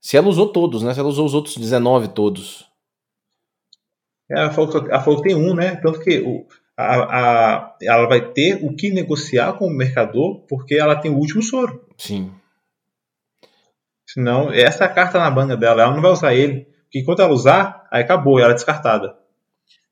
[0.03, 0.93] se ela usou todos, né?
[0.93, 2.65] Se ela usou os outros 19 todos.
[4.29, 5.77] É, ela, falou, ela falou que tem um, né?
[5.77, 6.45] Tanto que o,
[6.75, 11.17] a, a, ela vai ter o que negociar com o mercador porque ela tem o
[11.17, 11.85] último soro.
[11.97, 12.33] Sim.
[14.13, 15.81] Senão, essa é a carta na banda dela.
[15.81, 16.67] Ela não vai usar ele.
[16.83, 19.15] Porque enquanto ela usar, aí acabou, ela é descartada.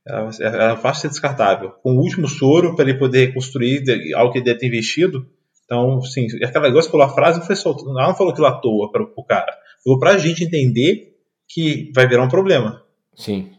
[0.06, 1.72] Ela, ela é fácil ser descartável.
[1.81, 3.84] Com o último soro, para ele poder reconstruir
[4.14, 5.27] algo que ele deve ter investido.
[5.65, 7.89] Então, sim, aquela negócio falou a frase não foi solto.
[7.89, 9.57] Ela não falou aquilo à toa para o cara.
[9.84, 11.18] Falou para a gente entender
[11.48, 12.84] que vai virar um problema.
[13.15, 13.52] Sim.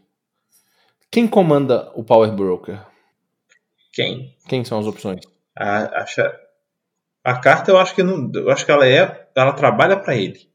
[1.10, 2.80] Quem comanda o Power Broker?
[3.92, 4.36] Quem?
[4.46, 5.22] Quem são as opções?
[5.58, 6.06] A, a,
[7.24, 10.51] a carta eu acho que não, eu acho que ela é, ela trabalha para ele.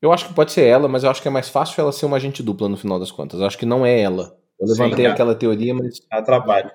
[0.00, 2.06] Eu acho que pode ser ela, mas eu acho que é mais fácil ela ser
[2.06, 3.40] uma agente dupla no final das contas.
[3.40, 4.36] Eu acho que não é ela.
[4.60, 6.00] Eu levantei Sim, aquela teoria, mas.
[6.10, 6.72] Ela trabalha.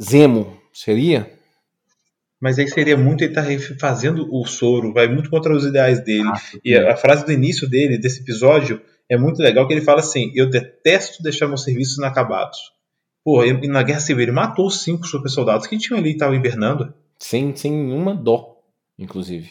[0.00, 1.30] Zemo, seria?
[2.40, 6.04] Mas aí seria muito ele estar tá refazendo o soro, vai muito contra os ideais
[6.04, 6.28] dele.
[6.28, 9.80] Ah, e a, a, frase do início dele, desse episódio, é muito legal, que ele
[9.80, 12.58] fala assim, eu detesto deixar meus serviços inacabados.
[13.24, 16.36] Pô, e na Guerra Civil ele matou cinco super soldados que tinham ali e estavam
[16.36, 16.92] hibernando.
[17.18, 18.60] Sem, sem uma dó,
[18.98, 19.50] inclusive.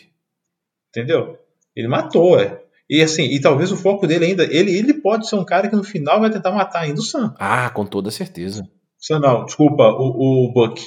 [0.89, 1.39] Entendeu?
[1.75, 2.61] Ele matou, é.
[2.89, 5.75] E assim, e talvez o foco dele ainda, ele, ele pode ser um cara que
[5.75, 7.33] no final vai tentar matar ainda o Sam.
[7.39, 8.63] Ah, com toda certeza.
[9.09, 10.81] Não, desculpa, o, o Buck.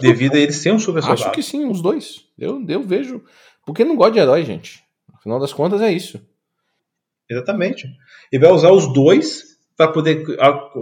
[0.00, 1.22] Devido a ele ser um super soldado.
[1.22, 2.20] Acho que sim, os dois.
[2.38, 3.22] Eu, eu vejo.
[3.64, 4.82] Porque não gosta de herói, gente.
[5.14, 6.20] Afinal das contas, é isso.
[7.30, 7.88] Exatamente.
[8.30, 10.24] Ele vai usar os dois para poder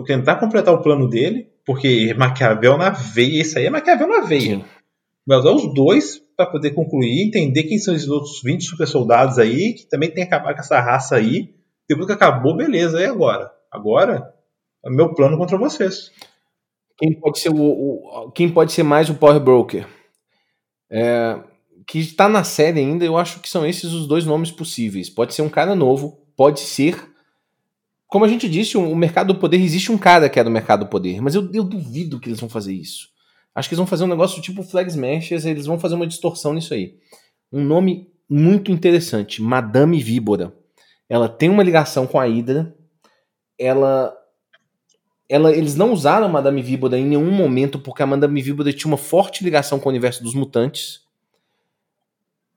[0.05, 4.57] tentar completar o plano dele, porque Maquiavel na veia, isso aí é Maquiavel na veia.
[4.57, 4.65] Sim.
[5.27, 9.39] Vai usar os dois para poder concluir, entender quem são esses outros 20 super soldados
[9.39, 11.55] aí, que também tem que acabar com essa raça aí.
[11.87, 13.53] Depois que acabou, beleza, e agora?
[13.71, 14.33] Agora
[14.83, 16.11] é meu plano contra vocês.
[16.97, 19.87] Quem pode ser, o, o quem pode ser mais o Power Broker?
[20.91, 21.39] É,
[21.87, 25.11] que está na série ainda, eu acho que são esses os dois nomes possíveis.
[25.11, 27.07] Pode ser um cara novo, pode ser.
[28.07, 30.85] Como a gente disse, o mercado do poder existe um cara que é do mercado
[30.85, 33.10] do poder, mas eu, eu duvido que eles vão fazer isso.
[33.55, 36.55] Acho que eles vão fazer um negócio tipo Flag Smashers, eles vão fazer uma distorção
[36.55, 36.97] nisso aí.
[37.53, 40.55] Um nome muito interessante, Madame Víbora.
[41.09, 42.75] Ela tem uma ligação com a Hydra.
[43.59, 44.17] Ela
[45.31, 48.97] ela, eles não usaram Madame Víbora em nenhum momento, porque a Madame Víbora tinha uma
[48.97, 51.03] forte ligação com o universo dos mutantes.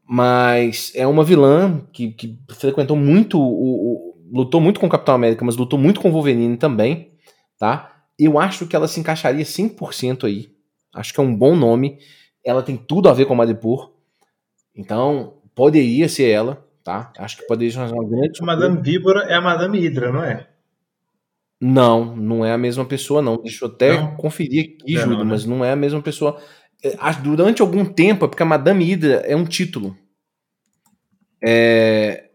[0.04, 5.14] Mas é uma vilã que, que frequentou muito o, o, lutou muito com o Capitão
[5.14, 7.12] América, mas lutou muito com o Wolverine também,
[7.60, 8.06] tá?
[8.18, 10.52] Eu acho que ela se encaixaria 100% aí.
[10.94, 12.00] Acho que é um bom nome.
[12.44, 13.92] Ela tem tudo a ver com a Madripoor.
[14.76, 17.12] Então, poderia ser ela, tá?
[17.18, 18.42] Acho que poderia ser uma grande.
[18.42, 20.48] A Madame Víbora é a Madame Hydra, não é?
[21.60, 23.38] Não, não é a mesma pessoa, não.
[23.38, 24.16] Deixa eu até não.
[24.18, 25.24] conferir aqui, Júlio, né?
[25.24, 26.38] mas não é a mesma pessoa.
[26.84, 26.92] É,
[27.22, 29.96] durante algum tempo, é porque a Madame Hydra é um título.
[31.42, 32.30] É,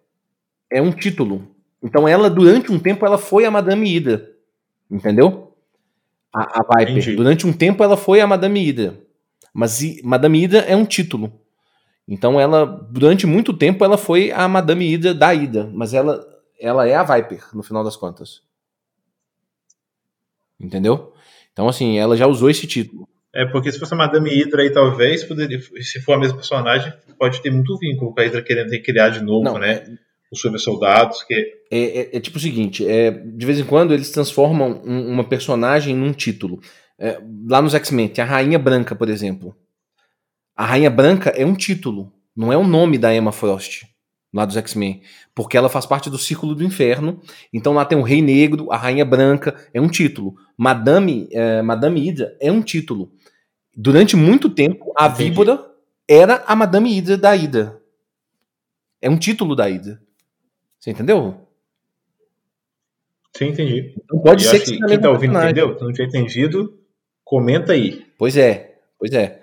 [0.70, 1.54] é um título.
[1.82, 4.26] Então ela, durante um tempo, ela foi a Madame Hydra.
[4.90, 5.47] Entendeu?
[6.42, 6.96] A, a Viper.
[6.96, 7.16] Entendi.
[7.16, 9.00] Durante um tempo ela foi a Madame Hydra.
[9.52, 11.32] Mas Madame Hydra é um título.
[12.06, 15.70] Então ela, durante muito tempo, ela foi a Madame Hydra da Hydra.
[15.72, 16.24] Mas ela,
[16.58, 18.42] ela é a Viper, no final das contas.
[20.58, 21.12] Entendeu?
[21.52, 23.08] Então, assim, ela já usou esse título.
[23.34, 26.92] É porque se fosse a Madame Hydra aí, talvez, poderia, se for a mesma personagem,
[27.18, 29.84] pode ter muito vínculo com a Hydra querendo recriar de novo, Não, né?
[30.30, 31.22] Os super soldados.
[31.22, 31.34] Que...
[31.70, 35.24] É, é, é, tipo o seguinte: é, de vez em quando eles transformam um, uma
[35.24, 36.60] personagem num título.
[36.98, 39.56] É, lá nos X-Men, tem a Rainha Branca, por exemplo.
[40.56, 43.84] A Rainha Branca é um título, não é o nome da Emma Frost,
[44.34, 45.02] lá dos X-Men.
[45.32, 47.20] Porque ela faz parte do Círculo do Inferno.
[47.52, 50.34] Então lá tem o Rei Negro, a Rainha Branca, é um título.
[50.56, 53.12] Madame, é, Madame Hydra é um título.
[53.76, 55.30] Durante muito tempo, a Entendi.
[55.30, 55.64] Víbora
[56.08, 57.80] era a Madame Hydra da Hydra.
[59.00, 60.02] É um título da Hydra.
[60.78, 61.46] Você entendeu?
[63.36, 63.94] Sim, entendi.
[64.04, 65.76] Então pode ser que, que quem tá ouvindo entendeu?
[65.76, 66.78] Se não tinha entendido,
[67.24, 68.06] comenta aí.
[68.18, 69.42] Pois é, pois é.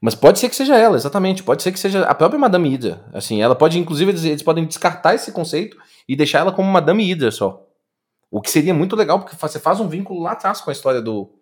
[0.00, 1.42] Mas pode ser que seja ela, exatamente.
[1.42, 3.04] Pode ser que seja a própria Madame Hydra.
[3.12, 5.76] Assim, ela pode, inclusive, eles, eles podem descartar esse conceito
[6.08, 7.66] e deixar ela como Madame Hydra só.
[8.30, 11.00] O que seria muito legal, porque você faz um vínculo lá atrás com a história
[11.00, 11.32] do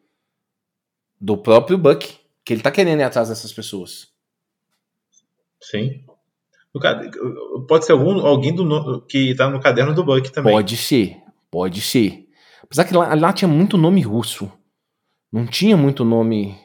[1.21, 4.09] do próprio Buck, que ele tá querendo ir atrás dessas pessoas.
[5.61, 6.05] Sim.
[7.69, 10.53] Pode ser algum, alguém do, que está no caderno do Buck também.
[10.53, 11.19] Pode ser,
[11.51, 12.29] pode ser.
[12.63, 14.51] Apesar que lá, lá tinha muito nome russo.
[15.33, 16.59] Não tinha muito nome.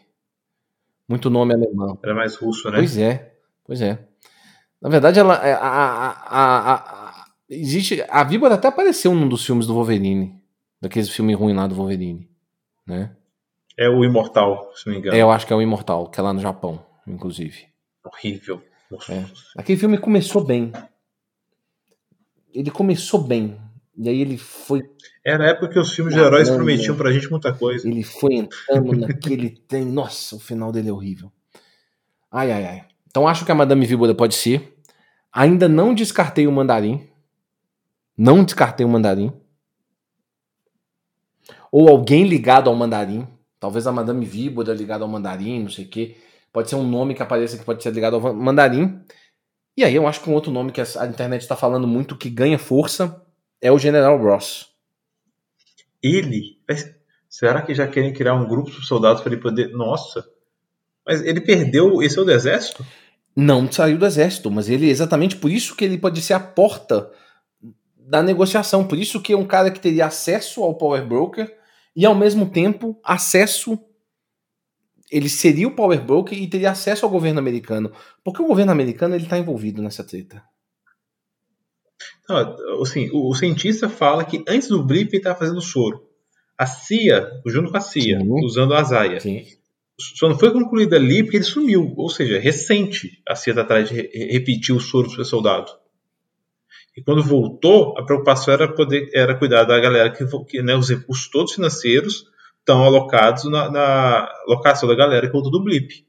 [1.07, 1.97] Muito nome alemão.
[2.03, 2.77] Era mais russo, né?
[2.77, 3.33] Pois é,
[3.65, 3.99] pois é.
[4.81, 5.35] Na verdade, ela.
[5.45, 8.03] É, a, a, a, a, existe.
[8.09, 10.39] A víbora até apareceu num dos filmes do Wolverine.
[10.81, 12.29] Daqueles filmes ruins lá do Wolverine.
[12.87, 13.11] Né?
[13.77, 15.15] É o Imortal, se não me engano.
[15.15, 17.67] É, eu acho que é o Imortal, que é lá no Japão, inclusive.
[18.03, 18.61] Horrível.
[19.09, 19.25] É.
[19.55, 20.71] Aquele filme começou bem.
[22.53, 23.59] Ele começou bem.
[23.95, 24.81] E aí ele foi.
[25.25, 27.87] Era a época que os filmes de heróis prometiam pra gente muita coisa.
[27.87, 29.85] Ele foi entrando naquele trem.
[29.85, 31.31] Nossa, o final dele é horrível.
[32.31, 32.85] Ai, ai, ai.
[33.07, 34.77] Então acho que a Madame Víbora pode ser.
[35.31, 37.09] Ainda não descartei o mandarim.
[38.17, 39.31] Não descartei o mandarim.
[41.71, 43.27] Ou alguém ligado ao mandarim.
[43.59, 46.17] Talvez a Madame Víbora ligada ao mandarim, não sei o quê.
[46.51, 49.01] Pode ser um nome que apareça que pode ser ligado ao mandarim.
[49.77, 52.29] E aí eu acho que um outro nome que a internet está falando muito que
[52.29, 53.23] ganha força
[53.61, 54.67] é o General Ross.
[56.01, 56.57] Ele?
[57.27, 59.69] Será que já querem criar um grupo de soldados para ele poder.
[59.71, 60.25] Nossa!
[61.05, 62.01] Mas ele perdeu.
[62.01, 62.85] Esse é o do exército?
[63.35, 67.11] Não saiu do exército, mas ele exatamente por isso que ele pode ser a porta
[67.97, 68.85] da negociação.
[68.85, 71.55] Por isso que é um cara que teria acesso ao Power Broker
[71.95, 73.79] e ao mesmo tempo acesso
[75.11, 77.91] ele seria o power broker e teria acesso ao governo americano.
[78.23, 80.43] Porque o governo americano ele está envolvido nessa treta.
[82.27, 86.07] Não, assim, o, o, cientista fala que antes do blip ele estava fazendo soro.
[86.57, 88.45] A CIA, junto com a CIA, Sim.
[88.45, 89.19] usando a Zaya.
[89.19, 89.45] Sim.
[90.15, 91.93] Só não foi concluída ali porque ele sumiu.
[91.97, 95.25] Ou seja, é recente a CIA está atrás de re repetir o soro para o
[95.25, 95.71] soldado.
[96.95, 100.89] E quando voltou, a preocupação era poder era cuidar da galera que, que né, os
[100.89, 102.25] recursos todos financeiros
[102.69, 106.05] estão alocados na, na locação da galera que voltou do Blip.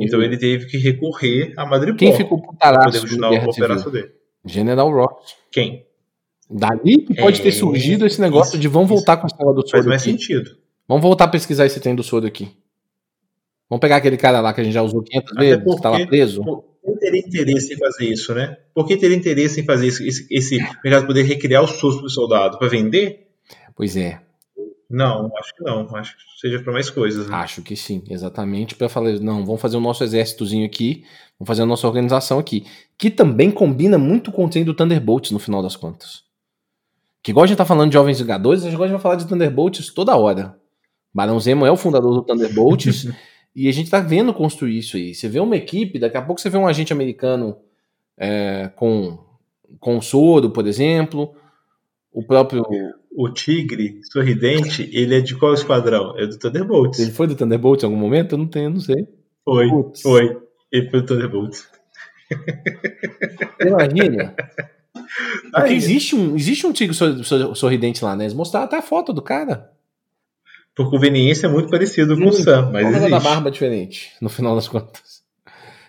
[0.00, 4.12] Então ele teve que recorrer a Madripoor Quem ficou para poder a operação dele.
[4.44, 5.34] General Ross.
[5.50, 5.86] Quem?
[6.48, 7.42] Dali que pode é...
[7.42, 10.02] ter surgido esse negócio isso, de vamos voltar com esse negócio do soro Faz mais
[10.02, 10.10] aqui.
[10.12, 10.56] sentido.
[10.86, 12.48] Vamos voltar a pesquisar esse trem do soro aqui.
[13.68, 15.82] Vamos pegar aquele cara lá que a gente já usou 500 Até vezes, porque, que
[15.82, 16.44] tá lá preso.
[16.44, 18.56] Por que teria interesse em fazer isso, né?
[18.72, 22.06] Por que teria interesse em fazer isso, esse, esse mercado poder recriar o SUS para
[22.06, 22.58] o soldado?
[22.58, 23.26] Para vender?
[23.74, 24.20] Pois é.
[24.88, 25.96] Não, acho que não.
[25.96, 27.28] Acho que seja para mais coisas.
[27.28, 27.34] Né?
[27.34, 28.74] Acho que sim, exatamente.
[28.74, 31.04] Para falar, não, vamos fazer o nosso exércitozinho aqui,
[31.38, 32.64] vamos fazer a nossa organização aqui.
[32.96, 36.24] Que também combina muito com o trem do Thunderbolts no final das contas.
[37.22, 39.26] Que igual a gente tá falando de Jovens Vingadores, a gente gosta de falar de
[39.26, 40.56] Thunderbolts toda hora.
[41.12, 43.08] Barão Zemo é o fundador do Thunderbolts
[43.54, 45.12] e a gente tá vendo construir isso aí.
[45.12, 47.56] Você vê uma equipe, daqui a pouco você vê um agente americano
[48.16, 49.18] é, com,
[49.80, 51.34] com soro, por exemplo.
[52.12, 52.64] O próprio
[53.16, 56.14] o tigre sorridente, ele é de qual esquadrão?
[56.18, 57.00] É do Thunderbolts.
[57.00, 58.34] Ele foi do Thunderbolts em algum momento?
[58.34, 59.08] Eu não tenho, não sei.
[59.42, 60.02] Foi, Putz.
[60.02, 60.38] foi.
[60.70, 61.66] Ele foi do Thunderbolts.
[63.58, 64.34] Imagina.
[65.50, 66.94] Porque existe um, existe um tigre
[67.54, 68.24] sorridente lá, né?
[68.24, 69.70] Eles mostraram até a foto do cara.
[70.74, 73.10] Por conveniência é muito parecido com o Sam, mas existe.
[73.10, 75.22] da barba diferente, no final das contas.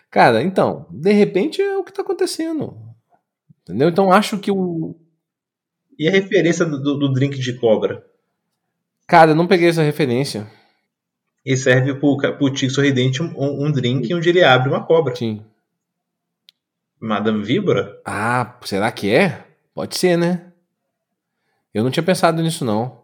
[0.10, 2.78] Cara, então, de repente é o que tá acontecendo.
[3.64, 3.90] Entendeu?
[3.90, 4.96] Então acho que o,
[5.98, 8.06] e a referência do, do drink de cobra?
[9.08, 10.48] Cara, eu não peguei essa referência.
[11.46, 15.16] E serve pro, pro Tigre Sorridente um, um drink onde ele abre uma cobra.
[15.16, 15.44] Sim.
[17.00, 18.02] Madame Víbora?
[18.06, 19.46] Ah, será que é?
[19.74, 20.52] Pode ser, né?
[21.74, 23.04] Eu não tinha pensado nisso, não.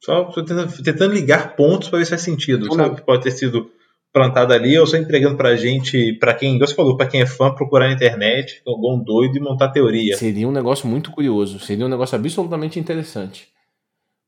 [0.00, 2.72] Só tentando, tentando ligar pontos para ver se faz sentido.
[2.74, 3.00] Sabe?
[3.02, 3.70] Pode ter sido
[4.12, 7.52] plantada ali, ou só entregando pra gente, pra quem, você falou, pra quem é fã,
[7.54, 10.16] procurar na internet, igual um doido e montar teoria.
[10.16, 13.48] Seria um negócio muito curioso, seria um negócio absolutamente interessante.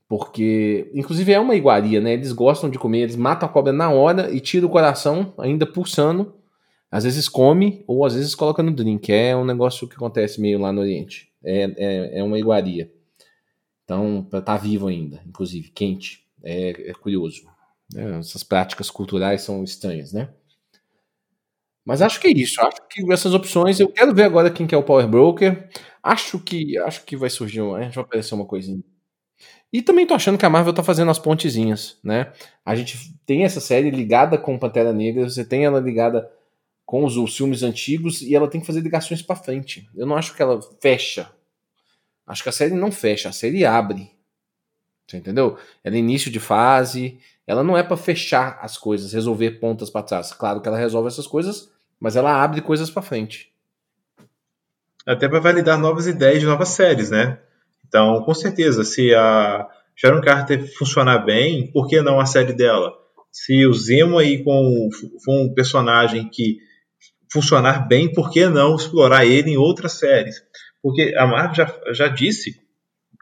[0.09, 2.13] Porque, inclusive, é uma iguaria, né?
[2.13, 5.67] Eles gostam de comer, eles matam a cobra na hora e tiram o coração, ainda
[5.67, 6.35] pulsando.
[6.91, 9.13] Às vezes come, ou às vezes coloca no drink.
[9.13, 11.29] É um negócio que acontece meio lá no Oriente.
[11.43, 12.91] É, é, é uma iguaria.
[13.83, 16.21] Então, tá vivo ainda, inclusive, quente.
[16.43, 17.43] É, é curioso.
[17.95, 20.29] É, essas práticas culturais são estranhas, né?
[21.85, 22.61] Mas acho que é isso.
[22.61, 23.79] Acho que essas opções.
[23.79, 25.69] Eu quero ver agora quem que é o Power Broker.
[26.03, 28.83] Acho que acho que vai surgir, vai aparecer uma coisinha.
[29.73, 32.33] E também tô achando que a Marvel tá fazendo as pontezinhas, né?
[32.65, 36.31] A gente tem essa série ligada com Pantera Negra, você tem ela ligada
[36.87, 39.89] com os, os filmes antigos e ela tem que fazer ligações para frente.
[39.97, 41.31] Eu não acho que ela fecha.
[42.27, 44.11] Acho que a série não fecha, a série abre.
[45.07, 45.59] Você entendeu?
[45.83, 50.03] Ela é início de fase, ela não é para fechar as coisas, resolver pontas para
[50.03, 50.33] trás.
[50.33, 53.53] Claro que ela resolve essas coisas, mas ela abre coisas para frente.
[55.07, 57.39] Até para validar novas ideias de novas séries, né?
[57.87, 62.93] Então, com certeza, se a Sharon Carter funcionar bem, por que não a série dela?
[63.31, 64.89] Se o Zemo aí com,
[65.25, 66.59] com um personagem que
[67.31, 70.37] funcionar bem, por que não explorar ele em outras séries?
[70.83, 72.61] Porque a Marvel já, já disse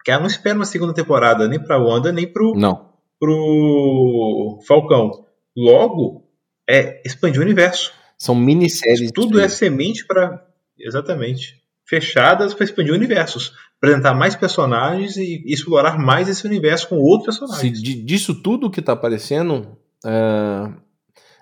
[0.05, 2.92] que ela não espera uma segunda temporada nem para Wanda nem para não.
[3.23, 5.25] Pro Falcão.
[5.57, 6.25] Logo,
[6.69, 7.93] é expandir o universo.
[8.19, 9.13] São minisséries.
[9.15, 10.45] Tudo é semente para
[10.77, 17.39] exatamente fechadas para expandir universos, apresentar mais personagens e explorar mais esse universo com outros
[17.39, 17.79] personagens.
[17.79, 20.75] Se disso tudo que está aparecendo, uh,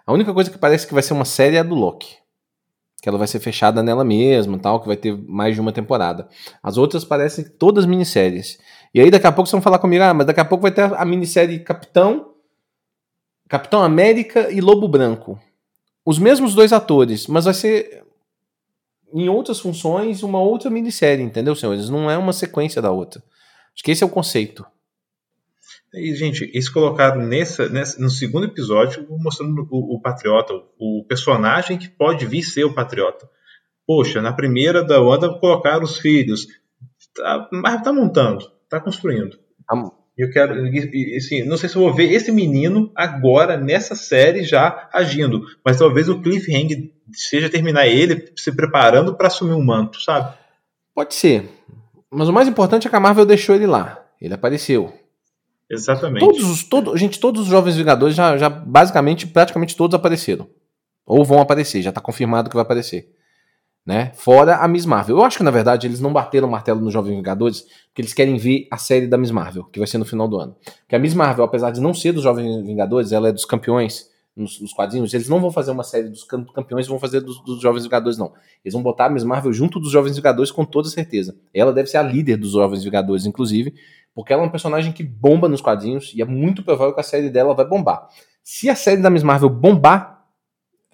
[0.07, 2.20] a única coisa que parece que vai ser uma série é a do Loki
[3.01, 6.28] que ela vai ser fechada nela mesma, tal, que vai ter mais de uma temporada.
[6.62, 8.59] As outras parecem todas minisséries.
[8.93, 10.73] E aí daqui a pouco vocês vão falar comigo, ah, mas daqui a pouco vai
[10.73, 12.35] ter a minissérie Capitão,
[13.49, 15.41] Capitão América e Lobo Branco.
[16.05, 18.05] Os mesmos dois atores, mas vai ser
[19.12, 21.89] em outras funções uma outra minissérie, entendeu, senhores?
[21.89, 23.23] Não é uma sequência da outra.
[23.75, 24.65] Acho que esse é o conceito.
[25.93, 31.77] E, gente, eles colocaram nessa, nessa, no segundo episódio mostrando o, o, Patriota, o personagem
[31.77, 33.29] que pode vir ser o Patriota.
[33.87, 36.47] Poxa, na primeira da Wanda colocaram os filhos.
[37.15, 39.37] Tá, mas tá montando, tá construindo.
[39.69, 39.91] Tá.
[40.17, 40.55] Eu quero,
[41.17, 45.79] assim, não sei se eu vou ver esse menino agora nessa série já agindo, mas
[45.79, 50.37] talvez o cliffhanger seja terminar ele se preparando para assumir um manto, sabe?
[50.95, 51.49] Pode ser.
[52.11, 54.05] Mas o mais importante é que a Marvel deixou ele lá.
[54.21, 54.93] Ele apareceu.
[55.71, 56.21] Exatamente.
[56.21, 60.49] Todos os, todo, gente, todos os Jovens Vingadores já, já basicamente, praticamente todos apareceram.
[61.07, 63.09] Ou vão aparecer, já tá confirmado que vai aparecer.
[63.85, 64.12] Né?
[64.15, 65.16] Fora a Miss Marvel.
[65.16, 68.12] Eu acho que, na verdade, eles não bateram o martelo nos Jovens Vingadores porque eles
[68.12, 70.55] querem ver a série da Miss Marvel, que vai ser no final do ano.
[70.81, 74.11] Porque a Miss Marvel, apesar de não ser dos Jovens Vingadores, ela é dos campeões
[74.36, 75.12] nos, nos quadrinhos.
[75.12, 78.32] Eles não vão fazer uma série dos campeões, vão fazer dos, dos, Jovens Vingadores, não.
[78.65, 81.36] Eles vão botar a Miss Marvel junto dos Jovens Vingadores com toda certeza.
[81.52, 83.74] Ela deve ser a líder dos Jovens Vingadores, inclusive,
[84.15, 87.05] porque ela é um personagem que bomba nos quadrinhos e é muito provável que a
[87.05, 88.09] série dela vai bombar.
[88.43, 90.24] Se a série da Miss Marvel bombar,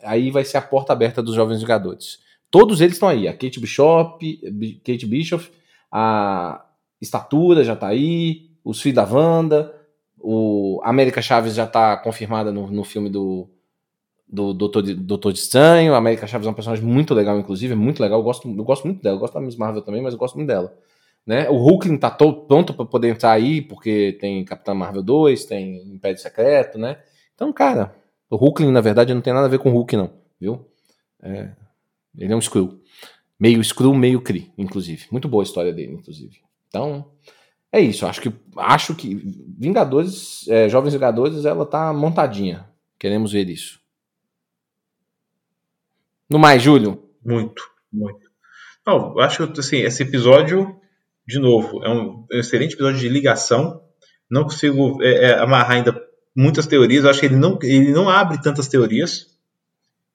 [0.02, 2.18] aí vai ser a porta aberta dos Jovens Vingadores.
[2.57, 3.28] Todos eles estão aí.
[3.28, 4.41] A Kate Bishop,
[4.83, 5.47] Kate Bishop,
[5.93, 6.65] a
[6.99, 9.74] Estatura já tá aí, os filhos da Wanda,
[10.19, 13.47] o América Chaves já tá confirmada no, no filme do,
[14.27, 15.93] do Doutor, Doutor Estranho.
[15.93, 18.20] A América Chaves é um personagem muito legal, inclusive, é muito legal.
[18.20, 20.37] Eu gosto, eu gosto muito dela, eu gosto da Miss Marvel também, mas eu gosto
[20.37, 20.74] muito dela.
[21.27, 21.51] Né?
[21.51, 25.93] O Hulkling tá todo pronto para poder entrar aí, porque tem Capitão Marvel 2, tem
[25.93, 27.01] Império Secreto, né?
[27.35, 27.95] Então, cara,
[28.31, 30.11] o Hulkling, na verdade, não tem nada a ver com o Hulk, não,
[30.41, 30.66] viu?
[31.23, 31.51] É,
[32.18, 32.80] ele é um Skrull.
[33.38, 35.06] Meio Skrull, meio Kree, inclusive.
[35.10, 36.40] Muito boa a história dele, inclusive.
[36.68, 37.12] Então,
[37.70, 38.06] é isso.
[38.06, 39.14] Acho que, acho que
[39.59, 42.68] Vingadores, é, Jovens Vingadores, ela tá montadinha.
[42.98, 43.80] Queremos ver isso.
[46.28, 47.02] No mais, Júlio?
[47.24, 47.62] Muito,
[47.93, 48.30] muito.
[48.86, 50.80] Não, acho que assim, esse episódio
[51.26, 53.82] de novo, é um, excelente episódio de ligação.
[54.30, 56.01] Não consigo é, é, amarrar ainda
[56.34, 57.05] muitas teorias.
[57.05, 59.35] Acho que ele não, ele não abre tantas teorias.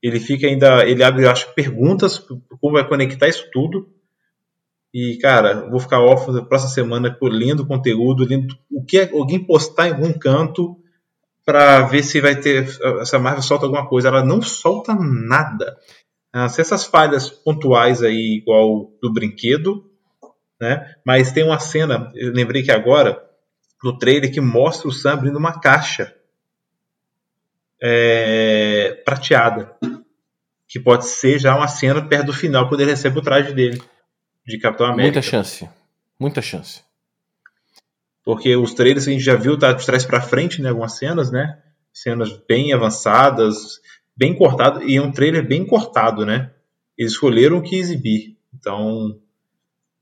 [0.02, 0.88] Ele fica ainda.
[0.88, 2.20] Ele abre, acho, perguntas
[2.60, 3.90] como vai conectar isso tudo.
[4.94, 9.40] E, cara, vou ficar off na próxima semana por lendo conteúdo, lendo o que alguém
[9.40, 10.78] postar em algum canto
[11.46, 12.68] para ver se vai ter.
[13.06, 14.10] Se a Marvel solta alguma coisa.
[14.10, 15.78] Ela não solta nada.
[16.34, 19.86] Ah, se essas falhas pontuais aí, igual do brinquedo,
[20.60, 20.96] né?
[21.06, 23.22] Mas tem uma cena, eu lembrei que agora,
[23.84, 26.16] no trailer, que mostra o Sam abrindo uma caixa
[27.82, 29.76] é, prateada.
[30.68, 33.82] Que pode ser já uma cena perto do final, quando ele recebe o traje dele,
[34.46, 35.16] de Capitão América.
[35.16, 35.70] Muita chance.
[36.18, 36.82] Muita chance.
[38.24, 40.70] Porque os trailers a gente já viu tá de trás para frente, né?
[40.70, 41.58] Algumas cenas, né?
[41.92, 43.82] Cenas bem avançadas,
[44.16, 46.52] bem cortado, e é um trailer bem cortado, né?
[46.98, 48.38] Eles escolheram o que exibir.
[48.54, 49.20] Então,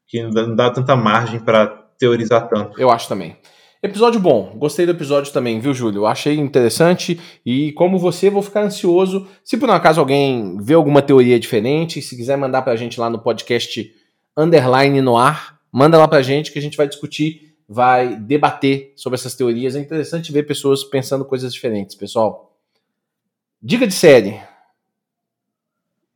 [0.07, 2.80] que não dá tanta margem para teorizar tanto.
[2.80, 3.38] Eu acho também.
[3.81, 6.06] Episódio bom, gostei do episódio também, viu, Júlio?
[6.06, 9.26] Achei interessante e, como você, vou ficar ansioso.
[9.41, 13.10] Se por um acaso alguém vê alguma teoria diferente, se quiser mandar pra gente lá
[13.10, 13.89] no podcast
[14.35, 19.18] Underline no ar, manda lá pra gente que a gente vai discutir, vai debater sobre
[19.18, 19.77] essas teorias.
[19.77, 22.53] É interessante ver pessoas pensando coisas diferentes, pessoal.
[23.61, 24.41] Dica de série.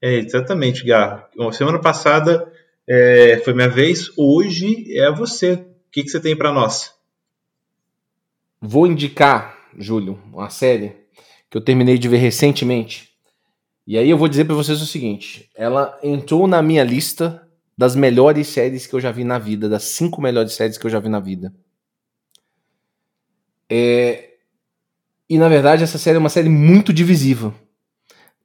[0.02, 1.54] É, exatamente, Garro.
[1.54, 2.52] Semana passada
[2.86, 5.54] é, foi minha vez, hoje é você.
[5.54, 6.94] O que, que você tem para nós?
[8.66, 10.96] Vou indicar, Júlio, uma série
[11.50, 13.10] que eu terminei de ver recentemente.
[13.86, 17.46] E aí eu vou dizer para vocês o seguinte: ela entrou na minha lista
[17.78, 20.90] das melhores séries que eu já vi na vida, das cinco melhores séries que eu
[20.90, 21.54] já vi na vida.
[23.70, 24.30] É...
[25.30, 27.54] E na verdade essa série é uma série muito divisiva.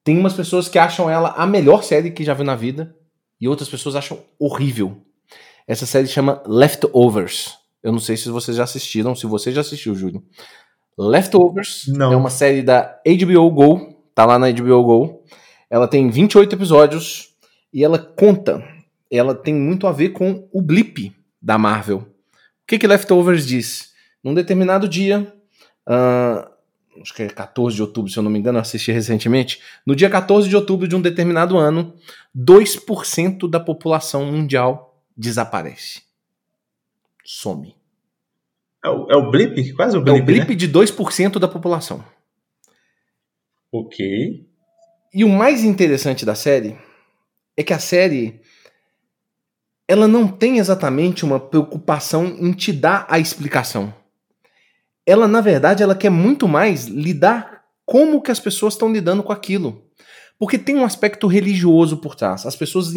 [0.03, 2.93] Tem umas pessoas que acham ela a melhor série que já viu na vida
[3.41, 5.01] e outras pessoas acham horrível.
[5.65, 7.58] Essa série chama Leftovers.
[7.83, 10.23] Eu não sei se vocês já assistiram, se você já assistiu, Júlio.
[10.99, 12.13] Leftovers não.
[12.13, 15.25] é uma série da HBO Go, tá lá na HBO Go.
[15.71, 17.37] Ela tem 28 episódios
[17.73, 18.65] e ela conta,
[19.11, 21.99] ela tem muito a ver com o blip da Marvel.
[21.99, 22.07] O
[22.67, 23.93] que que Leftovers diz?
[24.25, 25.33] Num determinado dia,
[25.89, 26.51] uh,
[27.01, 29.61] acho que é 14 de outubro, se eu não me engano, eu assisti recentemente.
[29.87, 31.95] No dia 14 de outubro de um determinado ano,
[32.37, 36.08] 2% da população mundial desaparece
[37.29, 37.77] some.
[38.83, 39.75] É o, é o blip?
[39.75, 40.55] Quase o blip, É o blip né?
[40.55, 42.03] de 2% da população.
[43.71, 44.49] Ok.
[45.13, 46.79] E o mais interessante da série
[47.55, 48.41] é que a série
[49.87, 53.93] ela não tem exatamente uma preocupação em te dar a explicação.
[55.05, 59.33] Ela, na verdade, ela quer muito mais lidar como que as pessoas estão lidando com
[59.33, 59.87] aquilo.
[60.39, 62.47] Porque tem um aspecto religioso por trás.
[62.47, 62.93] As pessoas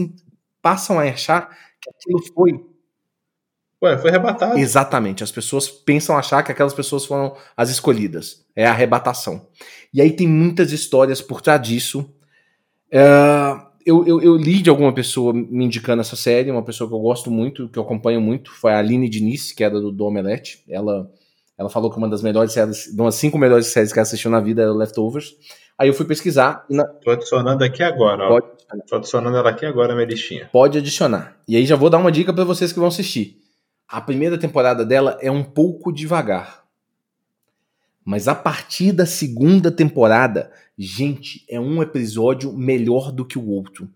[0.61, 1.49] passam a achar
[1.81, 2.70] que aquilo foi
[3.83, 4.59] Ué, foi arrebatado.
[4.59, 5.23] Exatamente.
[5.23, 8.45] As pessoas pensam achar que aquelas pessoas foram as escolhidas.
[8.55, 9.47] É a arrebatação.
[9.93, 12.01] E aí tem muitas histórias por trás disso.
[12.93, 16.93] Uh, eu, eu, eu, li de alguma pessoa me indicando essa série, uma pessoa que
[16.93, 20.05] eu gosto muito, que eu acompanho muito, foi a Aline Diniz, que era do, do
[20.05, 20.63] Omelete.
[20.69, 21.09] Ela,
[21.57, 24.29] ela falou que uma das melhores séries, de umas cinco melhores séries que ela assistiu
[24.29, 25.35] na vida era Leftovers.
[25.77, 26.63] Aí eu fui pesquisar.
[26.69, 26.85] Na...
[26.85, 28.27] Tô adicionando aqui agora, ó.
[28.29, 30.49] Pode Tô adicionando ela aqui agora, minha listinha.
[30.51, 31.35] Pode adicionar.
[31.47, 33.41] E aí já vou dar uma dica para vocês que vão assistir.
[33.91, 36.63] A primeira temporada dela é um pouco devagar.
[38.05, 43.89] Mas a partir da segunda temporada, gente, é um episódio melhor do que o outro.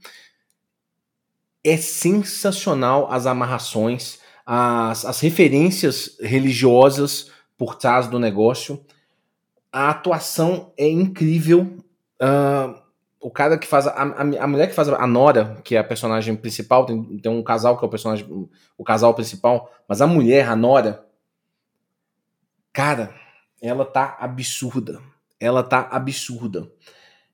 [1.63, 8.85] É sensacional as amarrações, as, as referências religiosas por trás do negócio.
[9.71, 11.77] A atuação é incrível.
[12.21, 12.84] Uh,
[13.35, 13.85] cara que faz.
[13.85, 17.31] A, a, a, mulher que faz a Nora, que é a personagem principal, tem, tem
[17.31, 18.25] um casal que é o personagem.
[18.77, 21.05] O casal principal, mas a mulher, a Nora.
[22.73, 23.13] Cara,
[23.61, 24.99] ela tá absurda.
[25.39, 26.71] Ela tá absurda.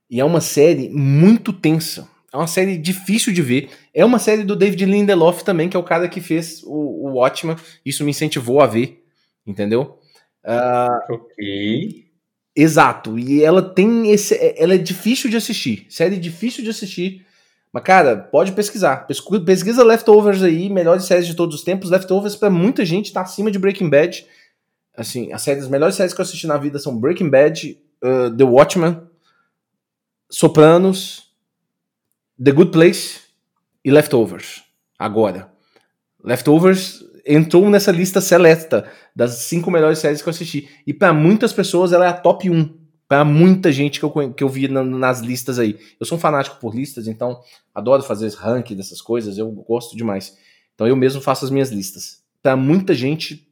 [0.10, 2.10] E é uma série muito tensa.
[2.34, 3.69] É uma série difícil de ver.
[3.94, 7.14] É uma série do David Lindelof também, que é o cara que fez o, o
[7.15, 7.56] Watchmen.
[7.86, 9.06] Isso me incentivou a ver.
[9.45, 9.99] Entendeu?
[10.45, 12.10] Uh, ok.
[12.56, 13.18] Exato.
[13.18, 14.38] E ela tem esse.
[14.57, 15.86] Ela é difícil de assistir.
[15.90, 17.26] Série difícil de assistir.
[17.72, 19.07] Mas, cara, pode pesquisar.
[19.07, 21.90] Pesquisa Leftovers aí, melhores séries de todos os tempos.
[21.90, 24.26] Leftovers, para muita gente, tá acima de Breaking Bad.
[24.95, 28.36] Assim, as, séries, as melhores séries que eu assisti na vida são Breaking Bad, uh,
[28.36, 29.02] The Watchmen,
[30.30, 31.32] Sopranos,
[32.44, 33.22] The Good Place
[33.86, 34.64] e Leftovers.
[34.99, 35.49] Agora.
[36.22, 40.69] Leftovers entrou nessa lista seleta das cinco melhores séries que eu assisti.
[40.85, 42.81] E para muitas pessoas ela é a top 1.
[43.07, 45.77] Para muita gente que eu, que eu vi na, nas listas aí.
[45.99, 47.41] Eu sou um fanático por listas, então
[47.76, 50.38] adoro fazer ranking dessas coisas, eu gosto demais.
[50.73, 52.23] Então eu mesmo faço as minhas listas.
[52.41, 53.48] Para muita gente,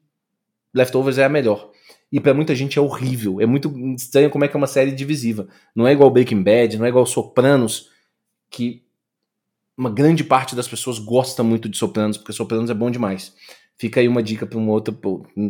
[0.74, 1.72] Leftovers é a melhor.
[2.12, 3.40] E para muita gente é horrível.
[3.40, 5.48] É muito estranho como é que é uma série divisiva.
[5.76, 7.90] Não é igual Breaking Bad, não é igual Sopranos,
[8.50, 8.84] que
[9.78, 13.34] uma grande parte das pessoas gosta muito de Sopranos, porque Sopranos é bom demais.
[13.80, 14.94] Fica aí uma dica para um outro,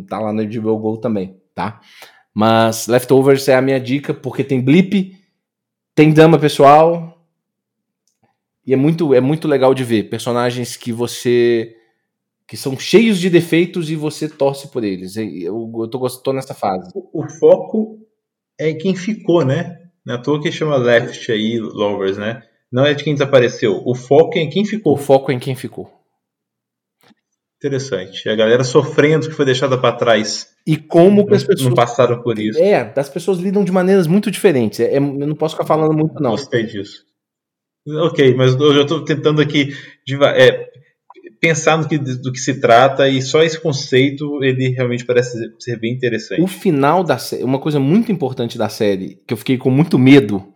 [0.08, 1.80] tá lá no HBO Go também, tá?
[2.32, 5.16] Mas Leftovers é a minha dica porque tem blip,
[5.96, 7.26] tem drama pessoal
[8.64, 11.74] e é muito é muito legal de ver personagens que você
[12.46, 15.16] que são cheios de defeitos e você torce por eles.
[15.16, 16.90] Eu, eu tô gostando nessa fase.
[16.94, 17.98] O, o, foco
[18.58, 19.78] é quem ficou, né?
[20.04, 22.42] Na toa que chama Left aí, Lovers, né?
[22.70, 23.82] Não é de quem desapareceu.
[23.84, 24.94] O foco é em quem ficou.
[24.94, 25.99] O foco é em quem ficou.
[27.62, 28.26] Interessante.
[28.26, 30.48] A galera sofrendo que foi deixada para trás.
[30.66, 31.68] E como que as pessoas.
[31.68, 32.58] Não passaram por isso.
[32.58, 34.80] É, as pessoas lidam de maneiras muito diferentes.
[34.80, 36.30] É, eu não posso ficar falando muito, não.
[36.30, 37.04] Gostei disso.
[37.86, 39.74] Ok, mas eu já estou tentando aqui
[40.36, 40.70] é,
[41.40, 45.78] pensar no que, do que se trata e só esse conceito ele realmente parece ser
[45.78, 46.42] bem interessante.
[46.42, 49.98] O final da série, uma coisa muito importante da série, que eu fiquei com muito
[49.98, 50.52] medo,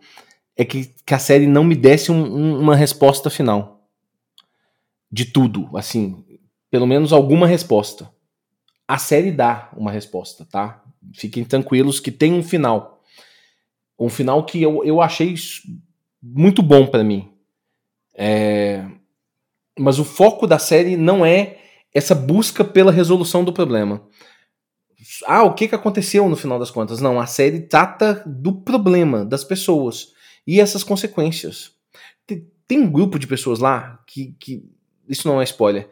[0.55, 3.73] é que, que a série não me desse um, um, uma resposta final.
[5.11, 6.24] De tudo, assim,
[6.75, 8.11] pelo menos alguma resposta.
[8.85, 10.83] A série dá uma resposta, tá?
[11.13, 13.01] Fiquem tranquilos que tem um final.
[13.97, 15.35] Um final que eu, eu achei
[16.21, 17.31] muito bom para mim.
[18.13, 18.85] É,
[19.79, 21.59] mas o foco da série não é
[21.93, 24.05] essa busca pela resolução do problema.
[25.27, 26.99] Ah, o que, que aconteceu no final das contas?
[26.99, 30.09] Não, a série trata do problema das pessoas
[30.45, 31.71] e essas consequências.
[32.27, 34.69] Tem, tem um grupo de pessoas lá que, que.
[35.07, 35.89] Isso não é spoiler.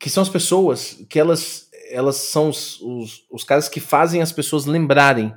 [0.00, 4.32] Que são as pessoas que elas, elas são os, os, os caras que fazem as
[4.32, 5.32] pessoas lembrarem.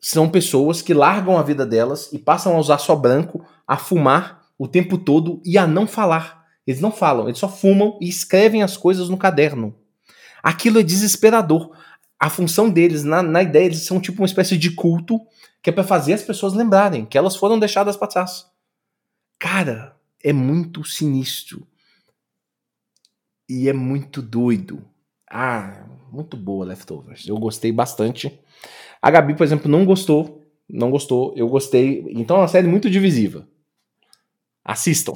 [0.00, 4.46] São pessoas que largam a vida delas e passam a usar só branco, a fumar
[4.58, 6.46] o tempo todo e a não falar.
[6.66, 9.74] Eles não falam, eles só fumam e escrevem as coisas no caderno.
[10.42, 11.76] Aquilo é desesperador.
[12.18, 15.20] A função deles, na, na ideia, eles são tipo uma espécie de culto
[15.62, 18.46] que é para fazer as pessoas lembrarem que elas foram deixadas para trás.
[19.38, 21.66] Cara, é muito sinistro.
[23.48, 24.82] E é muito doido.
[25.30, 27.26] Ah, muito boa Leftovers.
[27.26, 28.38] Eu gostei bastante.
[29.00, 30.42] A Gabi, por exemplo, não gostou.
[30.68, 31.32] Não gostou.
[31.36, 32.04] Eu gostei.
[32.10, 33.46] Então é uma série muito divisiva.
[34.64, 35.14] Assistam.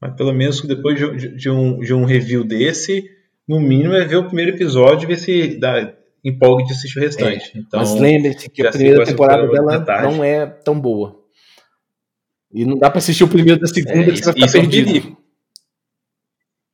[0.00, 3.08] Mas pelo menos depois de, de, um, de um review desse,
[3.46, 5.94] no mínimo é ver o primeiro episódio e ver se dá,
[6.24, 7.52] empolga de assistir o restante.
[7.54, 11.20] É, então, mas lembre-se que a primeira temporada dela não é tão boa.
[12.52, 14.90] E não dá para assistir o primeiro da segunda é, que você vai ficar perdido.
[14.90, 15.16] É um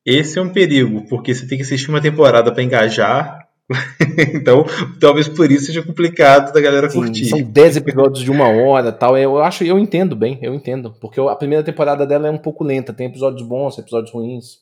[0.09, 3.49] Esse é um perigo, porque você tem que assistir uma temporada para engajar
[4.35, 4.65] então,
[4.99, 7.27] talvez por isso seja complicado da galera Sim, curtir.
[7.27, 9.17] São 10 episódios de uma hora tal.
[9.17, 10.95] Eu acho, eu entendo bem, eu entendo.
[10.99, 14.61] Porque a primeira temporada dela é um pouco lenta, tem episódios bons, episódios ruins.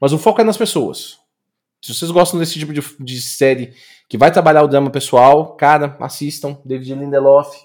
[0.00, 1.18] Mas o foco é nas pessoas.
[1.80, 3.74] Se vocês gostam desse tipo de, de série
[4.08, 6.58] que vai trabalhar o drama pessoal, cara, assistam.
[6.64, 7.56] David Lindelof.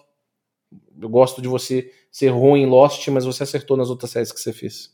[0.99, 4.39] Eu gosto de você ser ruim em Lost, mas você acertou nas outras séries que
[4.39, 4.91] você fez.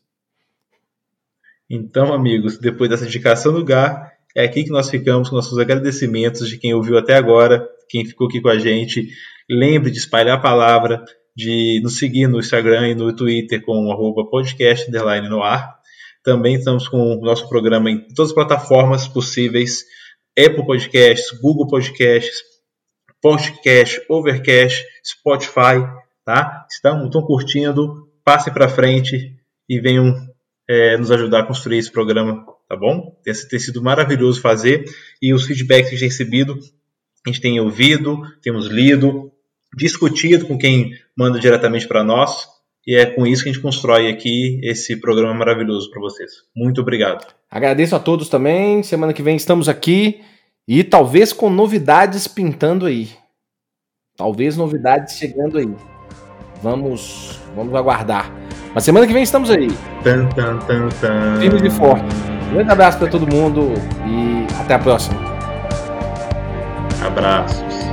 [1.69, 6.47] Então, amigos, depois dessa indicação do Gar, é aqui que nós ficamos com nossos agradecimentos
[6.47, 9.07] de quem ouviu até agora, quem ficou aqui com a gente.
[9.49, 11.03] Lembre de espalhar a palavra,
[11.35, 15.75] de nos seguir no Instagram e no Twitter com o podcast no ar.
[16.23, 19.83] Também estamos com o nosso programa em todas as plataformas possíveis:
[20.37, 22.41] Apple Podcasts, Google Podcasts,
[23.21, 25.85] Podcast, Overcast, Spotify.
[26.25, 26.65] Tá?
[26.71, 28.09] Estão, estão curtindo?
[28.23, 29.35] Passem para frente
[29.69, 30.15] e venham
[30.69, 33.15] é, nos ajudar a construir esse programa tá bom?
[33.23, 34.85] Tem, tem sido maravilhoso fazer
[35.21, 36.59] e os feedbacks que a gente tem recebido,
[37.25, 39.31] a gente tem ouvido, temos lido,
[39.75, 42.47] discutido com quem manda diretamente para nós
[42.85, 46.31] e é com isso que a gente constrói aqui esse programa maravilhoso para vocês.
[46.55, 47.25] Muito obrigado.
[47.49, 48.83] Agradeço a todos também.
[48.83, 50.21] Semana que vem estamos aqui
[50.67, 53.09] e talvez com novidades pintando aí.
[54.17, 55.69] Talvez novidades chegando aí.
[56.61, 58.42] Vamos, vamos aguardar.
[58.73, 59.71] Mas semana que vem estamos aí.
[60.03, 61.39] Tan, tan, tan, tan.
[61.39, 62.17] Firmes e fortes.
[62.49, 63.73] Um grande abraço para todo mundo
[64.05, 65.19] e até a próxima.
[67.05, 67.92] Abraços.